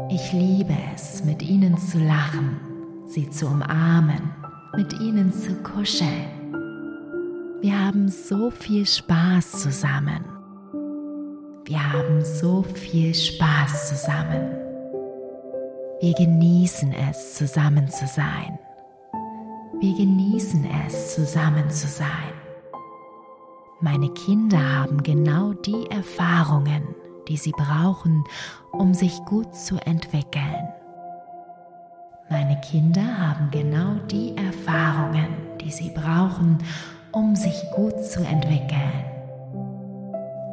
Ich 0.09 0.31
liebe 0.31 0.73
es, 0.95 1.23
mit 1.25 1.41
ihnen 1.41 1.77
zu 1.77 1.99
lachen, 1.99 2.59
sie 3.05 3.29
zu 3.29 3.47
umarmen, 3.47 4.31
mit 4.75 4.93
ihnen 5.01 5.33
zu 5.33 5.53
kuscheln. 5.63 6.55
Wir 7.61 7.77
haben 7.77 8.07
so 8.07 8.51
viel 8.51 8.85
Spaß 8.85 9.51
zusammen. 9.51 10.23
Wir 11.65 11.91
haben 11.91 12.23
so 12.23 12.63
viel 12.63 13.13
Spaß 13.13 13.89
zusammen. 13.89 14.51
Wir 15.99 16.13
genießen 16.13 16.93
es, 17.09 17.35
zusammen 17.35 17.89
zu 17.89 18.07
sein. 18.07 18.57
Wir 19.81 19.95
genießen 19.95 20.65
es, 20.87 21.15
zusammen 21.15 21.69
zu 21.69 21.87
sein. 21.87 22.33
Meine 23.81 24.09
Kinder 24.09 24.59
haben 24.59 25.03
genau 25.03 25.53
die 25.53 25.89
Erfahrungen, 25.89 26.95
die 27.31 27.37
sie 27.37 27.53
brauchen, 27.53 28.25
um 28.73 28.93
sich 28.93 29.23
gut 29.23 29.55
zu 29.55 29.77
entwickeln. 29.85 30.67
Meine 32.29 32.59
Kinder 32.59 33.01
haben 33.01 33.49
genau 33.51 33.93
die 34.11 34.35
Erfahrungen, 34.35 35.29
die 35.61 35.71
sie 35.71 35.91
brauchen, 35.91 36.57
um 37.13 37.37
sich 37.37 37.55
gut 37.73 38.03
zu 38.03 38.19
entwickeln. 38.19 39.05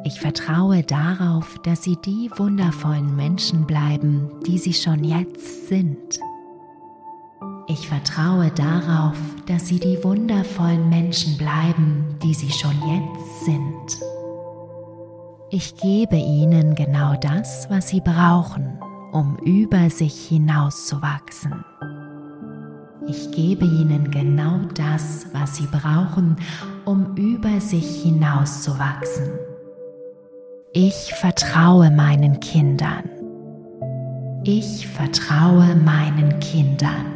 Ich 0.05 0.21
vertraue 0.21 0.83
darauf, 0.83 1.59
dass 1.63 1.83
sie 1.83 1.97
die 2.05 2.31
wundervollen 2.37 3.13
Menschen 3.13 3.65
bleiben, 3.65 4.31
die 4.47 4.57
sie 4.57 4.73
schon 4.73 5.03
jetzt 5.03 5.67
sind. 5.67 6.19
Ich 7.67 7.89
vertraue 7.89 8.51
darauf, 8.51 9.17
dass 9.47 9.67
sie 9.67 9.81
die 9.81 10.01
wundervollen 10.01 10.87
Menschen 10.87 11.37
bleiben, 11.37 12.17
die 12.23 12.33
sie 12.33 12.51
schon 12.51 12.75
jetzt 12.87 13.45
sind. 13.45 14.18
Ich 15.51 15.75
gebe 15.77 16.15
ihnen 16.15 16.75
genau 16.75 17.15
das, 17.15 17.67
was 17.71 17.87
sie 17.87 18.01
brauchen, 18.01 18.79
um 19.11 19.35
über 19.43 19.89
sich 19.89 20.27
hinauszuwachsen. 20.27 21.65
Ich 23.07 23.31
gebe 23.31 23.65
ihnen 23.65 24.11
genau 24.11 24.59
das, 24.75 25.25
was 25.33 25.55
sie 25.55 25.65
brauchen, 25.65 26.35
um 26.85 27.15
über 27.15 27.59
sich 27.59 28.03
hinauszuwachsen. 28.03 29.27
Ich 30.73 31.15
vertraue 31.15 31.89
meinen 31.89 32.39
Kindern. 32.39 33.09
Ich 34.43 34.87
vertraue 34.87 35.75
meinen 35.75 36.39
Kindern. 36.41 37.07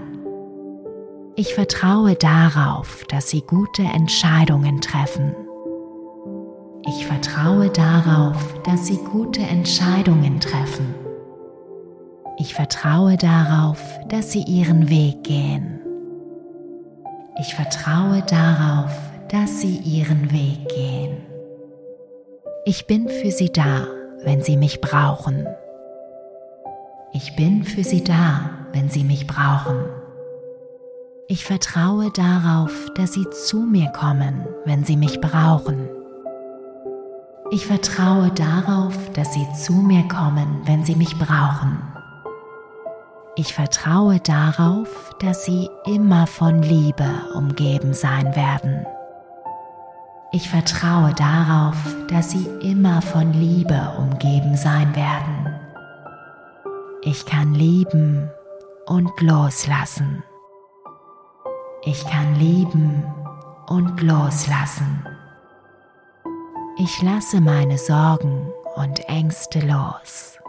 Ich 1.36 1.54
vertraue 1.54 2.16
darauf, 2.16 3.06
dass 3.10 3.30
sie 3.30 3.42
gute 3.42 3.84
Entscheidungen 3.84 4.82
treffen. 4.82 5.36
Ich 6.86 7.06
vertraue 7.06 7.70
darauf, 7.70 8.62
dass 8.64 8.88
sie 8.88 8.98
gute 8.98 9.42
Entscheidungen 9.42 10.42
treffen. 10.42 10.94
Ich 12.38 12.54
vertraue 12.54 13.16
darauf, 13.16 13.80
dass 14.10 14.34
sie 14.34 14.42
ihren 14.42 14.90
Weg 14.90 15.24
gehen. 15.24 15.80
Ich 17.40 17.56
vertraue 17.56 18.22
darauf, 18.24 18.92
dass 19.30 19.62
sie 19.62 19.78
ihren 19.78 20.32
Weg 20.34 20.68
gehen. 20.68 21.18
Ich 22.66 22.86
bin 22.86 23.08
für 23.08 23.32
sie 23.32 23.52
da, 23.52 23.88
wenn 24.24 24.42
sie 24.42 24.58
mich 24.58 24.82
brauchen. 24.82 25.48
Ich 27.14 27.36
bin 27.38 27.64
für 27.64 27.84
sie 27.84 28.04
da, 28.04 28.50
wenn 28.74 28.90
sie 28.90 29.06
mich 29.06 29.26
brauchen. 29.26 29.86
Ich 31.30 31.46
vertraue 31.46 32.12
darauf, 32.12 32.72
dass 32.96 33.14
sie 33.14 33.30
zu 33.30 33.62
mir 33.62 33.88
kommen, 33.92 34.46
wenn 34.66 34.84
sie 34.84 34.98
mich 34.98 35.22
brauchen. 35.22 36.03
Ich 37.52 37.68
vertraue 37.68 38.32
darauf, 38.32 38.94
dass 39.14 39.34
sie 39.34 39.48
zu 39.54 39.74
mir 39.74 40.08
kommen, 40.08 40.62
wenn 40.66 40.84
sie 40.84 40.96
mich 40.96 41.18
brauchen. 41.20 41.82
Ich 43.36 43.54
vertraue 43.54 44.20
darauf, 44.20 44.88
dass 45.20 45.46
sie 45.46 45.70
immer 45.86 46.28
von 46.28 46.62
Liebe 46.62 47.10
umgeben 47.34 47.94
sein 47.94 48.36
werden. 48.36 48.86
Ich 50.32 50.50
vertraue 50.50 51.14
darauf, 51.14 51.76
dass 52.10 52.32
sie 52.32 52.48
immer 52.62 53.02
von 53.02 53.34
Liebe 53.34 53.94
umgeben 53.98 54.56
sein 54.56 54.96
werden. 54.96 55.60
Ich 57.02 57.26
kann 57.26 57.54
lieben 57.54 58.32
und 58.86 59.12
loslassen. 59.22 60.24
Ich 61.84 62.06
kann 62.08 62.36
lieben 62.36 63.04
und 63.68 64.02
loslassen. 64.02 65.13
Ich 66.76 67.04
lasse 67.04 67.40
meine 67.40 67.78
Sorgen 67.78 68.52
und 68.76 69.08
Ängste 69.08 69.60
los. 69.60 70.40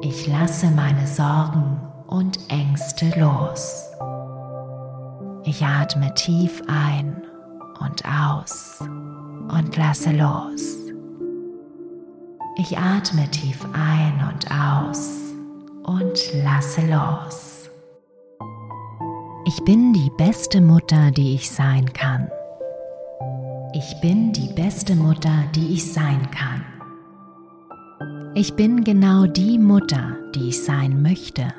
Ich 0.00 0.26
lasse 0.26 0.70
meine 0.70 1.06
Sorgen 1.06 1.78
und 2.06 2.38
Ängste 2.48 3.12
los. 3.20 3.84
Ich 5.44 5.62
atme 5.62 6.14
tief 6.14 6.62
ein 6.68 7.22
und 7.80 8.02
aus 8.06 8.78
und 8.80 9.76
lasse 9.76 10.12
los. 10.12 10.76
Ich 12.56 12.78
atme 12.78 13.30
tief 13.30 13.66
ein 13.74 14.26
und 14.30 14.50
aus 14.50 15.10
und 15.82 16.18
lasse 16.42 16.80
los. 16.86 17.68
Ich 19.44 19.62
bin 19.64 19.92
die 19.92 20.10
beste 20.16 20.62
Mutter, 20.62 21.10
die 21.10 21.34
ich 21.34 21.50
sein 21.50 21.92
kann. 21.92 22.30
Ich 23.80 24.00
bin 24.00 24.32
die 24.32 24.48
beste 24.56 24.96
Mutter, 24.96 25.44
die 25.54 25.74
ich 25.74 25.92
sein 25.92 26.28
kann. 26.32 26.64
Ich 28.34 28.54
bin 28.54 28.82
genau 28.82 29.26
die 29.26 29.56
Mutter, 29.56 30.16
die 30.34 30.48
ich 30.48 30.64
sein 30.64 31.00
möchte. 31.00 31.54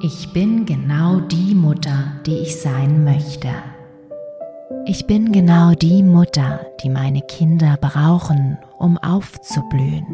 Ich 0.00 0.32
bin 0.32 0.64
genau 0.64 1.20
die 1.20 1.54
Mutter, 1.54 2.12
die 2.24 2.38
ich 2.38 2.58
sein 2.62 3.04
möchte. 3.04 3.50
Ich 4.86 5.06
bin 5.06 5.30
genau 5.30 5.74
die 5.74 6.02
Mutter, 6.02 6.60
die 6.82 6.88
meine 6.88 7.20
Kinder 7.20 7.76
brauchen, 7.78 8.56
um 8.78 8.96
aufzublühen. 8.96 10.06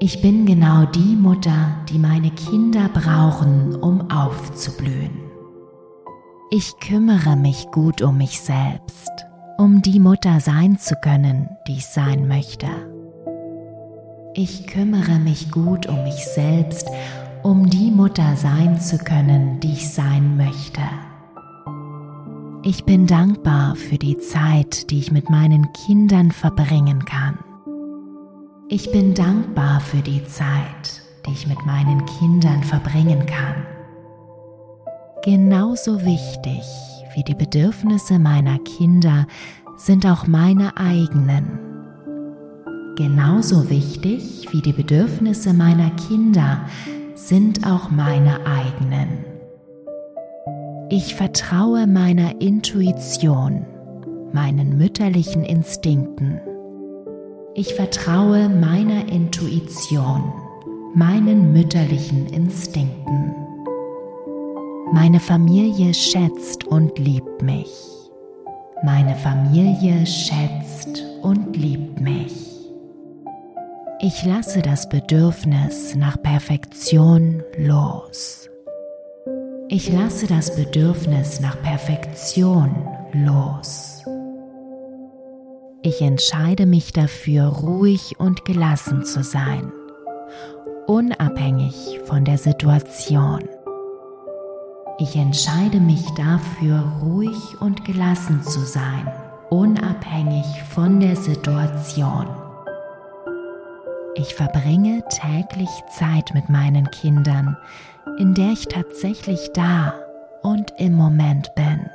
Ich 0.00 0.22
bin 0.22 0.46
genau 0.46 0.86
die 0.86 1.14
Mutter, 1.14 1.76
die 1.90 1.98
meine 1.98 2.30
Kinder 2.30 2.88
brauchen, 2.88 3.76
um 3.76 4.10
aufzublühen. 4.10 5.23
Ich 6.50 6.78
kümmere 6.78 7.36
mich 7.36 7.70
gut 7.72 8.02
um 8.02 8.18
mich 8.18 8.40
selbst, 8.40 9.10
um 9.56 9.80
die 9.80 9.98
Mutter 9.98 10.40
sein 10.40 10.78
zu 10.78 10.94
können, 10.94 11.48
die 11.66 11.78
ich 11.78 11.86
sein 11.86 12.28
möchte. 12.28 12.66
Ich 14.34 14.66
kümmere 14.66 15.18
mich 15.18 15.50
gut 15.50 15.86
um 15.86 16.04
mich 16.04 16.26
selbst, 16.26 16.88
um 17.42 17.70
die 17.70 17.90
Mutter 17.90 18.36
sein 18.36 18.78
zu 18.78 18.98
können, 18.98 19.58
die 19.60 19.72
ich 19.72 19.90
sein 19.90 20.36
möchte. 20.36 20.82
Ich 22.62 22.84
bin 22.84 23.06
dankbar 23.06 23.74
für 23.74 23.98
die 23.98 24.18
Zeit, 24.18 24.90
die 24.90 24.98
ich 24.98 25.12
mit 25.12 25.30
meinen 25.30 25.72
Kindern 25.72 26.30
verbringen 26.30 27.04
kann. 27.04 27.38
Ich 28.68 28.92
bin 28.92 29.14
dankbar 29.14 29.80
für 29.80 30.02
die 30.02 30.24
Zeit, 30.26 31.02
die 31.26 31.32
ich 31.32 31.46
mit 31.46 31.64
meinen 31.64 32.04
Kindern 32.06 32.62
verbringen 32.62 33.24
kann. 33.26 33.73
Genauso 35.24 36.04
wichtig 36.04 36.60
wie 37.14 37.22
die 37.22 37.34
Bedürfnisse 37.34 38.18
meiner 38.18 38.58
Kinder 38.58 39.26
sind 39.78 40.04
auch 40.04 40.26
meine 40.26 40.76
eigenen. 40.76 41.60
Genauso 42.94 43.70
wichtig 43.70 44.48
wie 44.52 44.60
die 44.60 44.74
Bedürfnisse 44.74 45.54
meiner 45.54 45.88
Kinder 45.92 46.66
sind 47.14 47.66
auch 47.66 47.90
meine 47.90 48.40
eigenen. 48.44 49.24
Ich 50.90 51.14
vertraue 51.14 51.86
meiner 51.86 52.42
Intuition, 52.42 53.64
meinen 54.34 54.76
mütterlichen 54.76 55.42
Instinkten. 55.42 56.38
Ich 57.54 57.72
vertraue 57.72 58.50
meiner 58.50 59.08
Intuition, 59.08 60.34
meinen 60.94 61.54
mütterlichen 61.54 62.26
Instinkten. 62.26 63.43
Meine 64.92 65.18
Familie 65.18 65.94
schätzt 65.94 66.64
und 66.64 66.98
liebt 66.98 67.42
mich. 67.42 67.72
Meine 68.84 69.16
Familie 69.16 70.06
schätzt 70.06 71.02
und 71.22 71.56
liebt 71.56 72.00
mich. 72.00 72.32
Ich 74.00 74.24
lasse 74.24 74.60
das 74.60 74.88
Bedürfnis 74.88 75.94
nach 75.94 76.20
Perfektion 76.22 77.42
los. 77.56 78.50
Ich 79.68 79.90
lasse 79.90 80.26
das 80.26 80.54
Bedürfnis 80.54 81.40
nach 81.40 81.60
Perfektion 81.62 82.74
los. 83.12 84.02
Ich 85.82 86.02
entscheide 86.02 86.66
mich 86.66 86.92
dafür, 86.92 87.44
ruhig 87.46 88.18
und 88.18 88.44
gelassen 88.44 89.04
zu 89.04 89.22
sein, 89.22 89.72
unabhängig 90.86 92.00
von 92.04 92.24
der 92.24 92.38
Situation. 92.38 93.48
Ich 94.98 95.16
entscheide 95.16 95.80
mich 95.80 96.08
dafür, 96.14 96.84
ruhig 97.02 97.60
und 97.60 97.84
gelassen 97.84 98.44
zu 98.44 98.60
sein, 98.60 99.12
unabhängig 99.50 100.46
von 100.72 101.00
der 101.00 101.16
Situation. 101.16 102.26
Ich 104.14 104.36
verbringe 104.36 105.02
täglich 105.08 105.68
Zeit 105.90 106.32
mit 106.32 106.48
meinen 106.48 106.88
Kindern, 106.92 107.56
in 108.18 108.34
der 108.34 108.52
ich 108.52 108.68
tatsächlich 108.68 109.50
da 109.52 109.94
und 110.42 110.72
im 110.78 110.94
Moment 110.94 111.52
bin. 111.56 111.90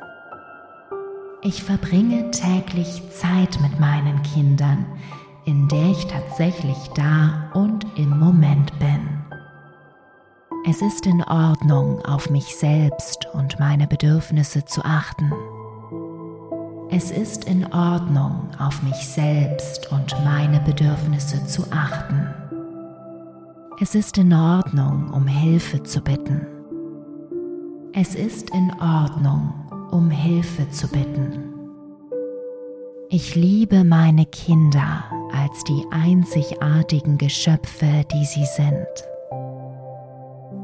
Ich 1.41 1.63
verbringe 1.63 2.31
täglich 2.31 3.01
Zeit 3.11 3.61
mit 3.61 3.79
meinen 3.79 4.21
Kindern, 4.23 4.85
in 5.45 5.69
der 5.69 5.91
ich 5.91 6.05
tatsächlich 6.07 6.89
da 6.95 7.49
und 7.53 7.85
im 7.95 8.19
Moment 8.19 8.77
bin. 8.77 9.18
Es 10.65 10.81
ist 10.81 11.05
in 11.05 11.23
Ordnung, 11.23 12.03
auf 12.03 12.29
mich 12.29 12.55
selbst 12.55 13.27
und 13.33 13.59
meine 13.59 13.87
Bedürfnisse 13.87 14.65
zu 14.65 14.83
achten. 14.83 15.31
Es 16.91 17.11
ist 17.11 17.45
in 17.45 17.71
Ordnung, 17.71 18.49
auf 18.59 18.83
mich 18.83 19.07
selbst 19.07 19.89
und 19.91 20.13
meine 20.25 20.59
Bedürfnisse 20.59 21.45
zu 21.45 21.63
achten. 21.71 22.27
Es 23.79 23.95
ist 23.95 24.17
in 24.17 24.33
Ordnung, 24.33 25.11
um 25.13 25.27
Hilfe 25.27 25.81
zu 25.83 26.01
bitten. 26.01 26.45
Es 27.93 28.13
ist 28.13 28.49
in 28.49 28.71
Ordnung, 28.81 29.53
um 29.91 30.11
Hilfe 30.11 30.69
zu 30.71 30.89
bitten. 30.89 31.53
Ich 33.09 33.33
liebe 33.33 33.85
meine 33.85 34.25
Kinder 34.25 35.05
als 35.31 35.63
die 35.63 35.85
einzigartigen 35.89 37.17
Geschöpfe, 37.17 38.05
die 38.11 38.25
sie 38.25 38.45
sind. 38.45 39.08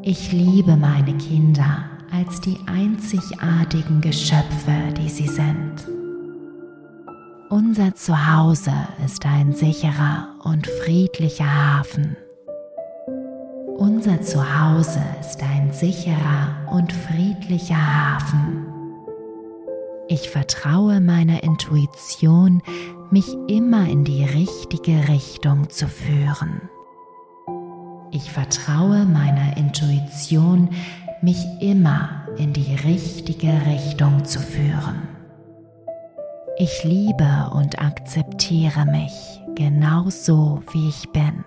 Ich 0.07 0.31
liebe 0.31 0.77
meine 0.77 1.17
Kinder 1.17 1.83
als 2.11 2.39
die 2.39 2.59
einzigartigen 2.67 4.01
Geschöpfe, 4.01 4.93
die 4.95 5.09
sie 5.09 5.27
sind. 5.27 5.87
Unser 7.49 7.95
Zuhause 7.95 8.71
ist 9.03 9.25
ein 9.25 9.53
sicherer 9.53 10.27
und 10.43 10.67
friedlicher 10.67 11.51
Hafen. 11.51 12.15
Unser 13.77 14.21
Zuhause 14.21 15.01
ist 15.21 15.41
ein 15.41 15.73
sicherer 15.73 16.55
und 16.71 16.93
friedlicher 16.93 17.75
Hafen. 17.75 18.63
Ich 20.07 20.29
vertraue 20.29 21.01
meiner 21.01 21.41
Intuition, 21.41 22.61
mich 23.09 23.35
immer 23.47 23.89
in 23.89 24.03
die 24.03 24.23
richtige 24.23 25.07
Richtung 25.07 25.71
zu 25.71 25.87
führen. 25.87 26.69
Ich 28.11 28.31
vertraue 28.31 29.05
meiner 29.05 29.57
Intuition, 29.57 30.69
mich 31.21 31.43
immer 31.59 32.27
in 32.37 32.53
die 32.53 32.75
richtige 32.75 33.51
Richtung 33.65 34.25
zu 34.25 34.39
führen. 34.39 35.07
Ich 36.57 36.83
liebe 36.83 37.51
und 37.53 37.81
akzeptiere 37.81 38.85
mich 38.85 39.11
genau 39.55 40.09
so, 40.09 40.61
wie 40.71 40.87
ich 40.87 41.11
bin. 41.11 41.43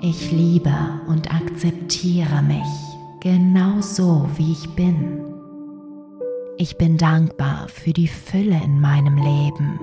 Ich 0.00 0.30
liebe 0.32 0.72
und 1.08 1.34
akzeptiere 1.34 2.40
mich 2.42 2.66
genau 3.20 3.80
so, 3.80 4.26
wie 4.36 4.52
ich 4.52 4.74
bin. 4.74 5.20
Ich 6.56 6.78
bin 6.78 6.96
dankbar 6.96 7.68
für 7.68 7.92
die 7.92 8.08
Fülle 8.08 8.60
in 8.64 8.80
meinem 8.80 9.16
Leben. 9.16 9.80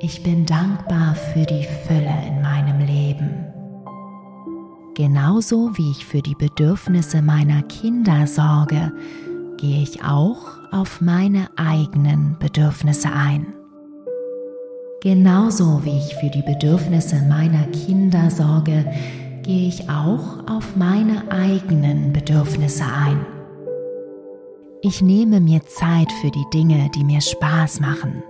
Ich 0.00 0.22
bin 0.22 0.44
dankbar 0.44 1.14
für 1.14 1.44
die 1.44 1.64
Fülle 1.86 2.14
in 2.26 2.42
meinem 2.42 2.80
Leben. 2.80 3.53
Genauso 4.94 5.76
wie 5.76 5.90
ich 5.90 6.06
für 6.06 6.22
die 6.22 6.36
Bedürfnisse 6.36 7.20
meiner 7.20 7.62
Kinder 7.62 8.28
sorge, 8.28 8.92
gehe 9.56 9.82
ich 9.82 10.04
auch 10.04 10.38
auf 10.70 11.00
meine 11.00 11.48
eigenen 11.56 12.36
Bedürfnisse 12.38 13.08
ein. 13.12 13.46
Genauso 15.02 15.84
wie 15.84 15.98
ich 15.98 16.14
für 16.14 16.30
die 16.30 16.42
Bedürfnisse 16.42 17.16
meiner 17.28 17.64
Kinder 17.64 18.30
sorge, 18.30 18.86
gehe 19.42 19.66
ich 19.66 19.90
auch 19.90 20.48
auf 20.48 20.76
meine 20.76 21.28
eigenen 21.28 22.12
Bedürfnisse 22.12 22.84
ein. 22.84 23.26
Ich 24.80 25.02
nehme 25.02 25.40
mir 25.40 25.66
Zeit 25.66 26.12
für 26.20 26.30
die 26.30 26.46
Dinge, 26.52 26.88
die 26.94 27.02
mir 27.02 27.20
Spaß 27.20 27.80
machen. 27.80 28.22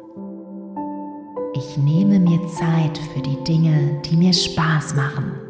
Ich 1.55 1.77
nehme 1.77 2.19
mir 2.19 2.41
Zeit 2.49 2.97
für 3.13 3.21
die 3.21 3.43
Dinge, 3.45 4.01
die 4.07 4.17
mir 4.17 4.33
Spaß 4.33 4.95
machen. 4.97 5.44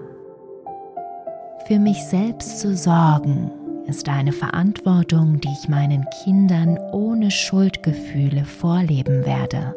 Für 1.66 1.78
mich 1.78 2.04
selbst 2.04 2.60
zu 2.60 2.76
sorgen 2.76 3.50
ist 3.86 4.08
eine 4.08 4.32
Verantwortung, 4.32 5.40
die 5.40 5.48
ich 5.60 5.68
meinen 5.68 6.06
Kindern 6.24 6.78
ohne 6.92 7.30
Schuldgefühle 7.30 8.44
vorleben 8.44 9.24
werde. 9.24 9.74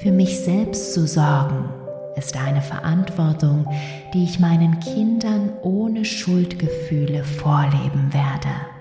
Für 0.00 0.12
mich 0.12 0.40
selbst 0.40 0.94
zu 0.94 1.06
sorgen 1.06 1.68
ist 2.16 2.36
eine 2.36 2.62
Verantwortung, 2.62 3.66
die 4.12 4.24
ich 4.24 4.40
meinen 4.40 4.80
Kindern 4.80 5.52
ohne 5.62 6.04
Schuldgefühle 6.04 7.24
vorleben 7.24 8.12
werde 8.12 8.74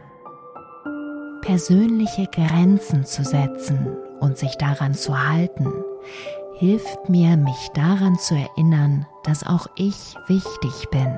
persönliche 1.44 2.28
Grenzen 2.28 3.06
zu 3.06 3.24
setzen 3.24 3.98
und 4.20 4.38
sich 4.38 4.56
daran 4.58 4.94
zu 4.94 5.28
halten, 5.28 5.72
hilft 6.56 7.10
mir, 7.10 7.36
mich 7.36 7.70
daran 7.74 8.18
zu 8.18 8.36
erinnern, 8.36 9.06
dass 9.24 9.46
auch 9.46 9.68
ich 9.76 10.16
wichtig 10.28 10.90
bin. 10.90 11.18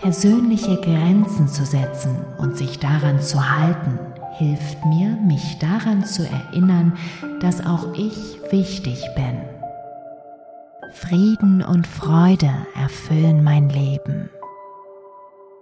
Persönliche 0.00 0.76
Grenzen 0.80 1.46
zu 1.46 1.66
setzen 1.66 2.16
und 2.38 2.56
sich 2.56 2.78
daran 2.78 3.20
zu 3.20 3.50
halten, 3.50 3.98
hilft 4.38 4.82
mir, 4.86 5.18
mich 5.26 5.58
daran 5.58 6.06
zu 6.06 6.26
erinnern, 6.26 6.96
dass 7.40 7.64
auch 7.64 7.92
ich 7.94 8.40
wichtig 8.50 9.04
bin. 9.14 9.42
Frieden 10.94 11.62
und 11.62 11.86
Freude 11.86 12.50
erfüllen 12.74 13.44
mein 13.44 13.68
Leben. 13.68 14.30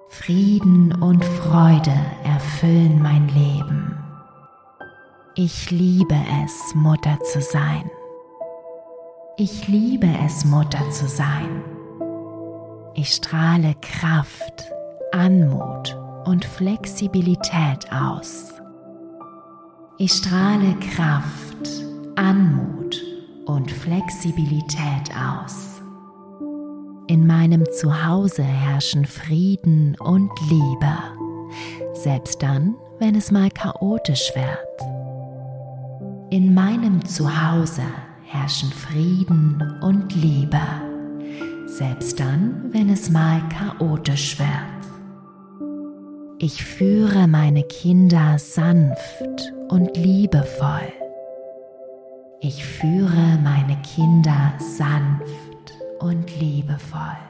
Frieden 0.08 0.92
und 1.02 1.24
Freude 1.24 1.94
erfüllen 2.24 3.02
mein 3.02 3.26
Leben. 3.28 3.96
Ich 5.34 5.72
liebe 5.72 6.16
es, 6.44 6.74
Mutter 6.76 7.18
zu 7.32 7.40
sein. 7.40 7.90
Ich 9.36 9.66
liebe 9.66 10.08
es, 10.24 10.44
Mutter 10.44 10.90
zu 10.90 11.08
sein. 11.08 11.77
Ich 12.94 13.14
strahle 13.14 13.74
Kraft, 13.80 14.64
Anmut 15.12 15.96
und 16.24 16.44
Flexibilität 16.44 17.90
aus. 17.92 18.52
Ich 19.98 20.12
strahle 20.12 20.74
Kraft, 20.94 21.84
Anmut 22.16 23.00
und 23.46 23.70
Flexibilität 23.70 25.10
aus. 25.16 25.80
In 27.06 27.26
meinem 27.26 27.64
Zuhause 27.72 28.42
herrschen 28.42 29.06
Frieden 29.06 29.96
und 30.00 30.30
Liebe, 30.50 30.98
selbst 31.94 32.42
dann, 32.42 32.74
wenn 32.98 33.14
es 33.14 33.30
mal 33.30 33.50
chaotisch 33.50 34.32
wird. 34.34 34.88
In 36.30 36.52
meinem 36.52 37.04
Zuhause 37.04 37.84
herrschen 38.24 38.70
Frieden 38.70 39.78
und 39.80 40.14
Liebe, 40.14 40.60
selbst 41.78 42.18
dann, 42.18 42.72
wenn 42.72 42.90
es 42.90 43.08
mal 43.08 43.40
chaotisch 43.50 44.36
wird. 44.40 44.48
Ich 46.40 46.64
führe 46.64 47.28
meine 47.28 47.62
Kinder 47.62 48.36
sanft 48.38 49.52
und 49.68 49.96
liebevoll. 49.96 50.92
Ich 52.40 52.64
führe 52.64 53.38
meine 53.44 53.80
Kinder 53.82 54.54
sanft 54.58 55.72
und 56.00 56.40
liebevoll. 56.40 57.27